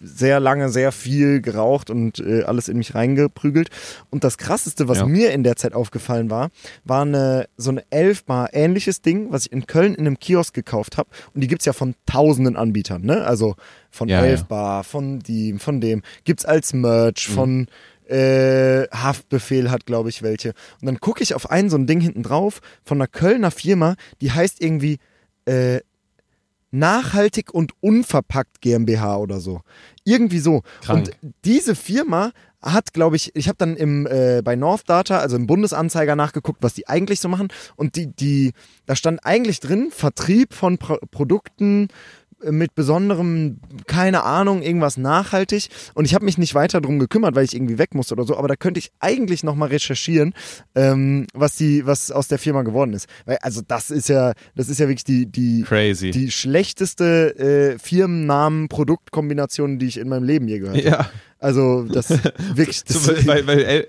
sehr 0.02 0.40
lange 0.40 0.70
sehr 0.70 0.92
viel 0.92 1.42
geraucht 1.42 1.90
und 1.90 2.20
äh, 2.20 2.44
alles 2.44 2.68
in 2.68 2.78
mich 2.78 2.96
reingeprügelt. 2.96 3.70
Und 4.10 4.24
das 4.24 4.38
krasseste, 4.38 4.88
was 4.88 5.00
ja. 5.00 5.06
mir 5.06 5.32
in 5.32 5.44
der 5.44 5.56
Zeit 5.56 5.74
aufgefallen 5.74 6.30
war, 6.30 6.50
war 6.84 7.04
eine, 7.04 7.48
so 7.58 7.70
eine 7.70 7.84
elfbar 7.90 8.50
ähnliches 8.54 9.02
Ding, 9.02 9.32
was 9.32 9.46
ich 9.46 9.52
in 9.52 9.68
Köln 9.68 9.96
in 9.96 10.08
einem 10.08 10.20
Kiosk 10.20 10.54
gekauft 10.54 10.98
habe. 10.98 11.10
Und 11.34 11.42
die 11.42 11.48
gibt's 11.48 11.66
ja 11.66 11.74
von 11.74 11.96
tausenden 12.06 12.56
Anbietern, 12.56 13.04
ne? 13.04 13.24
Also 13.24 13.56
von 13.90 14.10
ja, 14.10 14.22
elfbar, 14.22 14.80
ja. 14.80 14.84
von 14.84 15.20
dem, 15.20 15.60
von 15.60 15.82
dem. 15.82 16.02
Gibt's 16.24 16.46
als 16.46 16.74
Merch, 16.74 17.30
mhm. 17.30 17.34
von 17.34 17.68
äh, 18.12 18.88
Haftbefehl 18.92 19.72
hat, 19.72 19.86
glaube 19.86 20.10
ich, 20.10 20.22
welche. 20.22 20.50
Und 20.82 20.88
dann 20.88 21.00
gucke 21.00 21.24
ich 21.24 21.34
auf 21.34 21.50
ein 21.50 21.70
so 21.70 21.78
ein 21.78 21.88
Ding 21.88 22.02
hinten 22.02 22.24
drauf 22.24 22.62
von 22.84 22.98
einer 22.98 23.08
Kölner 23.08 23.52
Firma, 23.52 23.96
die 24.20 24.32
heißt 24.32 24.62
irgendwie 24.62 24.98
äh, 25.46 25.80
Nachhaltig 26.72 27.54
und 27.54 27.74
Unverpackt 27.82 28.62
GmbH 28.62 29.18
oder 29.18 29.42
so. 29.42 29.62
Irgendwie 30.04 30.40
so. 30.40 30.64
Krank. 30.82 31.08
Und 31.08 31.34
diese 31.46 31.76
Firma 31.76 32.32
hat, 32.62 32.94
glaube 32.94 33.16
ich, 33.16 33.36
ich 33.36 33.48
habe 33.48 33.58
dann 33.58 33.76
im 33.76 34.06
äh, 34.08 34.42
bei 34.44 34.56
North 34.56 34.88
Data, 34.88 35.20
also 35.20 35.36
im 35.36 35.48
Bundesanzeiger 35.48 36.16
nachgeguckt, 36.16 36.62
was 36.62 36.74
die 36.74 36.88
eigentlich 36.88 37.20
so 37.20 37.28
machen. 37.28 37.48
Und 37.76 37.96
die, 37.96 38.08
die, 38.08 38.54
da 38.86 38.96
stand 38.96 39.26
eigentlich 39.26 39.60
drin, 39.60 39.90
Vertrieb 39.92 40.54
von 40.54 40.78
Pro 40.78 40.98
Produkten 41.10 41.88
mit 42.50 42.76
besonderem, 42.76 43.60
keine 43.88 44.24
Ahnung, 44.24 44.62
irgendwas 44.62 44.98
nachhaltig. 44.98 45.70
Und 45.94 46.06
ich 46.06 46.14
habe 46.14 46.26
mich 46.26 46.38
nicht 46.38 46.56
weiter 46.56 46.82
drum 46.82 47.00
gekümmert, 47.00 47.36
weil 47.36 47.46
ich 47.46 47.56
irgendwie 47.56 47.78
weg 47.78 47.94
musste 47.94 48.14
oder 48.14 48.24
so. 48.24 48.38
Aber 48.38 48.48
da 48.48 48.56
könnte 48.56 48.80
ich 48.80 48.92
eigentlich 49.00 49.44
nochmal 49.44 49.70
recherchieren, 49.70 50.34
ähm, 50.76 51.28
was 51.34 51.56
die, 51.56 51.86
was 51.86 52.12
aus 52.12 52.28
der 52.28 52.40
Firma 52.40 52.64
geworden 52.64 52.94
ist. 52.94 53.08
Weil, 53.26 53.38
also 53.42 53.62
das 53.66 53.92
ist 53.92 54.10
ja, 54.10 54.34
das 54.56 54.70
ist 54.70 54.80
ja 54.80 54.88
wirklich 54.88 55.04
die, 55.04 55.26
die, 55.26 55.64
Crazy. 55.64 56.12
die 56.12 56.32
schlechteste 56.32 57.38
äh, 57.38 57.80
Firmennamen-Produktkombination, 57.80 59.80
die 59.80 59.88
ich 59.88 59.98
in 59.98 60.10
meinem 60.10 60.24
Leben 60.24 60.48
je 60.48 60.60
gehört 60.60 60.78
habe. 60.78 60.90
Ja. 60.90 61.10
Also 61.40 61.84
das 61.84 62.10
wirklich. 62.56 62.84
Das 62.84 63.04
so, 63.04 63.28
weil, 63.28 63.48
weil 63.48 63.64
El 63.64 63.88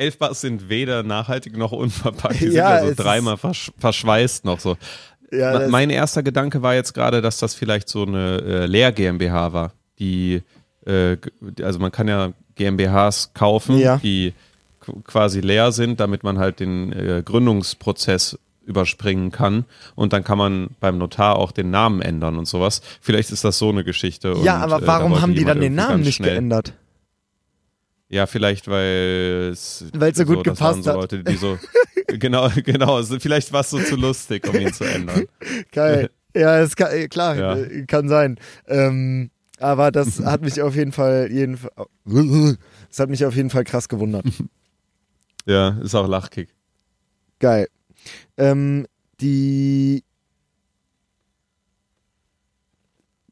Elfbars 0.00 0.40
sind 0.40 0.70
weder 0.70 1.02
nachhaltig 1.02 1.58
noch 1.58 1.72
unverpackt. 1.72 2.40
Die 2.40 2.46
ja, 2.46 2.78
sind 2.78 2.88
ja 2.88 2.94
so 2.94 3.02
dreimal 3.02 3.36
versch 3.36 3.70
verschweißt 3.76 4.46
noch 4.46 4.58
so. 4.58 4.78
Ja, 5.30 5.68
mein 5.68 5.90
erster 5.90 6.22
Gedanke 6.22 6.62
war 6.62 6.74
jetzt 6.74 6.92
gerade, 6.92 7.22
dass 7.22 7.38
das 7.38 7.54
vielleicht 7.54 7.88
so 7.88 8.04
eine 8.04 8.42
äh, 8.42 8.66
Lehr 8.66 8.92
GmbH 8.92 9.52
war, 9.52 9.72
die 9.98 10.42
äh, 10.86 11.16
also 11.62 11.78
man 11.78 11.92
kann 11.92 12.08
ja 12.08 12.32
GmbHs 12.56 13.32
kaufen, 13.34 13.78
ja. 13.78 13.98
die 13.98 14.34
quasi 15.04 15.40
leer 15.40 15.72
sind, 15.72 16.00
damit 16.00 16.24
man 16.24 16.38
halt 16.38 16.60
den 16.60 16.92
äh, 16.92 17.22
Gründungsprozess 17.24 18.38
überspringen 18.64 19.30
kann 19.30 19.64
und 19.94 20.12
dann 20.12 20.22
kann 20.22 20.38
man 20.38 20.68
beim 20.78 20.98
Notar 20.98 21.36
auch 21.36 21.52
den 21.52 21.70
Namen 21.70 22.02
ändern 22.02 22.38
und 22.38 22.46
sowas. 22.46 22.82
Vielleicht 23.00 23.30
ist 23.32 23.44
das 23.44 23.58
so 23.58 23.68
eine 23.68 23.84
Geschichte. 23.84 24.36
Ja, 24.42 24.56
und, 24.56 24.72
aber 24.72 24.82
äh, 24.82 24.86
warum 24.86 25.20
haben 25.20 25.34
die 25.34 25.44
dann 25.44 25.60
den 25.60 25.74
Namen 25.74 26.02
nicht 26.02 26.16
schnell. 26.16 26.30
geändert? 26.30 26.74
Ja, 28.10 28.26
vielleicht 28.26 28.66
weil 28.66 29.50
es 29.52 29.84
weil 29.94 30.12
so 30.14 30.24
gut 30.24 30.38
so, 30.38 30.42
gepasst 30.42 30.82
so 30.82 30.92
Leute, 30.92 31.22
die 31.22 31.36
so 31.36 31.56
genau, 32.08 32.50
genau. 32.64 33.00
Vielleicht 33.04 33.52
war 33.52 33.60
es 33.60 33.70
so 33.70 33.78
zu 33.78 33.94
lustig, 33.94 34.46
um 34.48 34.56
ihn 34.56 34.72
zu 34.72 34.84
ändern. 34.84 35.26
Geil. 35.72 36.10
Ja, 36.34 36.58
es 36.58 36.74
kann, 36.74 36.90
äh, 36.92 37.06
klar, 37.06 37.36
ja. 37.36 37.56
Äh, 37.56 37.86
kann 37.86 38.08
sein. 38.08 38.38
Ähm, 38.66 39.30
aber 39.60 39.92
das 39.92 40.18
hat 40.24 40.42
mich 40.42 40.60
auf 40.60 40.74
jeden 40.74 40.90
Fall, 40.90 41.30
jeden, 41.30 41.56
das 42.04 42.98
hat 42.98 43.10
mich 43.10 43.24
auf 43.24 43.36
jeden 43.36 43.50
Fall 43.50 43.62
krass 43.62 43.88
gewundert. 43.88 44.26
Ja, 45.46 45.78
ist 45.80 45.94
auch 45.94 46.08
Lachkick. 46.08 46.48
Geil. 47.38 47.68
Ähm, 48.36 48.86
die 49.20 50.02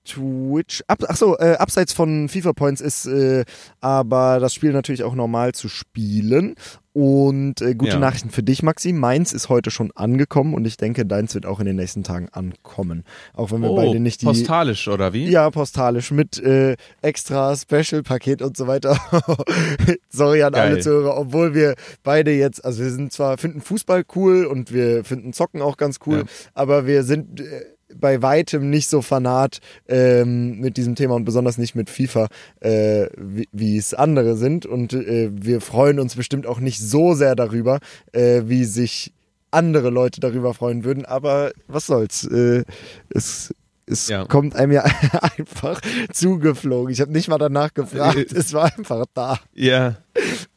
Twitch. 0.08 0.82
Ab, 0.86 1.04
achso, 1.06 1.36
äh, 1.38 1.56
abseits 1.58 1.92
von 1.92 2.28
FIFA 2.28 2.52
Points 2.52 2.80
ist 2.80 3.06
äh, 3.06 3.44
aber 3.80 4.40
das 4.40 4.54
Spiel 4.54 4.72
natürlich 4.72 5.04
auch 5.04 5.14
normal 5.14 5.52
zu 5.52 5.68
spielen. 5.68 6.54
Und 6.94 7.60
äh, 7.60 7.76
gute 7.76 7.92
ja. 7.92 7.98
Nachrichten 8.00 8.30
für 8.30 8.42
dich, 8.42 8.64
Maxi. 8.64 8.92
Meins 8.92 9.32
ist 9.32 9.48
heute 9.48 9.70
schon 9.70 9.92
angekommen 9.92 10.54
und 10.54 10.66
ich 10.66 10.76
denke, 10.78 11.06
deins 11.06 11.32
wird 11.32 11.46
auch 11.46 11.60
in 11.60 11.66
den 11.66 11.76
nächsten 11.76 12.02
Tagen 12.02 12.28
ankommen. 12.30 13.04
Auch 13.34 13.52
wenn 13.52 13.60
wir 13.60 13.70
oh, 13.70 13.76
beide 13.76 14.00
nicht 14.00 14.22
die. 14.22 14.26
Postalisch, 14.26 14.88
oder 14.88 15.12
wie? 15.12 15.28
Ja, 15.28 15.48
postalisch 15.50 16.10
mit 16.10 16.42
äh, 16.42 16.74
extra 17.00 17.54
Special-Paket 17.54 18.42
und 18.42 18.56
so 18.56 18.66
weiter. 18.66 18.98
Sorry 20.08 20.42
an 20.42 20.54
Geil. 20.54 20.72
alle 20.72 20.80
Zuhörer, 20.80 21.16
obwohl 21.18 21.54
wir 21.54 21.76
beide 22.02 22.32
jetzt, 22.32 22.64
also 22.64 22.82
wir 22.82 22.90
sind 22.90 23.12
zwar, 23.12 23.38
finden 23.38 23.60
Fußball 23.60 24.04
cool 24.16 24.44
und 24.44 24.72
wir 24.72 25.04
finden 25.04 25.32
Zocken 25.32 25.62
auch 25.62 25.76
ganz 25.76 25.98
cool, 26.06 26.18
ja. 26.18 26.50
aber 26.54 26.86
wir 26.86 27.04
sind. 27.04 27.40
Äh, 27.40 27.77
bei 27.94 28.22
weitem 28.22 28.70
nicht 28.70 28.88
so 28.88 29.02
fanat 29.02 29.60
ähm, 29.88 30.58
mit 30.60 30.76
diesem 30.76 30.94
Thema 30.94 31.14
und 31.14 31.24
besonders 31.24 31.58
nicht 31.58 31.74
mit 31.74 31.90
FIFA, 31.90 32.28
äh, 32.60 33.06
wie, 33.16 33.76
es 33.76 33.94
andere 33.94 34.36
sind. 34.36 34.66
Und 34.66 34.92
äh, 34.92 35.30
wir 35.32 35.60
freuen 35.60 35.98
uns 36.00 36.14
bestimmt 36.14 36.46
auch 36.46 36.60
nicht 36.60 36.80
so 36.80 37.14
sehr 37.14 37.34
darüber, 37.34 37.80
äh, 38.12 38.42
wie 38.46 38.64
sich 38.64 39.12
andere 39.50 39.90
Leute 39.90 40.20
darüber 40.20 40.52
freuen 40.54 40.84
würden. 40.84 41.04
Aber 41.06 41.52
was 41.66 41.86
soll's? 41.86 42.24
Äh, 42.24 42.64
es 43.10 43.54
es 43.90 44.08
Ja. 44.08 44.26
kommt 44.26 44.54
einem 44.54 44.72
ja 44.72 44.84
einfach 45.38 45.80
zugeflogen. 46.12 46.92
Ich 46.92 47.00
habe 47.00 47.12
nicht 47.12 47.28
mal 47.28 47.38
danach 47.38 47.72
gefragt, 47.72 48.32
Äh, 48.32 48.36
es 48.38 48.52
war 48.52 48.64
einfach 48.76 49.06
da. 49.14 49.38
Ja, 49.54 49.96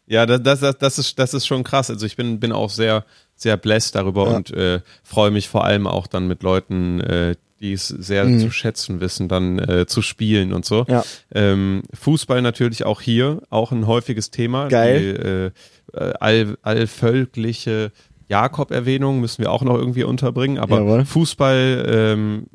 ja, 0.06 0.26
das, 0.26 0.42
das, 0.44 0.60
das, 0.60 0.78
das, 0.78 1.00
ist, 1.00 1.20
das 1.20 1.34
ist 1.34 1.48
schon 1.48 1.64
krass. 1.64 1.90
Also 1.90 2.06
ich 2.06 2.18
bin, 2.18 2.42
bin 2.42 2.52
auch 2.52 2.70
sehr, 2.70 3.06
sehr 3.42 3.58
blessed 3.58 3.96
darüber 3.96 4.30
Ja. 4.30 4.36
und 4.38 4.52
äh, 4.52 4.82
freue 5.04 5.32
mich 5.32 5.50
vor 5.50 5.64
allem 5.66 5.88
auch 5.88 6.06
dann 6.08 6.28
mit 6.28 6.44
Leuten, 6.44 7.02
äh, 7.02 7.36
die 7.60 7.74
es 7.74 7.88
sehr 7.88 8.26
Mhm. 8.26 8.40
zu 8.40 8.52
schätzen 8.52 9.02
wissen, 9.02 9.28
dann 9.28 9.60
äh, 9.60 9.86
zu 9.86 10.02
spielen 10.02 10.52
und 10.54 10.66
so. 10.66 10.86
Ja. 10.88 11.04
Ähm, 11.34 11.84
Fußball 11.94 12.42
natürlich 12.42 12.86
auch 12.86 13.02
hier, 13.02 13.42
auch 13.50 13.72
ein 13.72 13.86
häufiges 13.88 14.32
Thema. 14.32 14.68
Geil. 14.68 15.54
Die 15.94 15.98
äh, 15.98 16.14
all, 16.20 16.58
allvölkliche 16.62 17.92
Jakob-Erwähnung 18.30 19.20
müssen 19.20 19.40
wir 19.44 19.52
auch 19.52 19.62
noch 19.62 19.76
irgendwie 19.76 20.06
unterbringen. 20.06 20.58
Aber 20.58 20.78
Jawohl. 20.80 21.06
Fußball 21.06 21.86
ähm, 22.16 22.46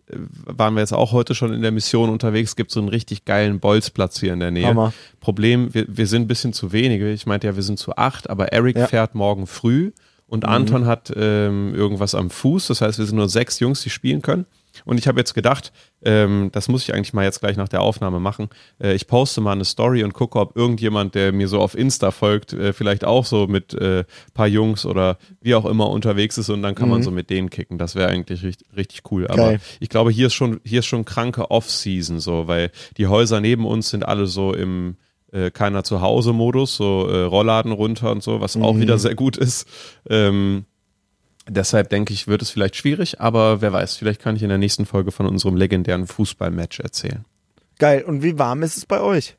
waren 0.47 0.75
wir 0.75 0.81
jetzt 0.81 0.95
auch 0.95 1.13
heute 1.13 1.35
schon 1.35 1.53
in 1.53 1.61
der 1.63 1.71
Mission 1.71 2.09
unterwegs. 2.09 2.57
Gibt 2.57 2.71
so 2.71 2.81
einen 2.81 2.89
richtig 2.89 3.27
geilen 3.27 3.61
Bolzplatz 3.61 4.19
hier 4.19 4.33
in 4.33 4.41
der 4.41 4.51
Nähe. 4.51 4.67
Hammer. 4.69 4.93
Problem, 5.21 5.75
wir, 5.75 5.85
wir 5.89 6.07
sind 6.07 6.23
ein 6.23 6.29
bisschen 6.29 6.53
zu 6.55 6.73
wenige. 6.73 7.13
Ich 7.13 7.27
meinte 7.27 7.47
ja, 7.47 7.57
wir 7.57 7.63
sind 7.63 7.79
zu 7.79 7.95
acht, 7.97 8.31
aber 8.31 8.53
Eric 8.55 8.77
Ja. 8.77 8.87
Fährt 8.87 9.15
morgen 9.15 9.47
früh 9.47 9.93
und 10.29 10.45
Anton 10.45 10.87
hat 10.87 11.13
ähm, 11.17 11.75
irgendwas 11.75 12.15
am 12.15 12.31
Fuß. 12.31 12.67
Das 12.67 12.81
heißt, 12.81 12.99
wir 12.99 13.07
sind 13.07 13.17
nur 13.17 13.29
sechs 13.29 13.61
Jungs, 13.61 13.83
die 13.83 13.91
spielen 13.91 14.23
können. 14.23 14.47
Und 14.85 14.99
ich 14.99 15.09
habe 15.09 15.19
jetzt 15.19 15.33
gedacht, 15.33 15.73
ähm, 16.03 16.51
das 16.53 16.69
muss 16.69 16.83
ich 16.83 16.93
eigentlich 16.93 17.15
mal 17.15 17.25
jetzt 17.25 17.41
gleich 17.41 17.57
nach 17.57 17.69
der 17.69 17.81
Aufnahme 17.81 18.21
machen. 18.21 18.51
Äh, 18.79 18.95
ich 18.95 19.07
poste 19.07 19.41
mal 19.41 19.53
eine 19.53 19.65
Story 19.65 20.05
und 20.05 20.13
gucke, 20.13 20.39
ob 20.39 20.55
irgendjemand, 20.55 21.15
der 21.15 21.33
mir 21.33 21.49
so 21.49 21.61
auf 21.61 21.75
Insta 21.75 22.11
folgt, 22.11 22.53
äh, 22.53 22.75
vielleicht 22.75 23.03
auch 23.05 23.25
so 23.25 23.47
mit 23.47 23.73
äh, 23.73 24.05
paar 24.35 24.49
Jungs 24.49 24.85
oder 24.85 25.17
wie 25.41 25.55
auch 25.55 25.65
immer 25.65 25.89
unterwegs 25.89 26.37
ist 26.37 26.51
und 26.51 26.61
dann 26.63 26.75
kann 26.75 26.91
man 26.91 27.03
so 27.03 27.11
mit 27.11 27.31
denen 27.31 27.49
kicken. 27.49 27.79
Das 27.79 27.95
wäre 27.95 28.09
eigentlich 28.11 28.43
richtig, 28.43 28.69
richtig 28.77 29.11
cool. 29.11 29.27
Aber 29.29 29.37
Mhm. 29.47 29.51
Geil. 29.53 29.61
ich 29.81 29.89
glaube, 29.89 30.11
hier 30.11 30.27
ist 30.27 30.35
schon, 30.35 30.61
hier 30.63 30.81
ist 30.81 30.87
schon 30.87 31.07
kranke 31.07 31.51
Off-Season 31.51 32.21
so, 32.21 32.47
weil 32.47 32.71
die 32.99 33.07
Häuser 33.07 33.41
neben 33.41 33.65
uns 33.65 33.89
sind 33.89 34.05
alle 34.07 34.27
so 34.27 34.53
im 34.53 34.97
äh, 35.37 35.51
keiner 35.51 35.85
zu 35.85 36.01
Hause 36.01 36.33
Modus, 36.33 36.77
so 36.77 37.07
äh, 37.09 37.23
Rollladen 37.25 37.73
runter 37.73 38.11
und 38.11 38.23
so, 38.23 38.41
was 38.41 38.57
auch 38.57 38.73
Mhm. 38.75 38.81
wieder 38.81 38.99
sehr 38.99 39.15
gut 39.15 39.37
ist. 39.37 39.69
Ähm, 40.09 40.65
deshalb 41.49 41.91
denke 41.91 42.13
ich, 42.15 42.27
wird 42.27 42.43
es 42.43 42.51
vielleicht 42.51 42.77
schwierig, 42.77 43.21
aber 43.21 43.61
wer 43.61 43.73
weiß, 43.73 43.97
vielleicht 43.97 44.21
kann 44.23 44.37
ich 44.37 44.43
in 44.43 44.49
der 44.49 44.59
nächsten 44.59 44.87
Folge 44.87 45.13
von 45.13 45.27
unserem 45.27 45.57
legendären 45.57 46.07
Fußballmatch 46.07 46.81
erzählen. 46.81 47.25
Geil. 47.79 48.03
Und 48.05 48.23
wie 48.23 48.39
warm 48.39 48.63
ist 48.63 48.77
es 48.79 48.87
bei 48.87 49.01
euch? 49.01 49.37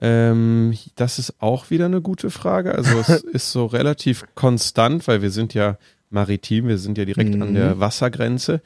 Ähm, 0.00 0.74
das 0.96 1.18
ist 1.18 1.34
auch 1.40 1.70
wieder 1.70 1.86
eine 1.86 2.00
gute 2.00 2.30
Frage. 2.30 2.74
Also 2.74 2.98
es 3.00 3.08
ist 3.32 3.52
so 3.52 3.66
relativ 3.66 4.24
konstant, 4.34 5.06
weil 5.08 5.20
wir 5.22 5.30
sind 5.30 5.52
ja 5.54 5.76
maritim, 6.08 6.68
wir 6.68 6.78
sind 6.78 6.96
ja 6.98 7.04
direkt 7.04 7.40
an 7.40 7.54
der 7.54 7.80
Wassergrenze. 7.80 8.62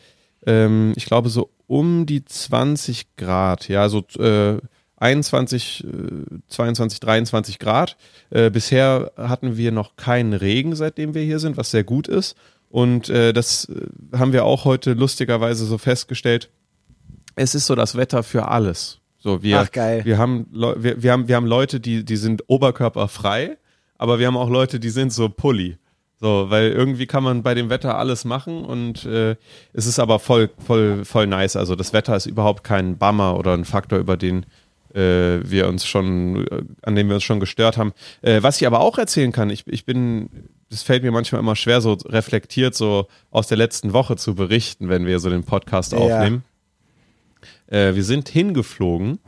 Ähm, 0.47 0.93
ich 0.97 1.07
glaube 1.07 1.29
so 1.31 1.51
um 1.67 2.07
die 2.07 2.25
20 2.25 3.17
Grad, 3.17 3.69
ja, 3.69 3.89
so 3.89 4.05
äh, 4.19 4.59
21, 5.05 5.85
äh, 5.85 6.39
22, 6.49 6.99
23 7.01 7.59
Grad. 7.59 7.97
Äh, 8.31 8.51
bisher 8.51 9.13
hatten 9.17 9.57
wir 9.57 9.71
noch 9.71 9.97
keinen 9.97 10.33
Regen, 10.33 10.75
seitdem 10.75 11.15
wir 11.15 11.23
hier 11.23 11.39
sind, 11.39 11.57
was 11.59 11.71
sehr 11.71 11.85
gut 11.85 12.09
ist. 12.09 12.37
Und 12.71 13.11
äh, 13.11 13.33
das 13.35 13.67
äh, 13.67 14.17
haben 14.17 14.33
wir 14.33 14.45
auch 14.45 14.65
heute 14.65 14.95
lustigerweise 14.95 15.67
so 15.67 15.77
festgestellt. 15.77 16.51
Es 17.37 17.55
ist 17.55 17.67
so 17.67 17.75
das 17.75 17.97
Wetter 17.97 18.23
für 18.23 18.49
alles. 18.49 19.01
So, 19.19 19.43
wir, 19.43 19.61
Ach, 19.61 19.71
geil. 19.71 20.05
wir 20.05 20.19
haben, 20.19 20.47
wir, 20.53 21.03
wir 21.03 21.13
haben, 21.13 21.29
wir 21.29 21.37
haben 21.37 21.47
Leute, 21.47 21.81
die, 21.81 22.05
die 22.05 22.17
sind 22.17 22.45
oberkörperfrei, 22.47 23.59
aber 23.99 24.19
wir 24.19 24.27
haben 24.27 24.37
auch 24.37 24.51
Leute, 24.51 24.81
die 24.81 24.91
sind 24.91 25.13
so 25.13 25.29
Pulli. 25.29 25.77
So, 26.21 26.47
weil 26.49 26.71
irgendwie 26.71 27.07
kann 27.07 27.23
man 27.23 27.43
bei 27.43 27.55
dem 27.55 27.69
Wetter 27.69 27.99
alles 27.99 28.25
machen 28.25 28.65
und 28.65 29.05
äh, 29.05 29.37
es 29.75 29.87
ist 29.87 29.99
aber 29.99 30.19
voll, 30.19 30.49
voll, 30.65 31.05
voll 31.05 31.27
nice. 31.27 31.57
Also 31.57 31.77
das 31.77 31.93
Wetter 31.93 32.17
ist 32.17 32.25
überhaupt 32.27 32.65
kein 32.65 32.97
Bummer 32.97 33.37
oder 33.37 33.53
ein 33.53 33.67
Faktor, 33.67 33.99
über 33.99 34.17
den 34.17 34.47
wir 34.99 35.69
uns 35.69 35.87
schon, 35.87 36.47
äh, 36.47 36.63
an 36.83 36.95
dem 36.95 37.09
wir 37.09 37.15
uns 37.17 37.25
schon 37.25 37.41
gestört 37.41 37.77
haben. 37.77 37.93
Äh, 38.23 38.43
was 38.43 38.61
ich 38.61 38.67
aber 38.67 38.81
auch 38.81 38.97
erzählen 38.99 39.33
kann, 39.33 39.51
ich, 39.51 39.67
ich 39.67 39.85
bin, 39.85 40.29
es 40.71 40.83
fällt 40.83 41.03
mir 41.03 41.11
manchmal 41.13 41.41
immer 41.41 41.57
schwer, 41.57 41.81
so 41.81 41.95
reflektiert 42.05 42.75
so 42.75 43.09
aus 43.31 43.49
der 43.49 43.57
letzten 43.59 43.93
Woche 43.93 44.17
zu 44.17 44.35
berichten, 44.35 44.89
wenn 44.89 45.05
wir 45.07 45.19
so 45.19 45.31
den 45.31 45.45
Podcast 45.45 45.93
Ja. 45.93 45.99
aufnehmen. 45.99 46.45
Äh, 47.67 47.95
wir 47.95 48.05
sind 48.05 48.29
hingeflogen 48.29 49.19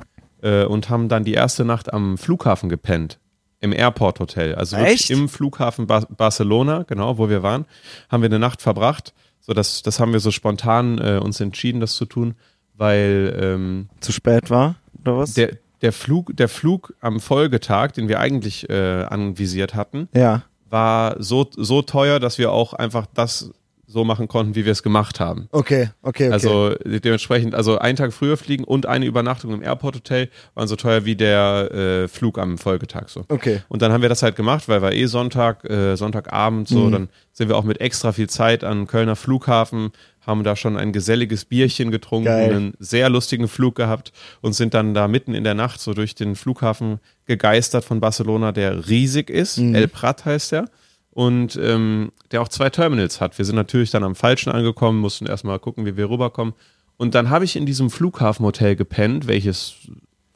äh, 0.43 0.65
und 0.65 0.89
haben 0.89 1.09
dann 1.09 1.25
die 1.25 1.35
erste 1.35 1.65
Nacht 1.65 1.93
am 1.93 2.19
Flughafen 2.19 2.69
gepennt. 2.69 3.19
Im 3.61 3.73
Airport 3.73 4.21
Hotel. 4.21 4.55
Also 4.55 4.77
im 5.09 5.29
Flughafen 5.29 5.87
Bar 5.87 6.07
Barcelona, 6.15 6.85
genau, 6.87 7.17
wo 7.19 7.29
wir 7.31 7.43
waren, 7.43 7.65
haben 8.11 8.23
wir 8.23 8.29
eine 8.29 8.39
Nacht 8.39 8.61
verbracht. 8.63 9.15
So, 9.41 9.55
das, 9.55 9.83
das 9.83 9.99
haben 9.99 10.13
wir 10.13 10.21
so 10.21 10.31
spontan 10.31 10.99
äh, 10.99 11.19
uns 11.23 11.41
entschieden, 11.41 11.81
das 11.81 11.95
zu 11.95 12.05
tun, 12.05 12.35
weil 12.75 13.35
ähm, 13.41 13.89
Zu 14.01 14.13
spät 14.13 14.51
war? 14.51 14.77
Oder 15.07 15.19
was? 15.19 15.35
der, 15.35 15.51
der, 15.83 15.93
Flug, 15.93 16.37
der 16.37 16.49
Flug 16.49 16.95
am 17.01 17.21
Folgetag, 17.21 17.93
den 17.93 18.09
wir 18.09 18.21
eigentlich 18.21 18.69
äh, 18.69 19.03
anvisiert 19.05 19.75
hatten, 19.75 20.09
ja. 20.15 20.43
war 20.71 21.17
so, 21.23 21.47
so 21.57 21.83
teuer, 21.83 22.21
dass 22.21 22.39
wir 22.39 22.53
auch 22.53 22.73
einfach 22.75 23.07
das 23.15 23.51
so 23.89 24.03
machen 24.05 24.27
konnten, 24.27 24.57
wie 24.57 24.65
wir 24.65 24.73
es 24.73 24.83
gemacht 24.83 25.21
haben. 25.21 25.49
Okay, 25.53 25.91
okay, 26.03 26.25
okay. 26.25 26.33
Also 26.33 26.75
dementsprechend, 26.85 27.55
also 27.55 27.79
einen 27.79 27.97
Tag 27.97 28.13
früher 28.13 28.37
fliegen 28.37 28.65
und 28.65 28.85
eine 28.85 29.07
Übernachtung 29.07 29.53
im 29.55 29.63
Airport 29.63 29.95
Hotel 29.95 30.29
waren 30.55 30.67
so 30.67 30.75
teuer 30.75 31.05
wie 31.05 31.15
der 31.15 31.71
äh, 31.73 32.09
Flug 32.09 32.37
am 32.39 32.59
Folgetag 32.59 33.05
so. 33.09 33.25
okay. 33.29 33.63
Und 33.69 33.83
dann 33.83 33.93
haben 33.93 34.03
wir 34.03 34.09
das 34.09 34.25
halt 34.25 34.35
gemacht, 34.35 34.69
weil 34.69 34.83
war 34.83 34.93
eh 34.93 35.07
Sonntag, 35.07 35.65
äh, 35.71 35.95
Sonntagabend 35.97 36.67
so, 36.67 36.81
Mhm. 36.81 36.93
dann 36.93 37.09
sind 37.33 37.49
wir 37.49 37.57
auch 37.57 37.63
mit 37.63 37.81
extra 37.81 38.11
viel 38.11 38.29
Zeit 38.29 38.65
an 38.65 38.89
Kölner 38.89 39.15
Flughafen, 39.15 39.93
haben 40.27 40.43
da 40.43 40.57
schon 40.57 40.77
ein 40.77 40.93
geselliges 40.93 41.45
Bierchen 41.45 41.91
getrunken, 41.91 42.27
Geil. 42.27 42.51
einen 42.51 42.75
sehr 42.79 43.09
lustigen 43.09 43.47
Flug 43.47 43.77
gehabt 43.77 44.13
und 44.43 44.55
sind 44.55 44.75
dann 44.75 44.93
da 44.93 45.07
mitten 45.07 45.35
in 45.35 45.45
der 45.45 45.55
Nacht 45.55 45.81
so 45.81 45.95
durch 45.95 46.15
den 46.15 46.35
Flughafen 46.35 46.99
gegeistert 47.27 47.85
von 47.85 48.01
Barcelona, 48.01 48.53
der 48.53 48.89
riesig 48.89 49.31
ist. 49.31 49.59
Mhm. 49.59 49.75
El 49.75 49.89
Prat 49.89 50.25
heißt 50.25 50.53
der. 50.53 50.69
Und 51.11 51.59
ähm, 51.63 52.13
der 52.31 52.43
auch 52.43 52.49
zwei 52.49 52.69
Terminals 52.69 53.23
hat. 53.23 53.39
Wir 53.39 53.47
sind 53.47 53.57
natürlich 53.57 53.91
dann 53.91 54.05
am 54.05 54.15
falschen 54.15 54.51
angekommen, 54.53 54.99
mussten 54.99 55.25
erstmal 55.25 55.59
gucken, 55.59 55.87
wie 55.87 55.97
wir 55.97 56.11
rüberkommen. 56.11 56.53
Und 56.99 57.15
dann 57.15 57.31
habe 57.31 57.45
ich 57.47 57.57
in 57.57 57.65
diesem 57.65 57.89
Flughafenhotel 57.89 58.77
gepennt, 58.77 59.27
welches 59.27 59.77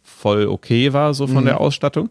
voll 0.03 0.47
okay 0.47 0.93
war, 0.93 1.13
so 1.13 1.27
von 1.27 1.45
der 1.45 1.61
Ausstattung. 1.61 2.11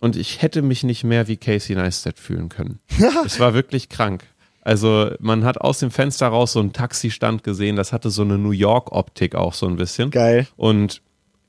Und 0.00 0.16
ich 0.16 0.42
hätte 0.42 0.62
mich 0.62 0.84
nicht 0.84 1.04
mehr 1.04 1.26
wie 1.26 1.36
Casey 1.36 1.74
Neistat 1.74 2.18
fühlen 2.18 2.48
können. 2.48 2.80
es 3.24 3.40
war 3.40 3.54
wirklich 3.54 3.88
krank. 3.88 4.24
Also 4.66 5.12
man 5.20 5.44
hat 5.44 5.60
aus 5.60 5.78
dem 5.78 5.92
Fenster 5.92 6.26
raus 6.26 6.54
so 6.54 6.58
einen 6.58 6.72
Taxistand 6.72 7.44
gesehen, 7.44 7.76
das 7.76 7.92
hatte 7.92 8.10
so 8.10 8.22
eine 8.22 8.36
New 8.36 8.50
York-Optik 8.50 9.36
auch 9.36 9.54
so 9.54 9.68
ein 9.68 9.76
bisschen. 9.76 10.10
Geil. 10.10 10.48
Und 10.56 11.02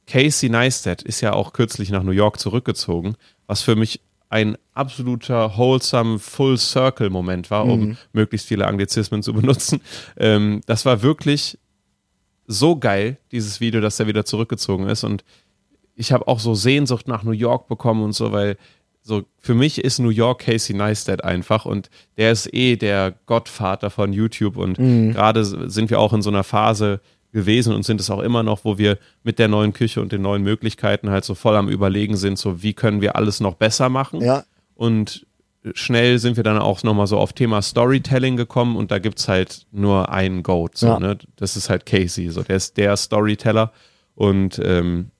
Casey 0.05 0.49
Neistat 0.49 1.01
ist 1.01 1.21
ja 1.21 1.33
auch 1.33 1.51
kürzlich 1.51 1.89
nach 1.89 2.03
New 2.03 2.11
York 2.11 2.39
zurückgezogen, 2.39 3.15
was 3.47 3.63
für 3.63 3.75
mich 3.75 4.01
ein 4.29 4.55
absoluter 4.75 5.57
wholesome 5.57 6.19
Full 6.19 6.59
Circle 6.59 7.09
Moment 7.09 7.49
war, 7.49 7.65
um 7.65 7.97
möglichst 8.13 8.47
viele 8.47 8.67
Anglizismen 8.67 9.23
zu 9.23 9.33
benutzen. 9.33 9.81
Ähm, 10.17 10.61
das 10.67 10.85
war 10.85 11.01
wirklich 11.01 11.57
so 12.45 12.75
geil, 12.75 13.17
dieses 13.31 13.59
Video, 13.59 13.81
dass 13.81 13.99
er 13.99 14.05
wieder 14.05 14.25
zurückgezogen 14.25 14.87
ist. 14.87 15.03
Und 15.03 15.23
ich 15.95 16.11
habe 16.11 16.27
auch 16.27 16.39
so 16.39 16.53
Sehnsucht 16.53 17.07
nach 17.07 17.23
New 17.23 17.31
York 17.31 17.67
bekommen 17.67 18.03
und 18.03 18.13
so, 18.13 18.31
weil 18.31 18.57
so 19.07 19.23
für 19.39 19.53
mich 19.53 19.83
ist 19.83 19.99
New 19.99 20.09
York 20.09 20.39
Casey 20.41 20.75
Neistat 20.75 21.23
einfach 21.23 21.65
und 21.65 21.89
der 22.17 22.31
ist 22.33 22.53
eh 22.53 22.75
der 22.75 23.13
Gottvater 23.25 23.89
von 23.89 24.11
YouTube 24.11 24.57
und 24.57 24.75
gerade 25.13 25.45
sind 25.45 25.89
wir 25.89 25.99
auch 25.99 26.11
in 26.13 26.21
so 26.21 26.29
einer 26.29 26.43
Phase 26.43 26.99
gewesen 27.31 27.73
und 27.73 27.83
sind 27.83 28.01
es 28.01 28.09
auch 28.09 28.19
immer 28.19 28.43
noch, 28.43 28.65
wo 28.65 28.77
wir 28.77 28.97
mit 29.23 29.39
der 29.39 29.47
neuen 29.47 29.71
Küche 29.73 30.01
und 30.01 30.11
den 30.11 30.21
neuen 30.21 30.43
Möglichkeiten 30.43 31.09
halt 31.09 31.23
so 31.23 31.35
voll 31.35 31.55
am 31.55 31.69
Überlegen 31.69 32.17
sind, 32.17 32.37
so 32.37 32.61
wie 32.63 32.73
können 32.73 32.99
wir 33.01 33.15
alles 33.15 33.39
noch 33.39 33.55
besser 33.55 33.89
machen. 33.89 34.21
Ja. 34.21 34.43
Und 34.75 35.25
schnell 35.73 36.19
sind 36.19 36.35
wir 36.37 36.43
dann 36.43 36.57
auch 36.57 36.83
nochmal 36.83 37.07
so 37.07 37.17
auf 37.17 37.33
Thema 37.33 37.61
Storytelling 37.61 38.35
gekommen 38.37 38.75
und 38.75 38.91
da 38.91 38.99
gibt's 38.99 39.27
halt 39.27 39.65
nur 39.71 40.09
einen 40.09 40.43
Goat. 40.43 40.77
So, 40.77 40.87
Ja. 40.87 40.99
ne? 40.99 41.17
Das 41.35 41.55
ist 41.57 41.69
halt 41.69 41.85
Casey, 41.85 42.29
so 42.29 42.43
der 42.43 42.57
ist 42.57 42.75
der 42.77 42.95
Storyteller. 42.97 43.71
Und 44.15 44.59
ähm, 44.63 45.11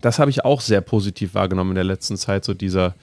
das 0.00 0.18
habe 0.18 0.30
ich 0.30 0.44
auch 0.44 0.60
sehr 0.60 0.80
positiv 0.80 1.34
wahrgenommen 1.34 1.70
in 1.70 1.76
der 1.76 1.84
letzten 1.84 2.16
Zeit, 2.16 2.44
so 2.44 2.52
dieser 2.54 2.94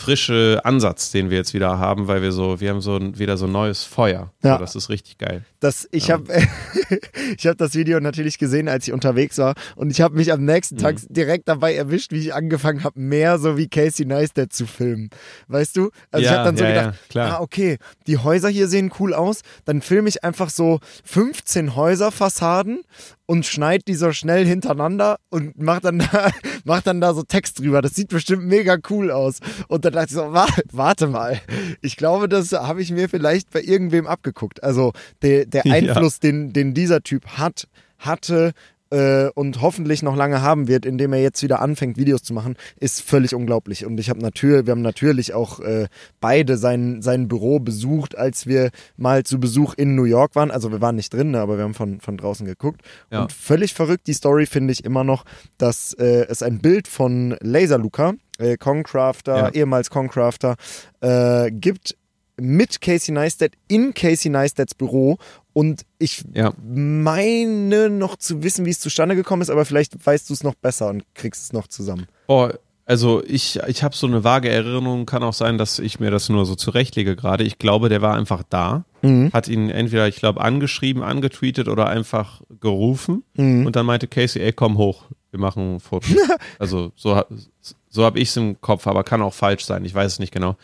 frische 0.00 0.60
Ansatz, 0.62 1.10
den 1.10 1.28
wir 1.28 1.38
jetzt 1.38 1.54
wieder 1.54 1.80
haben, 1.80 2.06
weil 2.06 2.22
wir 2.22 2.30
so, 2.30 2.60
wir 2.60 2.70
haben 2.70 2.80
so 2.80 3.00
wieder 3.18 3.36
so 3.36 3.46
ein 3.46 3.52
neues 3.52 3.82
Feuer. 3.82 4.32
Ja. 4.44 4.52
So, 4.54 4.58
das 4.60 4.76
ist 4.76 4.88
richtig 4.90 5.18
geil. 5.18 5.44
Das, 5.58 5.88
ich 5.90 6.12
habe 6.12 6.32
ich 7.36 7.46
hab 7.48 7.58
das 7.58 7.74
Video 7.74 7.98
natürlich 7.98 8.38
gesehen, 8.38 8.68
als 8.68 8.86
ich 8.86 8.94
unterwegs 8.94 9.38
war. 9.38 9.54
Und 9.74 9.90
ich 9.90 10.00
habe 10.00 10.14
mich 10.16 10.32
am 10.32 10.44
nächsten 10.44 10.76
Tag 10.76 10.94
Mhm. 11.02 11.12
direkt 11.12 11.48
dabei 11.48 11.74
erwischt, 11.74 12.12
wie 12.12 12.20
ich 12.20 12.32
angefangen 12.32 12.84
habe, 12.84 12.98
mehr 13.00 13.40
so 13.40 13.56
wie 13.56 13.68
Casey 13.68 14.06
Neistat 14.06 14.52
zu 14.52 14.66
filmen. 14.68 15.10
Weißt 15.48 15.76
du? 15.76 15.90
Also 16.12 16.24
ich 16.24 16.30
Ja, 16.30 16.38
habe 16.38 16.44
dann 16.44 16.56
so 16.56 16.62
ja, 16.64 16.70
gedacht, 16.70 16.94
ja, 16.94 17.08
klar. 17.08 17.38
ah, 17.38 17.42
okay, 17.42 17.78
die 18.06 18.18
Häuser 18.18 18.48
hier 18.50 18.68
sehen 18.68 18.92
cool 19.00 19.12
aus. 19.14 19.40
Dann 19.64 19.82
filme 19.82 20.08
ich 20.08 20.22
einfach 20.22 20.50
so 20.50 20.78
15 21.04 21.74
Häuserfassaden 21.74 22.82
und 23.28 23.44
schneid 23.44 23.82
die 23.86 23.94
so 23.94 24.10
schnell 24.12 24.46
hintereinander 24.46 25.18
und 25.28 25.60
mach 25.60 25.80
dann 25.80 25.98
da, 25.98 26.30
macht 26.64 26.86
dann 26.86 27.00
da 27.02 27.12
so 27.12 27.22
Text 27.22 27.58
drüber. 27.58 27.82
Das 27.82 27.94
sieht 27.94 28.08
bestimmt 28.08 28.46
mega 28.46 28.78
cool 28.88 29.10
aus. 29.10 29.40
Und 29.68 29.84
dann 29.84 29.92
dachte 29.92 30.06
ich 30.08 30.14
so, 30.14 30.32
warte 30.72 31.06
mal. 31.08 31.38
Ich 31.82 31.98
glaube, 31.98 32.30
das 32.30 32.52
habe 32.52 32.80
ich 32.80 32.90
mir 32.90 33.10
vielleicht 33.10 33.50
bei 33.50 33.60
irgendwem 33.60 34.06
abgeguckt. 34.06 34.62
Also 34.62 34.94
der, 35.20 35.44
der 35.44 35.66
Einfluss, 35.70 36.20
ja. 36.22 36.30
den, 36.30 36.54
den 36.54 36.72
dieser 36.72 37.02
Typ 37.02 37.26
hat, 37.36 37.68
hatte, 37.98 38.52
äh, 38.90 39.28
und 39.34 39.60
hoffentlich 39.60 40.02
noch 40.02 40.16
lange 40.16 40.42
haben 40.42 40.68
wird, 40.68 40.86
indem 40.86 41.12
er 41.12 41.20
jetzt 41.20 41.42
wieder 41.42 41.60
anfängt, 41.60 41.96
Videos 41.96 42.22
zu 42.22 42.32
machen, 42.32 42.56
ist 42.78 43.02
völlig 43.02 43.34
unglaublich. 43.34 43.84
Und 43.84 43.98
ich 44.00 44.10
habe 44.10 44.20
natürlich, 44.20 44.66
wir 44.66 44.72
haben 44.72 44.82
natürlich 44.82 45.34
auch 45.34 45.60
äh, 45.60 45.88
beide 46.20 46.56
sein, 46.56 47.02
sein 47.02 47.28
Büro 47.28 47.58
besucht, 47.60 48.16
als 48.16 48.46
wir 48.46 48.70
mal 48.96 49.24
zu 49.24 49.40
Besuch 49.40 49.74
in 49.74 49.94
New 49.94 50.04
York 50.04 50.34
waren. 50.34 50.50
Also 50.50 50.72
wir 50.72 50.80
waren 50.80 50.96
nicht 50.96 51.12
drin, 51.12 51.32
ne, 51.32 51.40
aber 51.40 51.56
wir 51.56 51.64
haben 51.64 51.74
von, 51.74 52.00
von 52.00 52.16
draußen 52.16 52.46
geguckt. 52.46 52.82
Ja. 53.10 53.22
Und 53.22 53.32
völlig 53.32 53.74
verrückt 53.74 54.06
die 54.06 54.14
Story 54.14 54.46
finde 54.46 54.72
ich 54.72 54.84
immer 54.84 55.04
noch, 55.04 55.24
dass 55.58 55.92
äh, 55.94 56.26
es 56.28 56.42
ein 56.42 56.58
Bild 56.58 56.88
von 56.88 57.36
Laser 57.40 57.78
Luca, 57.78 58.14
äh, 58.38 58.56
Concrafter, 58.56 59.36
ja. 59.36 59.48
ehemals 59.50 59.90
Concrafter, 59.90 60.56
äh, 61.00 61.50
gibt 61.50 61.96
mit 62.40 62.80
Casey 62.80 63.12
Neistat 63.12 63.52
in 63.66 63.94
Casey 63.94 64.30
Neistats 64.30 64.74
Büro 64.74 65.18
und 65.58 65.84
ich 65.98 66.22
ja. 66.34 66.52
meine 66.64 67.90
noch 67.90 68.14
zu 68.14 68.44
wissen, 68.44 68.64
wie 68.64 68.70
es 68.70 68.78
zustande 68.78 69.16
gekommen 69.16 69.42
ist, 69.42 69.50
aber 69.50 69.64
vielleicht 69.64 70.06
weißt 70.06 70.30
du 70.30 70.34
es 70.34 70.44
noch 70.44 70.54
besser 70.54 70.86
und 70.86 71.02
kriegst 71.14 71.42
es 71.42 71.52
noch 71.52 71.66
zusammen. 71.66 72.06
Oh, 72.28 72.48
also 72.86 73.24
ich, 73.26 73.58
ich 73.66 73.82
habe 73.82 73.96
so 73.96 74.06
eine 74.06 74.22
vage 74.22 74.48
Erinnerung, 74.48 75.04
kann 75.04 75.24
auch 75.24 75.32
sein, 75.32 75.58
dass 75.58 75.80
ich 75.80 75.98
mir 75.98 76.12
das 76.12 76.28
nur 76.28 76.46
so 76.46 76.54
zurechtlege 76.54 77.16
gerade. 77.16 77.42
Ich 77.42 77.58
glaube, 77.58 77.88
der 77.88 78.02
war 78.02 78.14
einfach 78.14 78.44
da, 78.48 78.84
mhm. 79.02 79.32
hat 79.32 79.48
ihn 79.48 79.68
entweder, 79.68 80.06
ich 80.06 80.20
glaube, 80.20 80.42
angeschrieben, 80.42 81.02
angetweetet 81.02 81.66
oder 81.66 81.88
einfach 81.88 82.40
gerufen 82.60 83.24
mhm. 83.34 83.66
und 83.66 83.74
dann 83.74 83.84
meinte 83.84 84.06
Casey, 84.06 84.40
ey, 84.40 84.52
komm 84.52 84.78
hoch, 84.78 85.06
wir 85.32 85.40
machen 85.40 85.74
ein 85.74 85.80
Foto. 85.80 86.06
also 86.60 86.92
so, 86.94 87.20
so 87.88 88.04
habe 88.04 88.20
ich 88.20 88.28
es 88.28 88.36
im 88.36 88.60
Kopf, 88.60 88.86
aber 88.86 89.02
kann 89.02 89.22
auch 89.22 89.34
falsch 89.34 89.64
sein, 89.64 89.84
ich 89.84 89.92
weiß 89.92 90.12
es 90.12 90.18
nicht 90.20 90.32
genau. 90.32 90.56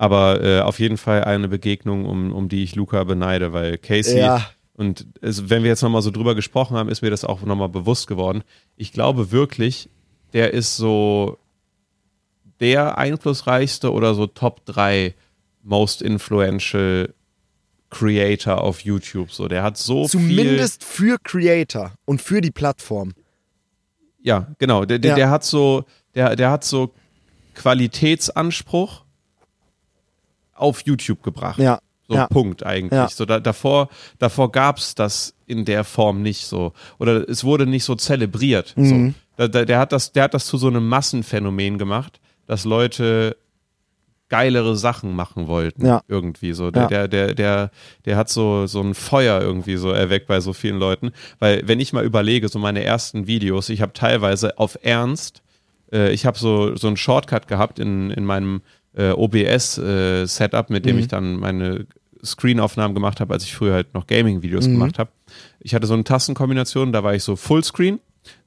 Aber 0.00 0.42
äh, 0.42 0.60
auf 0.60 0.78
jeden 0.78 0.96
Fall 0.96 1.24
eine 1.24 1.46
Begegnung, 1.46 2.06
um, 2.06 2.32
um 2.32 2.48
die 2.48 2.64
ich 2.64 2.74
Luca 2.74 3.04
beneide, 3.04 3.52
weil 3.52 3.76
Casey 3.76 4.20
ja. 4.20 4.50
und 4.72 5.06
es, 5.20 5.50
wenn 5.50 5.62
wir 5.62 5.68
jetzt 5.68 5.82
nochmal 5.82 6.00
so 6.00 6.10
drüber 6.10 6.34
gesprochen 6.34 6.74
haben, 6.74 6.88
ist 6.88 7.02
mir 7.02 7.10
das 7.10 7.22
auch 7.22 7.42
nochmal 7.42 7.68
bewusst 7.68 8.06
geworden. 8.06 8.42
Ich 8.78 8.92
glaube 8.92 9.30
wirklich, 9.30 9.90
der 10.32 10.54
ist 10.54 10.78
so 10.78 11.36
der 12.60 12.96
einflussreichste 12.96 13.92
oder 13.92 14.14
so 14.14 14.26
Top 14.26 14.64
3 14.64 15.14
most 15.62 16.00
influential 16.00 17.12
Creator 17.90 18.58
auf 18.62 18.80
YouTube. 18.80 19.30
So, 19.30 19.48
der 19.48 19.62
hat 19.62 19.76
so 19.76 20.06
Zumindest 20.06 20.82
viel, 20.82 21.10
für 21.10 21.18
Creator 21.22 21.92
und 22.06 22.22
für 22.22 22.40
die 22.40 22.52
Plattform. 22.52 23.12
Ja, 24.22 24.46
genau. 24.58 24.86
Der, 24.86 24.98
der, 24.98 25.10
ja. 25.10 25.16
der 25.16 25.30
hat 25.30 25.44
so, 25.44 25.84
der, 26.14 26.36
der 26.36 26.50
hat 26.50 26.64
so 26.64 26.94
Qualitätsanspruch 27.54 29.04
auf 30.60 30.82
YouTube 30.82 31.22
gebracht. 31.22 31.58
Ja. 31.58 31.80
So 32.08 32.16
ja. 32.16 32.26
Punkt 32.26 32.66
eigentlich. 32.66 32.98
Ja. 32.98 33.08
So 33.08 33.24
da, 33.24 33.38
davor, 33.38 33.88
davor 34.18 34.50
gab 34.50 34.78
es 34.78 34.94
das 34.96 35.34
in 35.46 35.64
der 35.64 35.84
Form 35.84 36.22
nicht 36.22 36.46
so. 36.46 36.72
Oder 36.98 37.28
es 37.28 37.44
wurde 37.44 37.66
nicht 37.66 37.84
so 37.84 37.94
zelebriert. 37.94 38.76
Mhm. 38.76 38.84
So. 38.86 39.14
Da, 39.36 39.48
da, 39.48 39.64
der, 39.64 39.78
hat 39.78 39.92
das, 39.92 40.12
der 40.12 40.24
hat 40.24 40.34
das 40.34 40.46
zu 40.46 40.58
so 40.58 40.66
einem 40.66 40.88
Massenphänomen 40.88 41.78
gemacht, 41.78 42.20
dass 42.46 42.64
Leute 42.64 43.36
geilere 44.28 44.76
Sachen 44.76 45.14
machen 45.14 45.46
wollten. 45.46 45.84
Ja. 45.86 46.02
Irgendwie 46.08 46.52
so. 46.52 46.70
Der, 46.70 46.82
ja. 46.82 46.88
der, 46.88 47.08
der, 47.08 47.34
der, 47.34 47.70
der 48.06 48.16
hat 48.16 48.28
so, 48.28 48.66
so 48.66 48.80
ein 48.80 48.94
Feuer 48.94 49.40
irgendwie 49.40 49.76
so 49.76 49.90
erweckt 49.90 50.26
bei 50.26 50.40
so 50.40 50.52
vielen 50.52 50.78
Leuten. 50.78 51.12
Weil, 51.38 51.62
wenn 51.66 51.80
ich 51.80 51.92
mal 51.92 52.04
überlege, 52.04 52.48
so 52.48 52.58
meine 52.58 52.82
ersten 52.82 53.26
Videos, 53.26 53.68
ich 53.68 53.82
habe 53.82 53.92
teilweise 53.92 54.58
auf 54.58 54.78
Ernst, 54.82 55.42
äh, 55.92 56.12
ich 56.12 56.26
habe 56.26 56.38
so, 56.38 56.74
so 56.76 56.86
einen 56.86 56.96
Shortcut 56.96 57.48
gehabt 57.48 57.78
in, 57.78 58.10
in 58.10 58.24
meinem 58.24 58.62
äh, 58.94 59.10
OBS-Setup, 59.10 60.70
äh, 60.70 60.72
mit 60.72 60.84
dem 60.84 60.96
mhm. 60.96 61.02
ich 61.02 61.08
dann 61.08 61.36
meine 61.36 61.86
Screenaufnahmen 62.24 62.94
gemacht 62.94 63.20
habe, 63.20 63.32
als 63.32 63.44
ich 63.44 63.54
früher 63.54 63.74
halt 63.74 63.94
noch 63.94 64.06
Gaming-Videos 64.06 64.66
mhm. 64.66 64.72
gemacht 64.72 64.98
habe. 64.98 65.10
Ich 65.60 65.74
hatte 65.74 65.86
so 65.86 65.94
eine 65.94 66.04
Tastenkombination, 66.04 66.92
da 66.92 67.02
war 67.02 67.14
ich 67.14 67.22
so 67.22 67.36
Fullscreen, 67.36 68.00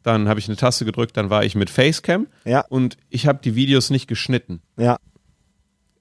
dann 0.04 0.28
habe 0.28 0.39
ich 0.39 0.48
eine 0.48 0.58
Taste 0.58 0.86
gedrückt, 0.86 1.18
dann 1.18 1.30
war 1.30 1.44
ich 1.44 1.56
mit 1.56 1.70
Facecam 1.70 2.28
ja. 2.46 2.62
und 2.70 2.98
ich 3.10 3.28
habe 3.28 3.39
die 3.44 3.56
Videos 3.56 3.89
nicht 3.89 4.08
geschnitten. 4.08 4.62
Ja. 4.78 4.98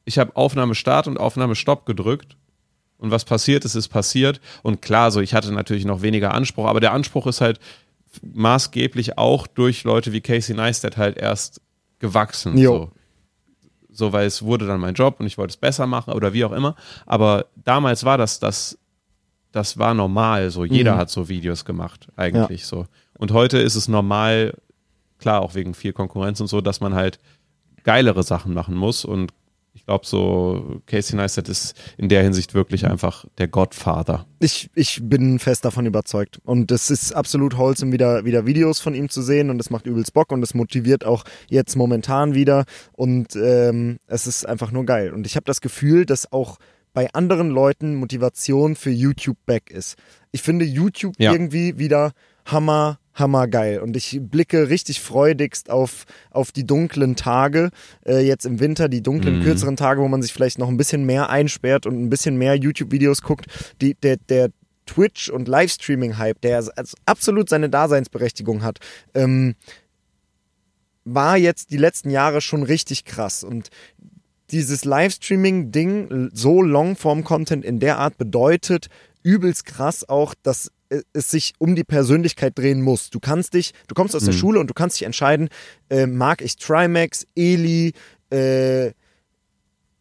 Ich 0.05 0.19
habe 0.19 0.37
Aufnahme 0.37 0.75
Start 0.75 1.07
und 1.07 1.19
Aufnahme 1.19 1.55
Stopp 1.55 1.87
gedrückt 1.87 2.37
und 2.99 3.11
was 3.11 3.25
passiert 3.25 3.65
ist, 3.65 3.75
ist 3.75 3.89
passiert. 3.89 4.41
Und 4.63 4.83
klar, 4.83 5.11
so 5.11 5.21
ich 5.21 5.33
hatte 5.35 5.53
natürlich 5.53 5.85
noch 5.85 6.03
weniger 6.03 6.35
Anspruch, 6.35 6.67
aber 6.67 6.81
der 6.81 6.93
Anspruch 6.93 7.27
ist 7.27 7.41
halt 7.41 7.61
maßgeblich 8.23 9.17
auch 9.17 9.47
durch 9.47 9.85
Leute 9.85 10.13
wie 10.13 10.21
Casey 10.21 10.55
Neistat 10.55 10.97
halt 10.97 11.17
erst 11.17 11.63
gewachsen. 12.01 12.59
Jo. 12.59 12.77
So 12.77 13.02
so 13.93 14.13
weil 14.13 14.27
es 14.27 14.43
wurde 14.43 14.67
dann 14.67 14.81
mein 14.81 14.95
Job 14.95 15.21
und 15.21 15.27
ich 15.27 15.39
wollte 15.39 15.53
es 15.53 15.57
besser 15.57 15.87
machen 15.87 16.13
oder 16.13 16.33
wie 16.33 16.45
auch 16.45 16.53
immer. 16.53 16.75
Aber 17.07 17.47
damals 17.57 18.05
war 18.05 18.19
das, 18.19 18.41
das, 18.41 18.79
das 19.53 19.79
war 19.79 19.95
normal. 19.95 20.51
So 20.51 20.65
jeder 20.65 20.95
mhm. 20.95 20.99
hat 20.99 21.11
so 21.11 21.29
Videos 21.29 21.65
gemacht 21.65 22.09
eigentlich 22.17 22.63
ja. 22.63 22.67
so. 22.67 22.87
Und 23.19 23.33
heute 23.33 23.59
ist 23.59 23.77
es 23.77 23.89
normal, 23.89 24.55
klar 25.19 25.43
auch 25.43 25.55
wegen 25.55 25.75
viel 25.75 25.93
Konkurrenz 25.93 26.41
und 26.41 26.49
so, 26.49 26.61
dass 26.61 26.81
man 26.81 26.95
halt 26.95 27.19
geilere 27.85 28.23
Sachen 28.23 28.55
machen 28.55 28.75
muss 28.75 29.05
und 29.05 29.33
ich 29.75 29.87
glaube, 29.87 30.07
so 30.07 30.83
Casey 30.87 31.17
Neistat 31.17 31.49
ist 31.49 31.75
in 31.97 32.09
der 32.09 32.23
Hinsicht 32.23 32.55
wirklich 32.55 32.87
einfach 32.87 33.25
der 33.39 33.49
Godfather. 33.49 34.27
Ich, 34.39 34.71
ich 34.75 35.01
bin 35.03 35.39
fest 35.39 35.65
davon 35.65 35.87
überzeugt. 35.87 36.41
Und 36.45 36.71
es 36.71 36.91
ist 36.91 37.13
absolut 37.13 37.57
wholesome, 37.57 37.93
wieder, 37.93 38.25
wieder 38.25 38.45
Videos 38.47 38.81
von 38.81 38.95
ihm 38.95 39.09
zu 39.09 39.23
sehen. 39.23 39.51
Und 39.51 39.61
es 39.61 39.71
macht 39.71 39.87
übelst 39.87 40.13
Bock 40.13 40.31
und 40.31 40.43
es 40.43 40.55
motiviert 40.55 41.05
auch 41.05 41.25
jetzt 41.49 41.75
momentan 41.75 42.35
wieder. 42.35 42.65
Und 42.93 43.35
ähm, 43.35 43.99
es 44.07 44.27
ist 44.27 44.47
einfach 44.47 44.73
nur 44.73 44.85
geil. 44.85 45.13
Und 45.13 45.27
ich 45.27 45.37
habe 45.37 45.45
das 45.45 45.61
Gefühl, 45.61 46.05
dass 46.05 46.31
auch 46.31 46.59
bei 46.93 47.13
anderen 47.15 47.49
Leuten 47.49 47.95
Motivation 47.95 48.77
für 48.77 48.91
YouTube 48.91 49.39
back 49.47 49.71
ist. 49.71 49.97
Ich 50.33 50.43
finde 50.43 50.67
YouTube 50.67 51.15
ja. 51.19 51.33
irgendwie 51.33 51.79
wieder 51.79 52.13
Hammer 52.45 52.99
hammergeil. 53.15 53.81
Und 53.81 53.97
ich 53.97 54.19
blicke 54.23 54.69
richtig 54.69 55.01
freudigst 55.01 55.71
auf, 55.71 56.05
auf 56.31 56.53
die 56.53 56.67
dunklen 56.67 57.17
Tage, 57.17 57.71
äh, 58.07 58.21
jetzt 58.21 58.47
im 58.47 58.61
Winter, 58.61 58.89
die 58.89 59.03
dunklen, 59.03 59.39
mhm. 59.39 59.43
kürzeren 59.43 59.77
Tage, 59.77 60.01
wo 60.01 60.09
man 60.09 60.23
sich 60.23 60.33
vielleicht 60.33 60.59
noch 60.59 60.69
ein 60.69 60.77
bisschen 60.77 61.05
mehr 61.05 61.29
einsperrt 61.29 61.87
und 61.87 62.01
ein 62.01 62.11
bisschen 62.11 62.37
mehr 62.37 62.57
YouTube-Videos 62.57 63.23
guckt. 63.23 63.47
Die, 63.81 63.95
der, 63.95 64.17
der 64.17 64.51
Twitch- 64.87 65.31
und 65.31 65.49
Livestreaming-Hype, 65.49 66.41
der 66.41 66.57
also 66.57 66.97
absolut 67.07 67.49
seine 67.49 67.69
Daseinsberechtigung 67.69 68.63
hat, 68.63 68.79
ähm, 69.15 69.55
war 71.05 71.37
jetzt 71.37 71.71
die 71.71 71.77
letzten 71.77 72.11
Jahre 72.11 72.41
schon 72.41 72.63
richtig 72.63 73.05
krass. 73.05 73.45
Und 73.45 73.69
dieses 74.51 74.85
Livestreaming-Ding, 74.85 76.31
so 76.33 76.63
Longform-Content 76.63 77.65
in 77.65 77.81
der 77.81 77.99
Art 77.99 78.19
bedeutet 78.19 78.89
übelst 79.23 79.67
krass 79.67 80.09
auch, 80.09 80.35
dass 80.43 80.71
es 81.13 81.31
sich 81.31 81.55
um 81.59 81.75
die 81.75 81.85
Persönlichkeit 81.85 82.59
drehen 82.59 82.83
muss. 82.83 83.11
Du 83.11 83.21
kannst 83.21 83.55
dich, 83.55 83.73
du 83.89 83.95
kommst 83.95 84.15
aus 84.15 84.25
der 84.25 84.35
mhm. 84.35 84.39
Schule 84.39 84.61
und 84.61 84.69
du 84.69 84.75
kannst 84.75 85.01
dich 85.01 85.07
entscheiden, 85.07 85.49
äh, 85.91 86.07
mag 86.07 86.43
ich 86.43 86.57
Trimax, 86.57 87.27
Eli, 87.35 87.93
äh, 88.31 88.93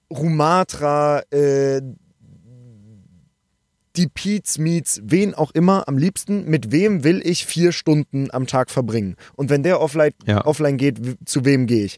Rumatra, 0.09 1.21
äh, 1.31 1.81
die 3.95 4.07
Pete's 4.07 4.57
Meets, 4.57 5.01
wen 5.03 5.33
auch 5.33 5.51
immer 5.51 5.87
am 5.87 5.97
liebsten, 5.97 6.45
mit 6.45 6.71
wem 6.71 7.03
will 7.03 7.21
ich 7.23 7.45
vier 7.45 7.71
Stunden 7.71 8.31
am 8.31 8.47
Tag 8.47 8.71
verbringen? 8.71 9.15
Und 9.35 9.49
wenn 9.49 9.63
der 9.63 9.81
offline, 9.81 10.13
ja. 10.25 10.45
offline 10.45 10.77
geht, 10.77 10.99
zu 11.25 11.43
wem 11.45 11.67
gehe 11.67 11.85
ich? 11.85 11.97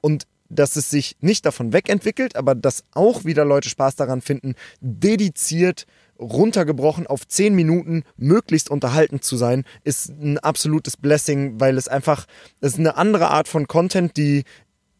Und 0.00 0.26
dass 0.48 0.76
es 0.76 0.90
sich 0.90 1.16
nicht 1.20 1.46
davon 1.46 1.72
wegentwickelt, 1.72 2.36
aber 2.36 2.54
dass 2.54 2.84
auch 2.92 3.24
wieder 3.24 3.44
Leute 3.44 3.68
Spaß 3.68 3.96
daran 3.96 4.20
finden, 4.20 4.54
dediziert 4.80 5.86
runtergebrochen 6.22 7.06
auf 7.06 7.26
zehn 7.26 7.54
Minuten 7.54 8.04
möglichst 8.16 8.70
unterhaltend 8.70 9.24
zu 9.24 9.36
sein, 9.36 9.64
ist 9.84 10.08
ein 10.08 10.38
absolutes 10.38 10.96
Blessing, 10.96 11.60
weil 11.60 11.76
es 11.76 11.88
einfach, 11.88 12.26
es 12.60 12.74
ist 12.74 12.78
eine 12.78 12.96
andere 12.96 13.30
Art 13.30 13.48
von 13.48 13.66
Content, 13.66 14.16
die 14.16 14.44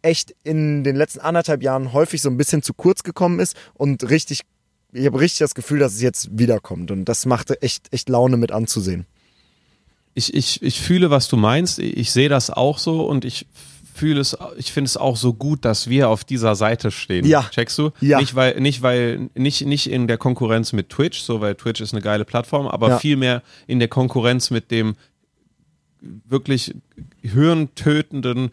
echt 0.02 0.34
in 0.42 0.84
den 0.84 0.96
letzten 0.96 1.20
anderthalb 1.20 1.62
Jahren 1.62 1.92
häufig 1.92 2.20
so 2.20 2.28
ein 2.28 2.36
bisschen 2.36 2.62
zu 2.62 2.74
kurz 2.74 3.02
gekommen 3.02 3.40
ist 3.40 3.56
und 3.74 4.08
richtig, 4.10 4.42
ich 4.92 5.06
habe 5.06 5.20
richtig 5.20 5.38
das 5.38 5.54
Gefühl, 5.54 5.78
dass 5.78 5.94
es 5.94 6.02
jetzt 6.02 6.36
wiederkommt 6.38 6.90
und 6.90 7.04
das 7.04 7.24
machte 7.24 7.62
echt, 7.62 7.92
echt 7.92 8.08
Laune 8.08 8.36
mit 8.36 8.52
anzusehen. 8.52 9.06
Ich, 10.14 10.34
ich, 10.34 10.62
ich 10.62 10.80
fühle, 10.80 11.10
was 11.10 11.28
du 11.28 11.36
meinst. 11.38 11.78
Ich 11.78 12.12
sehe 12.12 12.28
das 12.28 12.50
auch 12.50 12.78
so 12.78 13.06
und 13.06 13.24
ich 13.24 13.46
fühle 13.94 14.20
es, 14.20 14.36
ich 14.56 14.72
finde 14.72 14.86
es 14.86 14.96
auch 14.96 15.16
so 15.16 15.34
gut, 15.34 15.64
dass 15.64 15.88
wir 15.88 16.08
auf 16.08 16.24
dieser 16.24 16.54
Seite 16.54 16.90
stehen. 16.90 17.26
Ja. 17.26 17.42
Checkst 17.50 17.78
du? 17.78 17.90
Ja. 18.00 18.18
Nicht 18.18 18.34
weil, 18.34 18.60
nicht 18.60 18.82
weil, 18.82 19.30
nicht, 19.34 19.66
nicht 19.66 19.90
in 19.90 20.06
der 20.06 20.18
Konkurrenz 20.18 20.72
mit 20.72 20.88
Twitch, 20.88 21.20
so 21.20 21.40
weil 21.40 21.54
Twitch 21.54 21.80
ist 21.80 21.92
eine 21.92 22.02
geile 22.02 22.24
Plattform, 22.24 22.66
aber 22.66 22.88
ja. 22.88 22.98
vielmehr 22.98 23.42
in 23.66 23.78
der 23.78 23.88
Konkurrenz 23.88 24.50
mit 24.50 24.70
dem 24.70 24.96
wirklich 26.00 26.74
hirntötenden, 27.20 28.50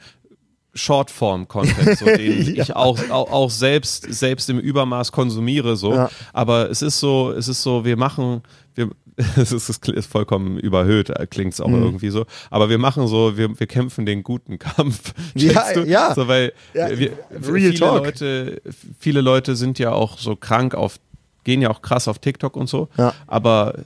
Shortform-Content, 0.76 1.98
so, 1.98 2.06
den 2.18 2.56
ja. 2.56 2.64
ich 2.64 2.76
auch, 2.76 3.00
auch, 3.10 3.32
auch, 3.32 3.50
selbst, 3.50 4.06
selbst 4.14 4.50
im 4.50 4.60
Übermaß 4.60 5.12
konsumiere, 5.12 5.76
so. 5.76 5.94
Ja. 5.94 6.12
Aber 6.32 6.70
es 6.70 6.82
ist 6.82 7.00
so, 7.00 7.32
es 7.32 7.48
ist 7.48 7.64
so, 7.64 7.86
wir 7.86 7.98
machen, 7.98 8.44
wir, 8.76 8.90
es 9.36 9.52
ist, 9.52 9.88
ist 9.90 10.12
vollkommen 10.12 10.58
überhöht, 10.58 11.10
äh, 11.10 11.28
klingt 11.28 11.54
es 11.54 11.60
auch 11.62 11.68
mhm. 11.68 11.84
irgendwie 11.84 12.10
so. 12.10 12.26
Aber 12.50 12.70
wir 12.70 12.78
machen 12.78 13.08
so, 13.08 13.38
wir, 13.38 13.60
wir 13.60 13.68
kämpfen 13.68 14.06
den 14.06 14.24
guten 14.24 14.60
Kampf. 14.60 15.14
Ja, 15.36 15.74
du? 15.74 15.84
ja. 15.86 16.16
So, 16.16 16.28
weil 16.28 16.54
ja, 16.74 16.98
wir, 16.98 17.12
viele 17.42 17.74
talk. 17.74 18.06
Leute, 18.06 18.62
viele 18.98 19.22
Leute 19.22 19.56
sind 19.56 19.78
ja 19.78 19.92
auch 19.92 20.18
so 20.18 20.36
krank 20.36 20.74
auf, 20.74 21.00
gehen 21.44 21.62
ja 21.62 21.70
auch 21.70 21.82
krass 21.82 22.08
auf 22.08 22.20
TikTok 22.20 22.56
und 22.56 22.70
so. 22.70 22.88
Ja. 22.98 23.14
Aber 23.28 23.80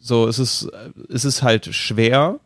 so, 0.00 0.26
es 0.26 0.38
ist, 0.38 0.68
es 1.08 1.24
ist 1.24 1.42
halt 1.42 1.72
schwer, 1.74 2.40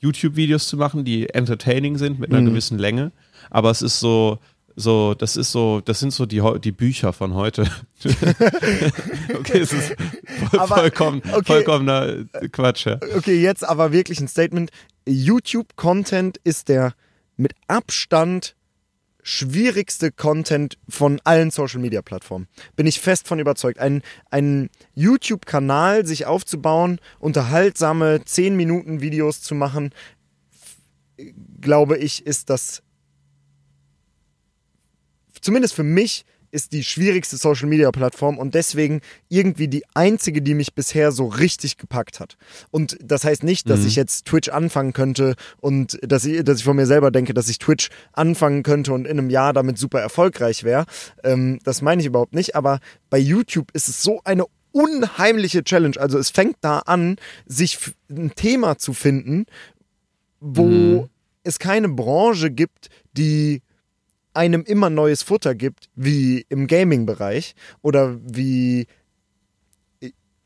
YouTube-Videos 0.00 0.66
zu 0.66 0.76
machen, 0.76 1.04
die 1.04 1.30
entertaining 1.30 1.98
sind 1.98 2.18
mit 2.18 2.30
einer 2.30 2.40
mhm. 2.40 2.46
gewissen 2.46 2.78
Länge. 2.78 3.12
Aber 3.50 3.70
es 3.70 3.80
ist 3.80 4.00
so, 4.00 4.38
so, 4.76 5.14
das 5.14 5.36
ist 5.36 5.52
so, 5.52 5.80
das 5.80 6.00
sind 6.00 6.12
so 6.12 6.26
die, 6.26 6.42
die 6.62 6.72
Bücher 6.72 7.12
von 7.12 7.34
heute. 7.34 7.70
okay, 9.34 9.58
es 9.58 9.72
ist 9.72 9.94
voll, 10.50 10.60
aber, 10.60 10.76
vollkommen, 10.76 11.22
okay, 11.32 11.44
vollkommener 11.44 12.24
Quatsch. 12.50 12.86
Ja. 12.86 12.98
Okay, 13.16 13.40
jetzt 13.40 13.66
aber 13.66 13.92
wirklich 13.92 14.20
ein 14.20 14.28
Statement. 14.28 14.70
YouTube-Content 15.06 16.38
ist 16.42 16.68
der 16.68 16.94
mit 17.36 17.52
Abstand 17.68 18.56
schwierigste 19.22 20.12
Content 20.12 20.76
von 20.88 21.20
allen 21.24 21.50
Social 21.50 21.80
Media 21.80 22.02
Plattformen. 22.02 22.46
Bin 22.76 22.86
ich 22.86 23.00
fest 23.00 23.26
von 23.26 23.38
überzeugt. 23.38 23.78
Ein, 23.78 24.02
ein 24.30 24.68
YouTube-Kanal 24.94 26.04
sich 26.04 26.26
aufzubauen, 26.26 27.00
unterhaltsame 27.20 28.22
10 28.24 28.54
Minuten 28.54 29.00
Videos 29.00 29.40
zu 29.40 29.54
machen, 29.54 29.94
glaube 31.60 31.96
ich, 31.96 32.26
ist 32.26 32.50
das 32.50 32.82
zumindest 35.44 35.74
für 35.74 35.84
mich 35.84 36.24
ist 36.54 36.72
die 36.72 36.84
schwierigste 36.84 37.36
Social 37.36 37.66
Media 37.68 37.90
Plattform 37.90 38.38
und 38.38 38.54
deswegen 38.54 39.00
irgendwie 39.28 39.66
die 39.66 39.82
einzige, 39.92 40.40
die 40.40 40.54
mich 40.54 40.72
bisher 40.72 41.10
so 41.10 41.26
richtig 41.26 41.78
gepackt 41.78 42.20
hat. 42.20 42.36
Und 42.70 42.96
das 43.02 43.24
heißt 43.24 43.42
nicht, 43.42 43.68
dass 43.68 43.80
mhm. 43.80 43.86
ich 43.88 43.96
jetzt 43.96 44.26
Twitch 44.26 44.50
anfangen 44.50 44.92
könnte 44.92 45.34
und 45.60 45.98
dass 46.00 46.24
ich, 46.24 46.44
dass 46.44 46.58
ich 46.58 46.64
von 46.64 46.76
mir 46.76 46.86
selber 46.86 47.10
denke, 47.10 47.34
dass 47.34 47.48
ich 47.48 47.58
Twitch 47.58 47.90
anfangen 48.12 48.62
könnte 48.62 48.92
und 48.92 49.04
in 49.04 49.18
einem 49.18 49.30
Jahr 49.30 49.52
damit 49.52 49.78
super 49.78 50.00
erfolgreich 50.00 50.62
wäre. 50.62 50.86
Ähm, 51.24 51.58
das 51.64 51.82
meine 51.82 52.00
ich 52.00 52.06
überhaupt 52.06 52.34
nicht, 52.34 52.54
aber 52.54 52.78
bei 53.10 53.18
YouTube 53.18 53.72
ist 53.72 53.88
es 53.88 54.00
so 54.04 54.20
eine 54.22 54.44
unheimliche 54.70 55.64
Challenge. 55.64 55.98
Also 55.98 56.18
es 56.18 56.30
fängt 56.30 56.58
da 56.60 56.78
an, 56.80 57.16
sich 57.46 57.78
ein 58.08 58.32
Thema 58.36 58.78
zu 58.78 58.92
finden, 58.92 59.46
wo 60.38 60.66
mhm. 60.66 61.08
es 61.42 61.58
keine 61.58 61.88
Branche 61.88 62.52
gibt, 62.52 62.90
die 63.16 63.60
einem 64.34 64.62
immer 64.62 64.90
neues 64.90 65.22
Futter 65.22 65.54
gibt, 65.54 65.88
wie 65.94 66.44
im 66.48 66.66
Gaming-Bereich 66.66 67.54
oder 67.82 68.18
wie 68.22 68.86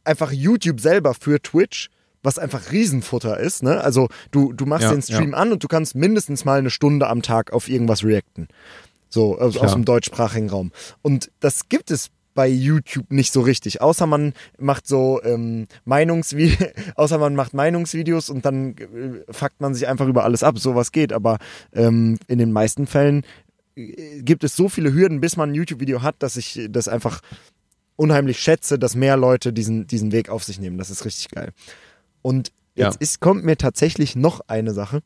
einfach 0.04 0.32
YouTube 0.32 0.80
selber 0.80 1.14
für 1.14 1.40
Twitch, 1.40 1.90
was 2.22 2.38
einfach 2.38 2.72
Riesenfutter 2.72 3.38
ist. 3.38 3.62
Ne? 3.62 3.80
Also 3.80 4.08
du, 4.30 4.52
du 4.52 4.66
machst 4.66 4.84
ja, 4.84 4.92
den 4.92 5.02
Stream 5.02 5.32
ja. 5.32 5.36
an 5.36 5.52
und 5.52 5.62
du 5.62 5.68
kannst 5.68 5.94
mindestens 5.94 6.44
mal 6.44 6.58
eine 6.58 6.70
Stunde 6.70 7.06
am 7.08 7.22
Tag 7.22 7.52
auf 7.52 7.68
irgendwas 7.68 8.02
reacten. 8.02 8.48
So 9.08 9.38
aus, 9.38 9.56
aus 9.56 9.72
dem 9.72 9.84
deutschsprachigen 9.84 10.50
Raum. 10.50 10.72
Und 11.02 11.30
das 11.40 11.68
gibt 11.68 11.90
es 11.90 12.10
bei 12.34 12.46
YouTube 12.46 13.10
nicht 13.10 13.32
so 13.32 13.40
richtig. 13.40 13.80
Außer 13.80 14.06
man 14.06 14.32
macht 14.58 14.86
so 14.86 15.20
ähm, 15.24 15.66
Meinungsvideos, 15.84 16.68
außer 16.94 17.18
man 17.18 17.34
macht 17.34 17.54
Meinungsvideos 17.54 18.30
und 18.30 18.44
dann 18.44 18.76
äh, 18.76 19.32
fuckt 19.32 19.60
man 19.60 19.74
sich 19.74 19.88
einfach 19.88 20.06
über 20.06 20.24
alles 20.24 20.42
ab. 20.42 20.58
Sowas 20.58 20.92
geht. 20.92 21.12
Aber 21.12 21.38
ähm, 21.72 22.18
in 22.28 22.38
den 22.38 22.52
meisten 22.52 22.86
Fällen 22.86 23.22
gibt 24.20 24.44
es 24.44 24.56
so 24.56 24.68
viele 24.68 24.92
Hürden, 24.92 25.20
bis 25.20 25.36
man 25.36 25.50
ein 25.50 25.54
YouTube-Video 25.54 26.02
hat, 26.02 26.16
dass 26.18 26.36
ich 26.36 26.68
das 26.70 26.88
einfach 26.88 27.20
unheimlich 27.96 28.38
schätze, 28.38 28.78
dass 28.78 28.94
mehr 28.94 29.16
Leute 29.16 29.52
diesen, 29.52 29.86
diesen 29.86 30.12
Weg 30.12 30.28
auf 30.28 30.44
sich 30.44 30.60
nehmen. 30.60 30.78
Das 30.78 30.90
ist 30.90 31.04
richtig 31.04 31.30
geil. 31.30 31.52
Und 32.22 32.52
jetzt 32.74 32.94
ja. 32.94 33.00
ist, 33.00 33.20
kommt 33.20 33.44
mir 33.44 33.56
tatsächlich 33.56 34.16
noch 34.16 34.40
eine 34.46 34.72
Sache. 34.72 35.02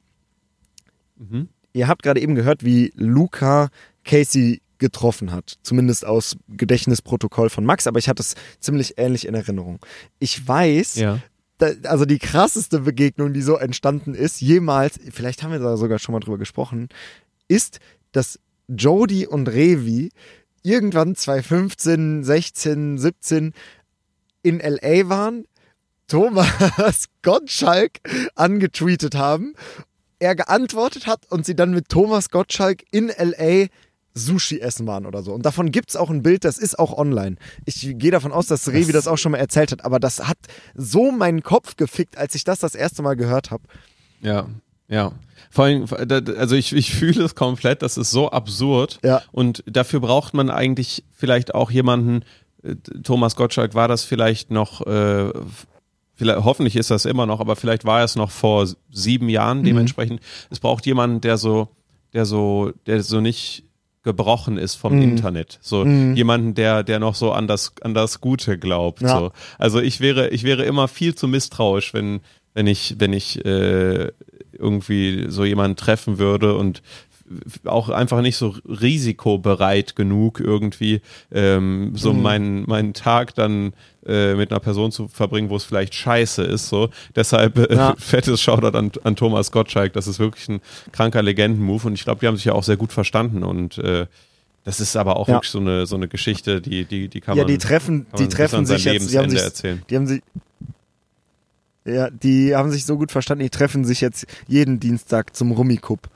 Mhm. 1.17 1.49
Ihr 1.73 1.89
habt 1.89 2.03
gerade 2.03 2.21
eben 2.21 2.35
gehört, 2.35 2.65
wie 2.65 2.93
Luca 2.95 3.71
Casey 4.05 4.61
getroffen 4.79 5.33
hat. 5.33 5.59
Zumindest 5.63 6.05
aus 6.05 6.37
Gedächtnisprotokoll 6.49 7.49
von 7.49 7.65
Max, 7.65 7.87
aber 7.87 7.99
ich 7.99 8.09
hatte 8.09 8.21
es 8.21 8.35
ziemlich 8.61 8.99
ähnlich 8.99 9.27
in 9.27 9.35
Erinnerung. 9.35 9.79
Ich 10.19 10.47
weiß, 10.47 10.97
ja. 10.97 11.21
da, 11.59 11.71
also 11.85 12.05
die 12.05 12.19
krasseste 12.19 12.81
Begegnung, 12.81 13.33
die 13.33 13.43
so 13.43 13.57
entstanden 13.57 14.15
ist, 14.15 14.41
jemals, 14.41 14.99
vielleicht 15.11 15.43
haben 15.43 15.53
wir 15.53 15.61
da 15.61 15.77
sogar 15.77 15.99
schon 15.99 16.13
mal 16.13 16.21
drüber 16.21 16.37
gesprochen, 16.37 16.89
ist, 17.49 17.79
dass 18.11 18.39
Jody 18.69 19.27
und 19.27 19.49
Revi 19.49 20.11
irgendwann 20.63 21.15
2015, 21.15 22.25
16, 22.25 22.99
17 22.99 23.53
in 24.43 24.61
LA 24.61 25.09
waren, 25.09 25.45
Thomas 26.09 27.07
Gottschalk 27.23 28.01
angetweetet 28.35 29.15
haben, 29.15 29.55
er 30.19 30.35
geantwortet 30.37 31.07
hat 31.07 31.27
und 31.31 31.47
sie 31.47 31.57
dann 31.57 31.73
mit 31.73 31.89
Thomas 31.89 32.31
Gottschalk 32.31 32.85
in 32.91 33.09
LA 33.09 33.67
Sushi 34.15 34.61
essen 34.61 34.87
waren 34.87 35.07
oder 35.07 35.23
so. 35.23 35.33
Und 35.33 35.47
davon 35.47 35.71
gibt 35.71 35.91
es 35.91 35.97
auch 35.97 36.11
ein 36.11 36.23
Bild, 36.23 36.45
das 36.45 36.59
ist 36.59 36.79
auch 36.79 36.97
online. 36.97 37.37
Ich 37.65 37.81
gehe 37.99 38.11
davon 38.11 38.31
aus, 38.31 38.47
dass 38.47 38.69
Revi 38.69 38.93
das 38.93 39.09
auch 39.09 39.17
schon 39.17 39.33
mal 39.33 39.39
erzählt 39.39 39.73
hat, 39.73 39.85
aber 39.85 39.99
das 39.99 40.29
hat 40.29 40.39
so 40.75 41.11
meinen 41.11 41.43
Kopf 41.43 41.77
gefickt, 41.77 42.19
als 42.19 42.35
ich 42.35 42.45
das 42.45 42.59
das 42.59 42.75
erste 42.75 43.03
Mal 43.03 43.17
gehört 43.17 43.51
habe. 43.51 43.65
Ja, 44.21 44.49
ja. 44.89 45.13
Vor 45.53 45.67
allem, 45.67 45.85
also 46.39 46.57
ich, 46.57 46.73
ich 46.73 46.95
fühle 46.95 47.25
es 47.25 47.35
komplett, 47.35 47.83
das 47.83 47.99
ist 47.99 48.11
so 48.11 48.31
absurd. 48.31 48.99
Ja. 49.05 49.21
Und 49.33 49.63
dafür 49.67 50.01
braucht 50.01 50.33
man 50.33 50.49
eigentlich 50.49 51.05
vielleicht 51.13 51.55
auch 51.55 51.71
jemanden, 51.71 52.25
äh, 52.63 52.75
Thomas 53.03 53.37
Gottschalk 53.37 53.75
war 53.75 53.87
das 53.87 54.03
vielleicht 54.03 54.51
noch, 54.51 54.81
äh, 54.87 55.31
vielleicht, 56.15 56.43
hoffentlich 56.43 56.75
ist 56.77 56.91
das 56.91 57.05
immer 57.05 57.27
noch, 57.27 57.39
aber 57.39 57.55
vielleicht 57.55 57.85
war 57.85 58.03
es 58.03 58.17
noch 58.17 58.31
vor 58.31 58.67
sieben 58.91 59.29
Jahren 59.29 59.59
mhm. 59.59 59.65
dementsprechend. 59.65 60.21
Es 60.49 60.59
braucht 60.59 60.87
jemanden, 60.87 61.21
der 61.21 61.37
so, 61.37 61.69
der 62.15 62.25
so, 62.25 62.73
der 62.87 63.03
so 63.03 63.21
nicht 63.21 63.65
gebrochen 64.05 64.57
ist 64.57 64.75
vom 64.75 64.99
mm. 64.99 65.03
Internet. 65.03 65.61
So 65.63 65.85
mm. 65.85 66.17
jemanden, 66.17 66.55
der, 66.55 66.83
der 66.83 66.99
noch 66.99 67.15
so 67.15 67.31
an 67.31 67.47
das, 67.47 67.73
an 67.83 67.95
das 67.95 68.21
Gute 68.21 68.59
glaubt. 68.59 69.01
Ja. 69.01 69.19
So. 69.19 69.33
Also 69.59 69.81
ich 69.81 70.01
wäre, 70.01 70.31
ich 70.31 70.43
wäre 70.43 70.65
immer 70.65 70.89
viel 70.89 71.15
zu 71.15 71.29
misstrauisch, 71.29 71.95
wenn, 71.95 72.21
wenn 72.53 72.67
ich, 72.67 72.97
wenn 72.99 73.13
ich 73.13 73.45
äh, 73.45 74.11
irgendwie 74.63 75.27
so 75.29 75.45
jemanden 75.45 75.77
treffen 75.77 76.19
würde 76.19 76.55
und 76.55 76.83
auch 77.65 77.89
einfach 77.89 78.21
nicht 78.21 78.37
so 78.37 78.55
risikobereit 78.67 79.97
genug 79.97 80.41
irgendwie 80.41 81.01
ähm, 81.33 81.93
so 81.95 82.13
mhm. 82.13 82.23
meinen 82.23 82.65
meinen 82.67 82.95
Tag 82.95 83.35
dann 83.35 83.73
äh, 84.07 84.35
mit 84.35 84.51
einer 84.51 84.61
Person 84.61 84.93
zu 84.93 85.09
verbringen, 85.09 85.49
wo 85.51 85.57
es 85.57 85.65
vielleicht 85.65 85.95
scheiße 85.95 86.43
ist. 86.43 86.69
So 86.69 86.91
deshalb 87.15 87.59
äh, 87.59 87.75
ja. 87.75 87.95
fettes 87.99 88.41
Shoutout 88.41 88.77
an, 88.77 88.93
an 89.05 89.17
Thomas 89.17 89.53
Gottschalk. 89.53 89.93
Das 89.93 90.07
ist 90.07 90.19
wirklich 90.19 90.49
ein 90.49 90.61
kranker 90.93 91.23
Legendenmove 91.23 91.87
und 91.87 91.95
ich 91.95 92.05
glaube, 92.05 92.21
die 92.21 92.27
haben 92.27 92.37
sich 92.37 92.47
ja 92.47 92.53
auch 92.53 92.65
sehr 92.65 92.77
gut 92.77 92.93
verstanden 92.93 93.45
und 93.45 93.79
äh, 93.79 94.07
das 94.65 94.79
ist 94.79 94.97
aber 94.97 95.17
auch 95.17 95.29
ja. 95.29 95.35
wirklich 95.35 95.51
so 95.51 95.59
eine 95.59 95.87
so 95.87 95.97
eine 95.97 96.09
Geschichte, 96.09 96.61
die 96.61 96.85
die 96.85 97.09
die 97.09 97.21
kann 97.21 97.37
ja, 97.37 97.45
man 97.45 97.53
die 97.53 97.59
treffen 97.59 98.07
die 98.19 98.29
treffen 98.29 98.67
sich 98.67 98.85
jetzt, 98.85 99.13
die 99.13 99.19
haben 99.19 99.31
sich, 99.31 99.41
erzählen. 99.41 99.83
Die 99.89 99.97
haben 99.97 100.07
sich 100.07 100.23
ja, 101.85 102.11
die 102.11 102.55
haben 102.55 102.71
sich 102.71 102.85
so 102.85 102.97
gut 102.97 103.11
verstanden, 103.11 103.45
die 103.45 103.51
treffen 103.51 103.85
sich 103.85 104.01
jetzt 104.01 104.27
jeden 104.47 104.81
Dienstag 104.81 105.35
zum 105.35 105.53
Rummikub. 105.53 106.09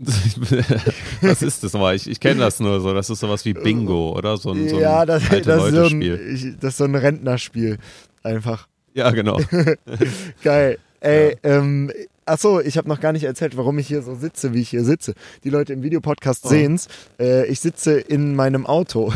Was 1.20 1.42
ist 1.42 1.62
das 1.62 1.74
nochmal? 1.74 1.94
Ich, 1.94 2.08
ich 2.08 2.20
kenne 2.20 2.40
das 2.40 2.58
nur 2.58 2.80
so. 2.80 2.94
Das 2.94 3.10
ist 3.10 3.20
sowas 3.20 3.44
wie 3.44 3.52
Bingo, 3.52 4.16
oder? 4.16 4.38
So 4.38 4.52
ein, 4.52 4.68
so 4.68 4.76
ein 4.76 4.82
ja, 4.82 5.04
das, 5.04 5.28
das, 5.28 5.40
ist 5.40 5.74
so 5.74 5.84
ein, 5.84 6.56
das 6.58 6.72
ist 6.72 6.76
so 6.78 6.84
ein 6.84 6.94
Rentnerspiel. 6.94 7.78
Einfach. 8.22 8.66
Ja, 8.94 9.10
genau. 9.10 9.38
Geil. 10.42 10.78
Ey, 11.00 11.36
ja. 11.42 11.58
ähm, 11.58 11.92
Achso, 12.30 12.60
ich 12.60 12.78
habe 12.78 12.88
noch 12.88 13.00
gar 13.00 13.12
nicht 13.12 13.24
erzählt, 13.24 13.56
warum 13.56 13.80
ich 13.80 13.88
hier 13.88 14.02
so 14.02 14.14
sitze, 14.14 14.54
wie 14.54 14.60
ich 14.60 14.70
hier 14.70 14.84
sitze. 14.84 15.14
Die 15.42 15.50
Leute 15.50 15.72
im 15.72 15.82
Videopodcast 15.82 16.44
oh. 16.44 16.48
sehen's. 16.48 16.86
Äh, 17.18 17.46
ich 17.46 17.58
sitze 17.58 17.98
in 17.98 18.36
meinem 18.36 18.66
Auto. 18.66 19.12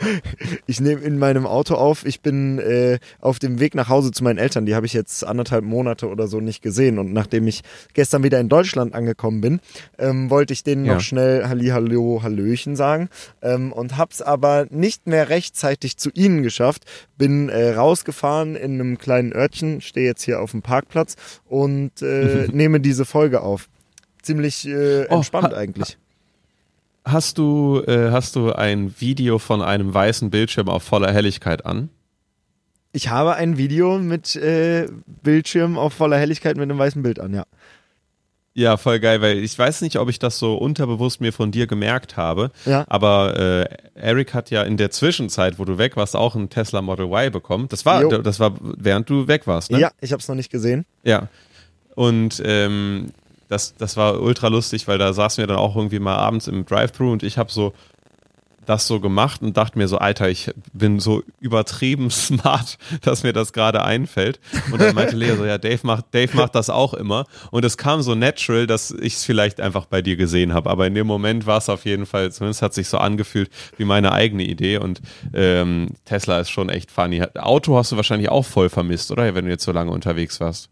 ich 0.66 0.80
nehme 0.80 1.00
in 1.00 1.18
meinem 1.18 1.46
Auto 1.46 1.74
auf. 1.74 2.06
Ich 2.06 2.20
bin 2.20 2.60
äh, 2.60 3.00
auf 3.20 3.40
dem 3.40 3.58
Weg 3.58 3.74
nach 3.74 3.88
Hause 3.88 4.12
zu 4.12 4.22
meinen 4.22 4.38
Eltern. 4.38 4.66
Die 4.66 4.76
habe 4.76 4.86
ich 4.86 4.92
jetzt 4.92 5.26
anderthalb 5.26 5.64
Monate 5.64 6.08
oder 6.08 6.28
so 6.28 6.38
nicht 6.38 6.62
gesehen. 6.62 7.00
Und 7.00 7.12
nachdem 7.12 7.48
ich 7.48 7.62
gestern 7.92 8.22
wieder 8.22 8.38
in 8.38 8.48
Deutschland 8.48 8.94
angekommen 8.94 9.40
bin, 9.40 9.60
ähm, 9.98 10.30
wollte 10.30 10.52
ich 10.52 10.62
denen 10.62 10.84
ja. 10.84 10.94
noch 10.94 11.00
schnell 11.00 11.48
Halli, 11.48 11.70
Hallo, 11.70 12.20
Hallöchen 12.22 12.76
sagen. 12.76 13.08
Ähm, 13.42 13.72
und 13.72 13.96
hab's 13.96 14.22
aber 14.22 14.66
nicht 14.70 15.08
mehr 15.08 15.28
rechtzeitig 15.28 15.96
zu 15.96 16.10
ihnen 16.14 16.44
geschafft. 16.44 16.84
Bin 17.18 17.48
äh, 17.48 17.70
rausgefahren 17.70 18.54
in 18.54 18.74
einem 18.74 18.96
kleinen 18.96 19.32
Örtchen, 19.32 19.80
stehe 19.80 20.06
jetzt 20.06 20.22
hier 20.22 20.40
auf 20.40 20.52
dem 20.52 20.62
Parkplatz 20.62 21.16
und 21.46 22.00
äh, 22.00 22.43
nehme 22.52 22.80
diese 22.80 23.04
Folge 23.04 23.40
auf. 23.42 23.68
Ziemlich 24.22 24.66
äh, 24.66 25.06
oh, 25.08 25.16
entspannt 25.16 25.48
oh, 25.50 25.56
ha, 25.56 25.58
eigentlich. 25.58 25.98
Hast 27.04 27.36
du, 27.38 27.82
äh, 27.86 28.10
hast 28.10 28.36
du 28.36 28.52
ein 28.52 28.94
Video 28.98 29.38
von 29.38 29.60
einem 29.60 29.92
weißen 29.92 30.30
Bildschirm 30.30 30.68
auf 30.68 30.82
voller 30.82 31.12
Helligkeit 31.12 31.66
an? 31.66 31.90
Ich 32.92 33.08
habe 33.08 33.34
ein 33.34 33.58
Video 33.58 33.98
mit 33.98 34.36
äh, 34.36 34.88
Bildschirm 35.22 35.76
auf 35.76 35.92
voller 35.92 36.16
Helligkeit 36.16 36.56
mit 36.56 36.62
einem 36.62 36.78
weißen 36.78 37.02
Bild 37.02 37.20
an, 37.20 37.34
ja. 37.34 37.44
Ja, 38.56 38.76
voll 38.76 39.00
geil, 39.00 39.20
weil 39.20 39.38
ich 39.38 39.58
weiß 39.58 39.80
nicht, 39.82 39.98
ob 39.98 40.08
ich 40.08 40.20
das 40.20 40.38
so 40.38 40.54
unterbewusst 40.54 41.20
mir 41.20 41.32
von 41.32 41.50
dir 41.50 41.66
gemerkt 41.66 42.16
habe, 42.16 42.52
Ja. 42.64 42.84
aber 42.88 43.36
äh, 43.36 43.76
Eric 43.96 44.32
hat 44.32 44.50
ja 44.50 44.62
in 44.62 44.76
der 44.76 44.92
Zwischenzeit, 44.92 45.58
wo 45.58 45.64
du 45.64 45.76
weg 45.76 45.96
warst, 45.96 46.14
auch 46.14 46.36
ein 46.36 46.50
Tesla 46.50 46.80
Model 46.80 47.06
Y 47.06 47.32
bekommen. 47.32 47.66
Das 47.68 47.84
war, 47.84 48.02
Jo. 48.02 48.18
das 48.18 48.38
war 48.38 48.54
während 48.60 49.10
du 49.10 49.26
weg 49.26 49.48
warst, 49.48 49.72
ne? 49.72 49.80
Ja, 49.80 49.90
ich 50.00 50.12
habe 50.12 50.20
es 50.20 50.28
noch 50.28 50.36
nicht 50.36 50.52
gesehen. 50.52 50.86
Ja. 51.02 51.28
Und 51.94 52.42
ähm, 52.44 53.12
das, 53.48 53.74
das 53.76 53.96
war 53.96 54.20
ultra 54.20 54.48
lustig, 54.48 54.88
weil 54.88 54.98
da 54.98 55.12
saßen 55.12 55.42
wir 55.42 55.46
dann 55.46 55.58
auch 55.58 55.76
irgendwie 55.76 55.98
mal 55.98 56.16
abends 56.16 56.48
im 56.48 56.64
Drive-Thru 56.64 57.12
und 57.12 57.22
ich 57.22 57.38
habe 57.38 57.52
so 57.52 57.72
das 58.66 58.86
so 58.86 59.00
gemacht 59.00 59.42
und 59.42 59.56
dachte 59.56 59.78
mir 59.78 59.88
so, 59.88 59.98
Alter, 59.98 60.28
ich 60.28 60.50
bin 60.72 61.00
so 61.00 61.22
übertrieben 61.40 62.10
smart, 62.10 62.78
dass 63.02 63.22
mir 63.22 63.32
das 63.32 63.52
gerade 63.52 63.84
einfällt. 63.84 64.40
Und 64.72 64.80
dann 64.80 64.94
meinte 64.94 65.16
Lea 65.16 65.36
so, 65.36 65.44
ja, 65.44 65.58
Dave 65.58 65.80
macht, 65.82 66.06
Dave 66.12 66.36
macht 66.36 66.54
das 66.54 66.70
auch 66.70 66.94
immer. 66.94 67.26
Und 67.50 67.64
es 67.64 67.76
kam 67.76 68.02
so 68.02 68.14
natural, 68.14 68.66
dass 68.66 68.90
ich 68.90 69.14
es 69.14 69.24
vielleicht 69.24 69.60
einfach 69.60 69.86
bei 69.86 70.02
dir 70.02 70.16
gesehen 70.16 70.54
habe. 70.54 70.70
Aber 70.70 70.86
in 70.86 70.94
dem 70.94 71.06
Moment 71.06 71.46
war 71.46 71.58
es 71.58 71.68
auf 71.68 71.84
jeden 71.84 72.06
Fall, 72.06 72.32
zumindest 72.32 72.62
hat 72.62 72.74
sich 72.74 72.88
so 72.88 72.98
angefühlt 72.98 73.50
wie 73.76 73.84
meine 73.84 74.12
eigene 74.12 74.44
Idee. 74.44 74.78
Und 74.78 75.00
ähm, 75.32 75.90
Tesla 76.04 76.40
ist 76.40 76.50
schon 76.50 76.68
echt 76.68 76.90
funny. 76.90 77.22
Auto 77.34 77.76
hast 77.76 77.92
du 77.92 77.96
wahrscheinlich 77.96 78.30
auch 78.30 78.44
voll 78.44 78.68
vermisst, 78.68 79.10
oder? 79.10 79.34
Wenn 79.34 79.44
du 79.44 79.50
jetzt 79.50 79.64
so 79.64 79.72
lange 79.72 79.90
unterwegs 79.90 80.40
warst. 80.40 80.70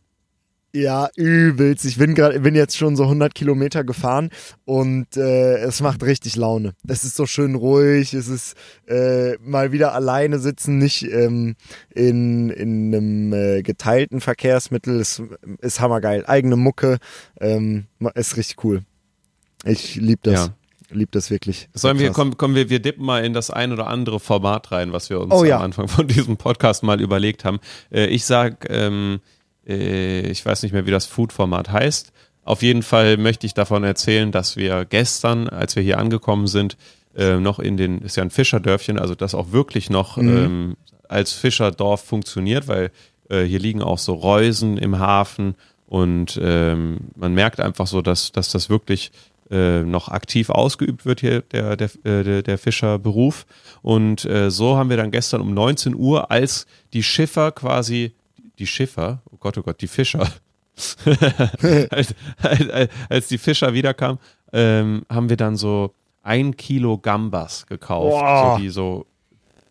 Ja, 0.74 1.10
übelst. 1.16 1.84
Ich 1.84 1.98
bin 1.98 2.14
gerade, 2.14 2.40
bin 2.40 2.54
jetzt 2.54 2.78
schon 2.78 2.96
so 2.96 3.02
100 3.02 3.34
Kilometer 3.34 3.84
gefahren 3.84 4.30
und 4.64 5.18
äh, 5.18 5.58
es 5.58 5.82
macht 5.82 6.02
richtig 6.02 6.36
Laune. 6.36 6.72
Es 6.88 7.04
ist 7.04 7.14
so 7.14 7.26
schön 7.26 7.54
ruhig. 7.54 8.14
Es 8.14 8.28
ist 8.28 8.56
äh, 8.88 9.36
mal 9.38 9.72
wieder 9.72 9.94
alleine 9.94 10.38
sitzen, 10.38 10.78
nicht 10.78 11.02
ähm, 11.02 11.56
in, 11.94 12.48
in 12.48 12.94
einem 12.94 13.32
äh, 13.34 13.62
geteilten 13.62 14.22
Verkehrsmittel. 14.22 14.98
Es 14.98 15.22
ist 15.60 15.80
hammergeil. 15.80 16.24
Eigene 16.26 16.56
Mucke 16.56 16.98
ähm, 17.38 17.84
ist 18.14 18.38
richtig 18.38 18.64
cool. 18.64 18.82
Ich 19.66 19.96
lieb 19.96 20.22
das. 20.22 20.34
Ja. 20.34 20.54
Lieb 20.90 21.12
das 21.12 21.30
wirklich. 21.30 21.68
Sollen 21.74 21.98
wir, 21.98 22.10
kommen, 22.12 22.36
kommen 22.36 22.54
wir, 22.54 22.68
wir 22.68 22.80
dippen 22.80 23.04
mal 23.04 23.24
in 23.24 23.32
das 23.32 23.50
ein 23.50 23.72
oder 23.72 23.86
andere 23.86 24.20
Format 24.20 24.72
rein, 24.72 24.92
was 24.92 25.08
wir 25.10 25.20
uns 25.20 25.32
Oh 25.32 25.44
ja. 25.44 25.56
am 25.56 25.62
Anfang 25.62 25.88
von 25.88 26.06
diesem 26.06 26.36
Podcast 26.38 26.82
mal 26.82 27.00
überlegt 27.00 27.44
haben. 27.44 27.60
Äh, 27.90 28.06
ich 28.06 28.24
sag, 28.24 28.66
ähm, 28.70 29.20
äh, 29.20 29.41
ich 29.64 30.44
weiß 30.44 30.62
nicht 30.62 30.72
mehr, 30.72 30.86
wie 30.86 30.90
das 30.90 31.06
Food-Format 31.06 31.70
heißt. 31.70 32.12
Auf 32.44 32.62
jeden 32.62 32.82
Fall 32.82 33.16
möchte 33.16 33.46
ich 33.46 33.54
davon 33.54 33.84
erzählen, 33.84 34.32
dass 34.32 34.56
wir 34.56 34.84
gestern, 34.84 35.48
als 35.48 35.76
wir 35.76 35.82
hier 35.82 35.98
angekommen 35.98 36.48
sind, 36.48 36.76
äh, 37.14 37.36
noch 37.36 37.58
in 37.60 37.76
den, 37.76 38.00
ist 38.00 38.16
ja 38.16 38.24
ein 38.24 38.30
Fischerdörfchen, 38.30 38.98
also 38.98 39.14
das 39.14 39.34
auch 39.34 39.52
wirklich 39.52 39.90
noch 39.90 40.18
ähm, 40.18 40.76
als 41.08 41.32
Fischerdorf 41.32 42.02
funktioniert, 42.02 42.66
weil 42.66 42.90
äh, 43.28 43.42
hier 43.42 43.58
liegen 43.58 43.82
auch 43.82 43.98
so 43.98 44.14
Reusen 44.14 44.78
im 44.78 44.98
Hafen 44.98 45.54
und 45.86 46.40
ähm, 46.42 47.10
man 47.14 47.34
merkt 47.34 47.60
einfach 47.60 47.86
so, 47.86 48.00
dass, 48.00 48.32
dass 48.32 48.50
das 48.50 48.70
wirklich 48.70 49.12
äh, 49.50 49.82
noch 49.82 50.08
aktiv 50.08 50.48
ausgeübt 50.48 51.04
wird 51.04 51.20
hier, 51.20 51.42
der, 51.42 51.76
der, 51.76 51.90
äh, 52.04 52.24
der, 52.24 52.42
der 52.42 52.56
Fischerberuf. 52.56 53.44
Und 53.82 54.24
äh, 54.24 54.50
so 54.50 54.78
haben 54.78 54.88
wir 54.88 54.96
dann 54.96 55.10
gestern 55.10 55.42
um 55.42 55.52
19 55.52 55.94
Uhr, 55.94 56.30
als 56.30 56.66
die 56.94 57.02
Schiffer 57.02 57.52
quasi, 57.52 58.14
die 58.58 58.66
Schiffer, 58.66 59.20
Gott, 59.42 59.58
oh 59.58 59.62
Gott, 59.62 59.80
die 59.80 59.88
Fischer, 59.88 60.20
als, 61.90 62.14
als, 62.40 62.90
als 63.08 63.28
die 63.28 63.38
Fischer 63.38 63.74
wiederkamen, 63.74 64.18
ähm, 64.52 65.04
haben 65.10 65.28
wir 65.28 65.36
dann 65.36 65.56
so 65.56 65.92
ein 66.22 66.56
Kilo 66.56 66.98
Gambas 66.98 67.66
gekauft, 67.66 68.14
so 68.56 68.62
die 68.62 68.68
so 68.70 69.06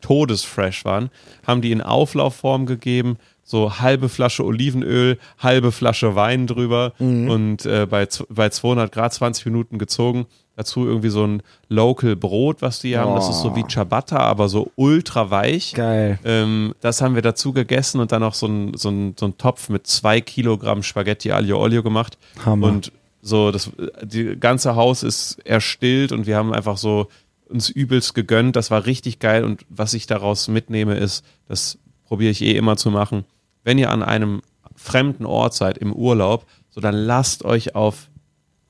todesfresh 0.01 0.84
waren, 0.84 1.09
haben 1.47 1.61
die 1.61 1.72
in 1.72 1.82
Auflaufform 1.82 2.65
gegeben, 2.65 3.17
so 3.43 3.80
halbe 3.80 4.09
Flasche 4.09 4.43
Olivenöl, 4.43 5.17
halbe 5.39 5.72
Flasche 5.72 6.15
Wein 6.15 6.47
drüber 6.47 6.93
und 7.30 7.65
äh, 7.65 7.86
bei, 7.89 8.07
bei 8.30 8.49
200 8.49 8.91
Grad 8.91 9.13
20 9.13 9.45
Minuten 9.45 9.78
gezogen. 9.78 10.26
Dazu 10.56 10.86
irgendwie 10.86 11.10
so 11.10 11.26
ein 11.26 11.43
Local 11.70 12.16
Brot, 12.16 12.62
was 12.62 12.80
die 12.80 12.97
haben. 12.97 13.16
Das 13.16 13.30
ist 13.30 13.41
so 13.41 13.56
wie 13.56 13.66
Ciabatta, 13.66 14.18
aber 14.18 14.49
so 14.49 14.72
ultra 14.76 15.32
weich. 15.32 15.74
Geil. 15.74 16.20
Ähm, 16.24 16.76
das 16.82 17.02
haben 17.02 17.16
wir 17.16 17.22
dazu 17.22 17.54
gegessen 17.54 18.02
und 18.02 18.12
dann 18.12 18.22
noch 18.22 18.34
so 18.34 18.47
ein, 18.47 18.74
so 18.76 18.89
ein, 18.89 19.16
so 19.18 19.28
ein 19.28 19.38
Topf 19.38 19.70
mit 19.70 19.88
zwei 19.88 20.20
Kilogramm 20.20 20.84
Spaghetti 20.84 21.32
Aglio 21.32 21.60
Olio 21.62 21.84
gemacht. 21.84 22.18
Hammer. 22.45 22.68
Und 22.68 22.91
so, 23.22 23.52
das 23.52 23.72
die 24.02 24.36
ganze 24.39 24.76
Haus 24.76 25.04
ist 25.04 25.39
erstillt 25.45 26.12
und 26.12 26.26
wir 26.28 26.36
haben 26.36 26.54
einfach 26.54 26.78
so 26.78 27.08
uns 27.47 27.70
übelst 27.70 28.14
gegönnt. 28.14 28.56
Das 28.56 28.72
war 28.72 28.86
richtig 28.86 29.20
geil 29.20 29.43
und 29.43 29.66
was 29.70 29.93
ich 29.93 30.08
daraus 30.08 30.47
mitnehme 30.47 30.95
ist, 30.95 31.24
das 31.47 31.78
probiere 32.06 32.32
ich 32.32 32.41
eh 32.41 32.56
immer 32.56 32.78
zu 32.78 32.91
machen. 32.91 33.26
Wenn 33.64 33.78
ihr 33.78 33.91
an 33.91 34.04
einem 34.04 34.41
fremden 34.76 35.26
Ort 35.26 35.54
seid 35.54 35.78
im 35.78 35.93
Urlaub, 35.93 36.45
so 36.70 36.82
dann 36.82 36.95
lasst 36.95 37.45
euch 37.45 37.76
auf 37.76 38.10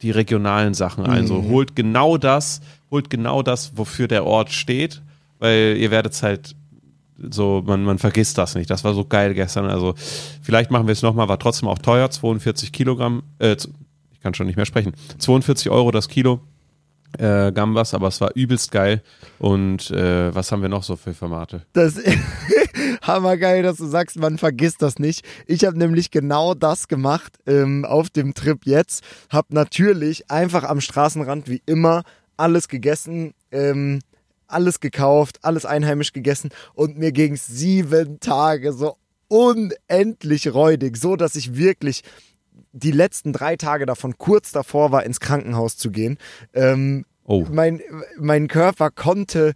die 0.01 0.11
regionalen 0.11 0.73
Sachen 0.73 1.05
ein. 1.05 1.27
So 1.27 1.43
holt 1.43 1.75
genau 1.75 2.17
das, 2.17 2.61
holt 2.89 3.09
genau 3.09 3.43
das, 3.43 3.77
wofür 3.77 4.07
der 4.07 4.25
Ort 4.25 4.51
steht, 4.51 5.01
weil 5.39 5.77
ihr 5.77 5.91
werdet 5.91 6.21
halt 6.23 6.55
so, 7.29 7.63
man, 7.65 7.83
man 7.83 7.99
vergisst 7.99 8.37
das 8.37 8.55
nicht. 8.55 8.69
Das 8.69 8.83
war 8.83 8.93
so 8.93 9.05
geil 9.05 9.33
gestern. 9.33 9.65
Also 9.65 9.93
vielleicht 10.41 10.71
machen 10.71 10.87
wir 10.87 10.93
es 10.93 11.01
nochmal, 11.01 11.27
war 11.27 11.39
trotzdem 11.39 11.69
auch 11.69 11.77
teuer, 11.77 12.09
42 12.09 12.71
Kilogramm, 12.71 13.23
äh, 13.39 13.55
ich 14.11 14.19
kann 14.21 14.33
schon 14.33 14.47
nicht 14.47 14.55
mehr 14.55 14.65
sprechen, 14.65 14.93
42 15.19 15.69
Euro 15.69 15.91
das 15.91 16.07
Kilo 16.07 16.41
äh, 17.17 17.51
Gambas, 17.51 17.93
aber 17.93 18.07
es 18.07 18.21
war 18.21 18.31
übelst 18.35 18.71
geil. 18.71 19.01
Und 19.39 19.91
äh, 19.91 20.33
was 20.33 20.51
haben 20.51 20.61
wir 20.61 20.69
noch 20.69 20.83
so 20.83 20.95
für 20.95 21.13
Formate? 21.13 21.63
Das 21.73 21.97
hammergeil, 23.01 23.63
dass 23.63 23.77
du 23.77 23.85
sagst, 23.85 24.17
man 24.17 24.37
vergisst 24.37 24.81
das 24.81 24.99
nicht. 24.99 25.25
Ich 25.47 25.65
habe 25.65 25.77
nämlich 25.77 26.11
genau 26.11 26.53
das 26.53 26.87
gemacht 26.87 27.37
ähm, 27.45 27.85
auf 27.85 28.09
dem 28.09 28.33
Trip 28.33 28.59
jetzt. 28.65 29.03
Hab 29.29 29.51
natürlich 29.51 30.29
einfach 30.29 30.63
am 30.63 30.81
Straßenrand 30.81 31.49
wie 31.49 31.61
immer 31.65 32.03
alles 32.37 32.67
gegessen, 32.67 33.33
ähm, 33.51 33.99
alles 34.47 34.79
gekauft, 34.79 35.39
alles 35.43 35.65
einheimisch 35.65 36.13
gegessen 36.13 36.49
und 36.73 36.97
mir 36.97 37.11
ging's 37.11 37.47
sieben 37.47 38.19
Tage 38.19 38.73
so 38.73 38.97
unendlich 39.27 40.53
räudig, 40.53 40.97
so 40.97 41.15
dass 41.15 41.35
ich 41.35 41.55
wirklich 41.55 42.03
die 42.73 42.91
letzten 42.91 43.33
drei 43.33 43.55
Tage 43.55 43.85
davon 43.85 44.17
kurz 44.17 44.51
davor 44.51 44.91
war, 44.91 45.03
ins 45.03 45.19
Krankenhaus 45.19 45.77
zu 45.77 45.91
gehen. 45.91 46.17
Ähm, 46.53 47.05
Oh. 47.31 47.47
mein, 47.49 47.81
mein 48.19 48.49
Körper 48.49 48.91
konnte, 48.91 49.53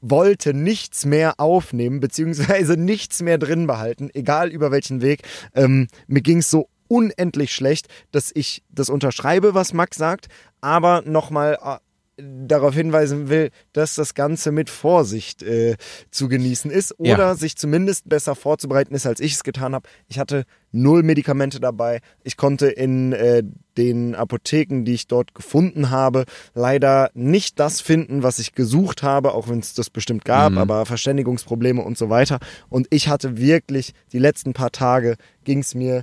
wollte 0.00 0.54
nichts 0.54 1.04
mehr 1.04 1.38
aufnehmen, 1.38 2.00
beziehungsweise 2.00 2.78
nichts 2.78 3.20
mehr 3.20 3.36
drin 3.36 3.66
behalten, 3.66 4.08
egal 4.14 4.48
über 4.48 4.70
welchen 4.70 5.02
Weg. 5.02 5.20
Ähm, 5.54 5.88
mir 6.06 6.22
ging 6.22 6.38
es 6.38 6.50
so 6.50 6.70
unendlich 6.88 7.52
schlecht, 7.52 7.88
dass 8.12 8.30
ich 8.34 8.62
das 8.70 8.88
unterschreibe, 8.88 9.52
was 9.52 9.74
Max 9.74 9.98
sagt, 9.98 10.28
aber 10.62 11.02
nochmal 11.04 11.58
äh, 11.62 11.76
darauf 12.20 12.74
hinweisen 12.74 13.28
will, 13.28 13.50
dass 13.72 13.94
das 13.94 14.14
Ganze 14.14 14.50
mit 14.50 14.70
Vorsicht 14.70 15.42
äh, 15.42 15.76
zu 16.10 16.28
genießen 16.28 16.70
ist 16.70 16.98
oder 16.98 17.18
Ja. 17.18 17.34
sich 17.34 17.56
zumindest 17.56 18.08
besser 18.08 18.34
vorzubereiten 18.34 18.94
ist, 18.94 19.06
als 19.06 19.20
ich 19.20 19.34
es 19.34 19.44
getan 19.44 19.74
habe. 19.74 19.88
Ich 20.08 20.18
hatte 20.18 20.44
null 20.72 21.02
Medikamente 21.04 21.60
dabei. 21.60 22.00
Ich 22.24 22.36
konnte 22.36 22.66
in 22.66 23.12
äh, 23.12 23.42
den 23.76 24.16
Apotheken, 24.16 24.82
die 24.84 24.94
ich 24.94 25.06
dort 25.06 25.34
gefunden 25.34 25.90
habe, 25.90 26.24
leider 26.54 27.10
nicht 27.14 27.60
das 27.60 27.80
finden, 27.80 28.24
was 28.24 28.40
ich 28.40 28.52
gesucht 28.52 29.04
habe, 29.04 29.32
auch 29.34 29.48
wenn 29.48 29.60
es 29.60 29.74
das 29.74 29.88
bestimmt 29.88 30.24
gab, 30.24 30.52
aber 30.56 30.84
Verständigungsprobleme 30.86 31.82
und 31.82 31.96
so 31.96 32.10
weiter. 32.10 32.40
Und 32.68 32.88
ich 32.90 33.08
hatte 33.08 33.38
wirklich 33.38 33.92
die 34.12 34.18
letzten 34.18 34.52
paar 34.52 34.72
Tage 34.72 35.14
ging 35.44 35.60
es 35.60 35.76
mir 35.76 36.02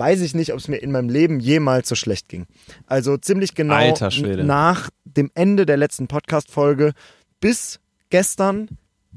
weiß 0.00 0.22
ich 0.22 0.34
nicht, 0.34 0.52
ob 0.52 0.58
es 0.58 0.66
mir 0.66 0.78
in 0.78 0.90
meinem 0.90 1.08
Leben 1.10 1.38
jemals 1.38 1.88
so 1.88 1.94
schlecht 1.94 2.28
ging. 2.28 2.46
Also 2.86 3.16
ziemlich 3.18 3.54
genau 3.54 3.94
nach 4.42 4.88
dem 5.04 5.30
Ende 5.34 5.66
der 5.66 5.76
letzten 5.76 6.08
Podcast-Folge 6.08 6.92
bis 7.40 7.78
gestern, 8.08 8.68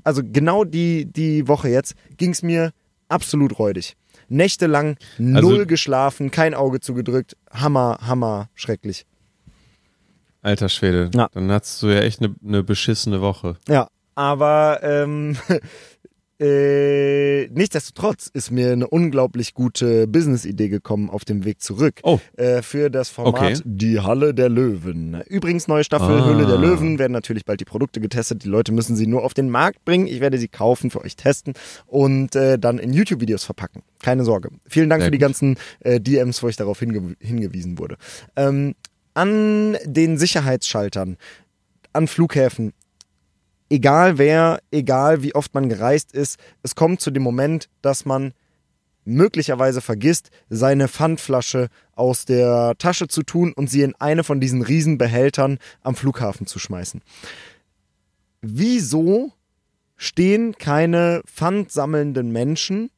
also 0.03 0.21
genau 0.23 0.63
die, 0.65 1.05
die 1.05 1.47
Woche 1.47 1.69
jetzt, 1.69 1.95
ging 2.17 2.31
es 2.31 2.43
mir 2.43 2.71
absolut 3.07 3.57
räudig. 3.57 3.95
Nächtelang 4.29 4.97
null 5.17 5.37
Also- 5.55 5.65
geschlafen, 5.65 6.29
kein 6.31 6.53
Auge 6.53 6.79
zugedrückt. 6.79 7.35
Hammer, 7.51 7.99
hammer, 8.01 8.49
schrecklich. 8.53 9.05
Alter 10.41 10.67
Schwede. 10.69 11.09
Ja. 11.15 11.29
Dann 11.31 11.49
hattest 11.51 11.81
du 11.81 11.87
ja 11.87 12.01
echt 12.01 12.21
eine 12.21 12.35
ne 12.41 12.63
beschissene 12.63 13.21
Woche. 13.21 13.55
Ja, 13.69 13.87
aber 14.15 14.79
ähm, 14.83 15.37
äh, 16.43 17.47
nichtsdestotrotz 17.47 18.27
ist 18.33 18.51
mir 18.51 18.71
eine 18.73 18.87
unglaublich 18.87 19.53
gute 19.53 20.07
Business-Idee 20.07 20.69
gekommen 20.69 21.09
auf 21.09 21.25
dem 21.25 21.45
Weg 21.45 21.61
zurück. 21.61 21.99
Oh. 22.03 22.19
Äh, 22.37 22.61
für 22.61 22.89
das 22.89 23.09
Format 23.09 23.33
Okay. 23.33 23.55
Die 23.65 23.99
Halle 23.99 24.33
der 24.33 24.49
Löwen. 24.49 25.21
Übrigens, 25.27 25.67
neue 25.67 25.83
Staffel 25.83 26.19
Ah. 26.19 26.25
Höhle 26.25 26.45
der 26.45 26.57
Löwen 26.57 26.99
werden 26.99 27.13
natürlich 27.13 27.45
bald 27.45 27.59
die 27.61 27.65
Produkte 27.65 27.99
getestet. 28.01 28.43
Die 28.43 28.49
Leute 28.49 28.71
müssen 28.71 28.95
sie 28.95 29.07
nur 29.07 29.23
auf 29.23 29.33
den 29.33 29.49
Markt 29.49 29.83
bringen. 29.85 30.07
Ich 30.07 30.19
werde 30.19 30.37
sie 30.37 30.47
kaufen, 30.47 30.91
für 30.91 31.01
euch 31.01 31.15
testen 31.15 31.53
und 31.87 32.35
äh, 32.35 32.59
dann 32.59 32.77
in 32.77 32.93
YouTube-Videos 32.93 33.43
verpacken. 33.43 33.81
Keine 34.01 34.23
Sorge. 34.25 34.49
Vielen 34.67 34.89
Dank 34.89 35.01
Sehr 35.01 35.07
für 35.07 35.11
die 35.11 35.17
gut. 35.17 35.21
ganzen 35.27 35.57
äh, 35.79 35.99
DMs, 35.99 36.43
wo 36.43 36.49
ich 36.49 36.57
darauf 36.57 36.79
hinge 36.79 37.15
hingewiesen 37.19 37.79
wurde. 37.79 37.95
Ähm, 38.35 38.75
an 39.13 39.77
den 39.85 40.17
Sicherheitsschaltern, 40.17 41.17
an 41.93 42.07
Flughäfen, 42.07 42.73
egal 43.73 44.19
wer, 44.19 44.61
egal 44.69 45.23
wie 45.23 45.33
oft 45.33 45.55
man 45.55 45.67
gereist 45.67 46.13
ist, 46.13 46.37
es 46.61 46.75
kommt 46.75 47.01
zu 47.01 47.09
dem 47.09 47.23
Moment, 47.23 47.69
dass 47.81 48.05
man 48.05 48.33
möglicherweise 49.03 49.81
vergisst, 49.81 50.29
seine 50.47 50.87
Pfandflasche 50.87 51.69
aus 51.93 52.25
der 52.25 52.75
Tasche 52.77 53.07
zu 53.07 53.23
tun 53.23 53.51
und 53.51 53.71
sie 53.71 53.81
in 53.81 53.95
eine 53.95 54.23
von 54.23 54.39
diesen 54.39 54.61
Riesenbehältern 54.61 55.57
am 55.81 55.95
Flughafen 55.95 56.45
zu 56.45 56.59
schmeißen. 56.59 57.01
Wieso 58.41 59.31
stehen 59.97 60.55
keine 60.59 61.23
pfandsammelnden 61.25 62.31
Menschen 62.31 62.91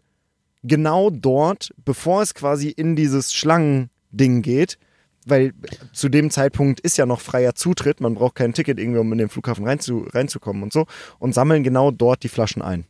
genau 0.62 1.10
dort, 1.10 1.74
bevor 1.86 2.22
es 2.22 2.34
quasi 2.34 2.68
in 2.68 2.98
dieses 2.98 3.34
Schlangending 3.34 4.42
geht? 4.42 4.78
Weil 5.26 5.54
zu 5.92 6.08
dem 6.10 6.30
Zeitpunkt 6.30 6.80
ist 6.82 6.98
ja 6.98 7.06
noch 7.06 7.20
freier 7.20 7.56
Zutritt, 7.56 8.00
man 8.00 8.14
braucht 8.16 8.36
kein 8.36 8.54
Ticket 8.54 8.80
irgendwie, 8.80 9.00
um 9.00 9.12
in 9.12 9.18
den 9.18 9.30
Flughafen 9.30 9.66
reinzu, 9.66 10.06
reinzukommen 10.14 10.62
und 10.64 10.72
so, 10.72 10.86
und 11.20 11.34
sammeln 11.34 11.64
genau 11.64 11.90
dort 11.92 12.24
die 12.24 12.30
Flaschen 12.30 12.62
ein. 12.62 12.86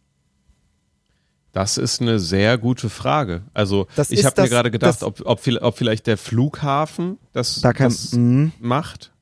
Das 1.53 1.77
ist 1.77 2.01
eine 2.01 2.19
sehr 2.19 2.57
gute 2.57 2.89
Frage. 2.89 3.43
Also 3.53 3.88
Das 3.95 4.11
ich 4.11 4.25
habe 4.25 4.41
mir 4.41 4.49
gerade 4.49 4.71
gedacht, 4.71 5.03
ob, 5.03 5.21
ob, 5.25 5.39
ob 5.61 5.77
vielleicht 5.77 6.05
der 6.07 6.17
Flughafen 6.17 7.17
das, 7.31 7.61
Da 7.61 7.71
kann- 7.71 7.88
das 7.89 8.11
Mhm. 8.11 8.51
macht 8.59 9.13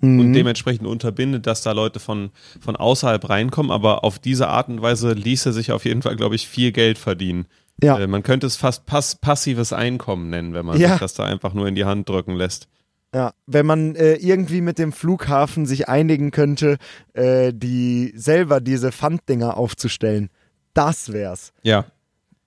Mhm. 0.00 0.20
und 0.20 0.32
dementsprechend 0.34 0.86
unterbindet, 0.86 1.46
dass 1.46 1.62
da 1.62 1.72
Leute 1.72 1.98
von, 1.98 2.30
von 2.60 2.76
außerhalb 2.76 3.26
reinkommen. 3.30 3.72
Aber 3.72 4.04
auf 4.04 4.18
diese 4.18 4.48
Art 4.48 4.68
und 4.68 4.82
Weise 4.82 5.12
ließe 5.14 5.54
sich 5.54 5.72
auf 5.72 5.86
jeden 5.86 6.02
Fall, 6.02 6.16
glaube 6.16 6.34
ich, 6.34 6.46
viel 6.46 6.72
Geld 6.72 6.98
verdienen. 6.98 7.46
Ja. 7.82 7.98
Äh, 7.98 8.06
man 8.06 8.22
könnte 8.22 8.46
es 8.46 8.56
fast 8.56 8.86
pass 8.86 9.14
passives 9.14 9.72
Einkommen 9.72 10.30
nennen, 10.30 10.52
wenn 10.54 10.66
man 10.66 10.78
Ja. 10.78 10.90
sich 10.90 10.98
das 11.00 11.14
da 11.14 11.24
einfach 11.24 11.54
nur 11.54 11.66
in 11.68 11.74
die 11.74 11.84
Hand 11.84 12.08
drücken 12.08 12.34
lässt. 12.34 12.68
Ja, 13.14 13.32
wenn 13.46 13.64
man 13.64 13.94
äh, 13.94 14.14
irgendwie 14.16 14.60
mit 14.60 14.78
dem 14.78 14.92
Flughafen 14.92 15.64
sich 15.64 15.88
einigen 15.88 16.30
könnte, 16.30 16.76
äh, 17.14 17.52
die 17.54 18.12
selber 18.16 18.60
diese 18.60 18.92
Pfanddinger 18.92 19.56
aufzustellen, 19.56 20.28
das 20.74 21.12
wär's. 21.12 21.52
Ja. 21.62 21.86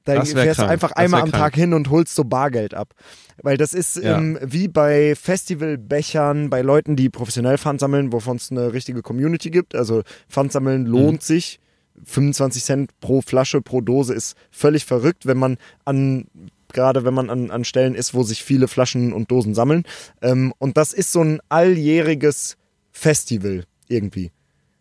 Da 0.03 0.15
Das 0.15 0.34
wär 0.36 0.43
fährst 0.43 0.59
du 0.59 0.65
einfach 0.67 0.91
einmal 0.93 1.21
am. 1.21 1.32
Tag 1.32 1.55
hin 1.55 1.73
und 1.75 1.89
holst 1.91 2.15
so 2.15 2.23
Bargeld 2.23 2.73
ab. 2.73 2.93
Weil 3.41 3.57
das 3.57 3.73
ist 3.73 3.97
Ja. 3.97 4.17
ähm, 4.17 4.38
wie 4.41 4.67
bei 4.67 5.15
Festivalbechern, 5.15 6.49
bei 6.49 6.61
Leuten, 6.61 6.95
die 6.95 7.09
professionell 7.09 7.57
Pfand 7.57 7.79
sammeln, 7.79 8.11
wovon 8.11 8.38
es 8.38 8.51
eine 8.51 8.73
richtige 8.73 9.01
Community 9.01 9.49
gibt. 9.51 9.75
Also 9.75 10.03
Pfand 10.27 10.51
sammeln 10.51 10.86
lohnt 10.86 11.21
Mhm. 11.21 11.25
sich. 11.25 11.59
25 12.04 12.64
Cent 12.64 13.00
pro 13.00 13.22
Flasche, 13.22 13.62
pro 13.62 13.82
Dose 13.82 14.14
ist 14.14 14.36
völlig 14.50 14.86
verrückt, 14.86 15.26
wenn 15.26 15.38
man 15.38 15.58
an 15.86 16.26
gerade 16.74 17.04
wenn 17.04 17.14
man 17.14 17.30
an, 17.30 17.52
an 17.52 17.66
Stellen 17.66 17.96
ist, 17.96 18.14
wo 18.14 18.24
sich 18.24 18.44
viele 18.44 18.68
Flaschen 18.70 19.14
und 19.14 19.30
Dosen 19.30 19.54
sammeln. 19.54 19.84
Ähm, 20.22 20.54
und 20.58 20.78
das 20.78 20.94
ist 20.94 21.12
so 21.12 21.22
ein 21.22 21.42
alljähriges 21.50 22.58
Festival 22.92 23.66
irgendwie. 23.88 24.32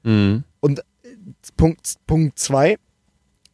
Mhm. 0.03 0.45
Und 0.61 0.81
äh, 0.81 0.83
Punkt, 1.57 1.95
Punkt 2.07 2.39
zwei, 2.39 2.77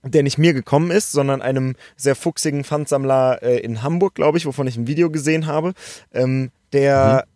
der 0.03 0.23
nicht 0.23 0.39
mir 0.39 0.53
gekommen 0.53 0.91
ist, 0.91 1.13
sondern 1.13 1.43
einem 1.43 1.75
sehr 1.97 2.15
fuchsigen 2.15 2.65
Pfandsammler 2.65 3.43
äh, 3.43 3.59
in 3.59 3.83
Hamburg, 3.83 4.15
glaube 4.15 4.39
ich, 4.39 4.47
wovon 4.47 4.67
ich 4.67 4.77
ein 4.77 4.87
Video 4.87 5.11
gesehen 5.11 5.47
habe, 5.47 5.73
ähm, 6.13 6.51
der 6.73 7.27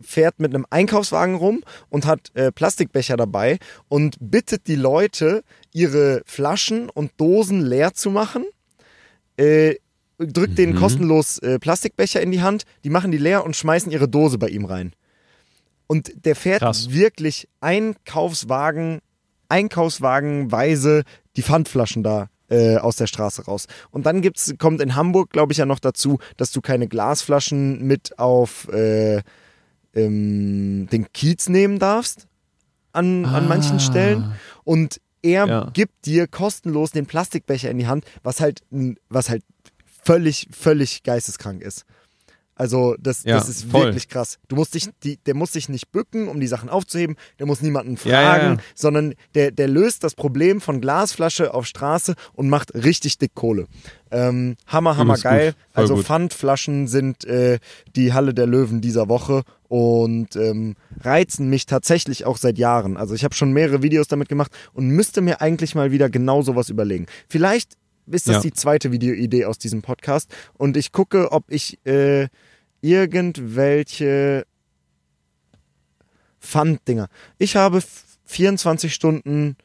fährt 0.00 0.40
mit 0.40 0.54
einem 0.54 0.66
Einkaufswagen 0.70 1.36
rum 1.36 1.62
und 1.88 2.06
hat 2.06 2.30
äh, 2.34 2.52
Plastikbecher 2.52 3.16
dabei 3.16 3.58
und 3.88 4.16
bittet 4.20 4.66
die 4.66 4.76
Leute, 4.76 5.42
ihre 5.72 6.22
Flaschen 6.26 6.88
und 6.90 7.12
Dosen 7.16 7.60
leer 7.62 7.94
zu 7.94 8.10
machen. 8.10 8.44
Äh, 9.36 9.76
drückt 10.18 10.56
denen 10.58 10.74
Mhm. 10.74 10.78
kostenlos 10.78 11.38
äh, 11.38 11.58
Plastikbecher 11.58 12.20
in 12.22 12.30
die 12.30 12.40
Hand, 12.42 12.64
die 12.84 12.90
machen 12.90 13.10
die 13.10 13.18
leer 13.18 13.44
und 13.44 13.54
schmeißen 13.56 13.92
ihre 13.92 14.08
Dose 14.08 14.38
bei 14.38 14.48
ihm 14.48 14.64
rein. 14.64 14.92
Und 15.86 16.12
der 16.24 16.34
fährt 16.34 16.60
Krass. 16.60 16.90
wirklich 16.90 17.48
Einkaufswagen, 17.60 19.00
Einkaufswagenweise 19.48 21.02
die 21.36 21.42
Pfandflaschen 21.42 22.02
da 22.02 22.28
äh, 22.48 22.76
aus 22.76 22.96
der 22.96 23.06
Straße 23.06 23.44
raus. 23.44 23.66
Und 23.90 24.06
dann 24.06 24.22
gibt's, 24.22 24.54
kommt 24.58 24.80
in 24.80 24.94
Hamburg, 24.94 25.30
glaube 25.30 25.52
ich, 25.52 25.58
ja 25.58 25.66
noch 25.66 25.78
dazu, 25.78 26.18
dass 26.36 26.50
du 26.52 26.60
keine 26.60 26.88
Glasflaschen 26.88 27.82
mit 27.82 28.18
auf 28.18 28.68
äh, 28.68 29.22
ähm, 29.96 30.86
den 30.92 31.12
Kiez 31.12 31.48
nehmen 31.48 31.78
darfst 31.80 32.26
an, 32.92 33.24
an 33.26 33.48
manchen 33.48 33.76
Ah. 33.78 33.80
Stellen. 33.80 34.26
Und 34.64 35.00
er 35.22 35.46
Ja. 35.48 35.70
gibt 35.72 36.06
dir 36.06 36.28
kostenlos 36.28 36.92
den 36.92 37.06
Plastikbecher 37.06 37.70
in 37.70 37.78
die 37.78 37.86
Hand, 37.88 38.04
was 38.22 38.40
halt, 38.40 38.60
was 39.08 39.28
halt 39.28 39.42
völlig, 40.04 40.46
völlig 40.52 41.02
geisteskrank 41.02 41.62
ist. 41.62 41.84
Also 42.56 42.96
das, 42.98 43.22
Ja, 43.24 43.36
das 43.36 43.48
ist 43.50 43.70
voll. 43.70 43.84
wirklich 43.86 44.08
krass. 44.08 44.38
Du 44.48 44.56
musst 44.56 44.74
dich, 44.74 44.88
die, 45.04 45.18
der 45.18 45.34
muss 45.34 45.52
sich 45.52 45.68
nicht 45.68 45.92
bücken, 45.92 46.26
um 46.28 46.40
die 46.40 46.46
Sachen 46.46 46.70
aufzuheben. 46.70 47.16
Der 47.38 47.44
muss 47.46 47.60
niemanden 47.60 47.96
fragen, 47.98 48.12
Ja, 48.46 48.52
ja, 48.54 48.56
sondern 48.74 49.14
der, 49.34 49.50
der 49.52 49.68
löst 49.68 50.02
das 50.02 50.14
Problem 50.14 50.60
von 50.62 50.80
Glasflasche 50.80 51.52
auf 51.52 51.66
Straße 51.66 52.14
und 52.32 52.48
macht 52.48 52.74
richtig 52.74 53.18
dick 53.18 53.34
Kohle. 53.34 53.66
Ähm, 54.10 54.56
hammer, 54.66 54.96
hammer 54.96 55.18
geil. 55.18 55.54
Also 55.74 55.96
gut. 55.96 56.06
Pfandflaschen 56.06 56.88
sind 56.88 57.24
äh, 57.26 57.58
die 57.94 58.14
Halle 58.14 58.32
der 58.32 58.46
Löwen 58.46 58.80
dieser 58.80 59.08
Woche 59.08 59.42
und 59.68 60.34
ähm, 60.36 60.76
reizen 61.00 61.50
mich 61.50 61.66
tatsächlich 61.66 62.24
auch 62.24 62.38
seit 62.38 62.56
Jahren. 62.56 62.96
Also 62.96 63.14
ich 63.14 63.24
habe 63.24 63.34
schon 63.34 63.52
mehrere 63.52 63.82
Videos 63.82 64.08
damit 64.08 64.28
gemacht 64.30 64.50
und 64.72 64.88
müsste 64.88 65.20
mir 65.20 65.42
eigentlich 65.42 65.74
mal 65.74 65.90
wieder 65.90 66.08
genau 66.08 66.40
sowas 66.40 66.70
überlegen. 66.70 67.06
Vielleicht 67.28 67.74
ist 68.10 68.28
das 68.28 68.36
Ja. 68.36 68.40
die 68.42 68.52
zweite 68.52 68.92
Videoidee 68.92 69.44
aus 69.46 69.58
diesem 69.58 69.82
Podcast 69.82 70.32
und 70.54 70.76
ich 70.76 70.92
gucke, 70.92 71.32
ob 71.32 71.50
ich 71.50 71.78
äh, 71.86 72.28
irgendwelche 72.80 74.46
Pfanddinger. 76.40 77.08
Ich 77.38 77.56
habe 77.56 77.78
f- 77.78 78.04
24 78.26 78.92
Stunden 78.94 79.56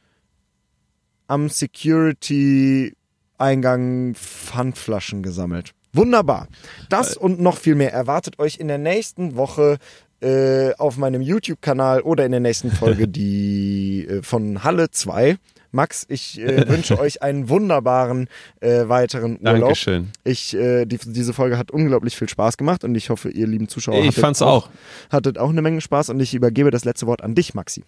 am 1.28 1.50
Security-Eingang 1.50 4.16
Pfandflaschen 4.16 5.22
gesammelt. 5.24 5.72
Wunderbar. 5.94 6.48
Das 6.90 7.18
und 7.18 7.40
noch 7.42 7.58
viel 7.58 7.76
mehr 7.76 7.92
erwartet 7.94 8.40
euch 8.40 8.58
in 8.58 8.68
der 8.70 8.78
nächsten 8.78 9.36
Woche 9.36 9.78
äh, 10.22 10.74
auf 10.76 10.96
meinem 10.98 11.22
YouTube-Kanal 11.22 12.02
oder 12.02 12.26
in 12.26 12.32
der 12.32 12.40
nächsten 12.40 12.72
Folge 12.72 13.08
die 13.10 14.06
äh, 14.08 14.22
von 14.24 14.64
Halle 14.64 14.90
2. 14.92 15.38
Max, 15.72 16.06
ich 16.10 16.40
äh, 16.40 16.68
wünsche 16.68 17.00
euch 17.00 17.22
einen 17.22 17.50
wunderbaren 17.50 18.28
äh, 18.60 18.88
weiteren 18.88 19.38
Urlaub. 19.38 19.60
Dankeschön. 19.62 20.10
Ich, 20.24 20.54
äh, 20.54 20.86
die, 20.86 20.98
diese 20.98 21.34
Folge 21.34 21.58
hat 21.58 21.72
unglaublich 21.72 22.16
viel 22.16 22.30
Spaß 22.30 22.58
gemacht 22.58 22.84
und 22.84 22.96
ich 22.96 23.10
hoffe, 23.10 23.30
ihr 23.30 23.48
lieben 23.48 23.68
Zuschauer 23.68 24.00
Ich 24.00 24.08
hattet 24.08 24.22
fand's 24.22 24.42
auch. 24.42 24.70
hattet 25.10 25.38
auch 25.38 25.50
eine 25.50 25.62
Menge 25.62 25.82
Spaß 25.82 26.10
und 26.10 26.20
ich 26.20 26.34
übergebe 26.34 26.72
das 26.72 26.86
letzte 26.86 27.08
Wort 27.08 27.24
an 27.24 27.36
dich, 27.36 27.54
Maxi. 27.54 27.84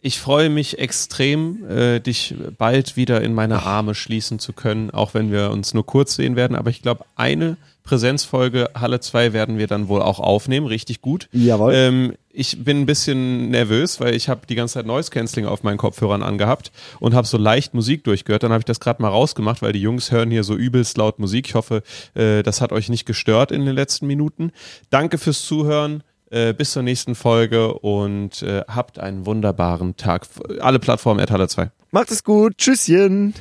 Ich 0.00 0.20
freue 0.20 0.48
mich 0.48 0.78
extrem, 0.78 1.68
äh, 1.68 1.98
dich 1.98 2.36
bald 2.56 2.96
wieder 2.96 3.20
in 3.20 3.34
meine 3.34 3.64
Arme 3.64 3.96
schließen 3.96 4.38
zu 4.38 4.52
können, 4.52 4.90
auch 4.92 5.12
wenn 5.12 5.32
wir 5.32 5.50
uns 5.50 5.74
nur 5.74 5.84
kurz 5.84 6.14
sehen 6.14 6.36
werden. 6.36 6.56
Aber 6.56 6.70
ich 6.70 6.82
glaube, 6.82 7.04
eine 7.16 7.56
Präsenzfolge 7.82 8.70
Halle 8.78 9.00
2 9.00 9.32
werden 9.32 9.58
wir 9.58 9.66
dann 9.66 9.88
wohl 9.88 10.02
auch 10.02 10.20
aufnehmen, 10.20 10.66
richtig 10.66 11.00
gut. 11.00 11.28
Jawohl. 11.32 11.72
Ähm, 11.74 12.14
ich 12.38 12.62
bin 12.62 12.80
ein 12.80 12.86
bisschen 12.86 13.50
nervös, 13.50 14.00
weil 14.00 14.14
ich 14.14 14.28
habe 14.28 14.46
die 14.48 14.54
ganze 14.54 14.74
Zeit 14.74 14.86
Noise 14.86 15.10
Cancelling 15.10 15.46
auf 15.46 15.64
meinen 15.64 15.76
Kopfhörern 15.76 16.22
angehabt 16.22 16.70
und 17.00 17.14
habe 17.14 17.26
so 17.26 17.36
leicht 17.36 17.74
Musik 17.74 18.04
durchgehört. 18.04 18.44
Dann 18.44 18.52
habe 18.52 18.60
ich 18.60 18.64
das 18.64 18.78
gerade 18.78 19.02
mal 19.02 19.08
rausgemacht, 19.08 19.60
weil 19.60 19.72
die 19.72 19.80
Jungs 19.80 20.12
hören 20.12 20.30
hier 20.30 20.44
so 20.44 20.54
übelst 20.54 20.96
laut 20.96 21.18
Musik. 21.18 21.48
Ich 21.48 21.54
hoffe, 21.56 21.82
äh, 22.14 22.44
das 22.44 22.60
hat 22.60 22.72
euch 22.72 22.88
nicht 22.88 23.06
gestört 23.06 23.50
in 23.50 23.66
den 23.66 23.74
letzten 23.74 24.06
Minuten. 24.06 24.52
Danke 24.90 25.18
fürs 25.18 25.44
Zuhören. 25.44 26.04
Äh, 26.30 26.52
bis 26.52 26.72
zur 26.72 26.82
nächsten 26.82 27.14
Folge 27.14 27.72
und 27.72 28.42
äh, 28.42 28.62
habt 28.68 28.98
einen 28.98 29.24
wunderbaren 29.24 29.96
Tag. 29.96 30.26
Alle 30.60 30.78
Plattformen 30.78 31.20
at 31.20 31.30
Halle 31.30 31.48
2. 31.48 31.70
Macht 31.90 32.10
es 32.10 32.22
gut. 32.22 32.58
Tschüsschen. 32.58 33.32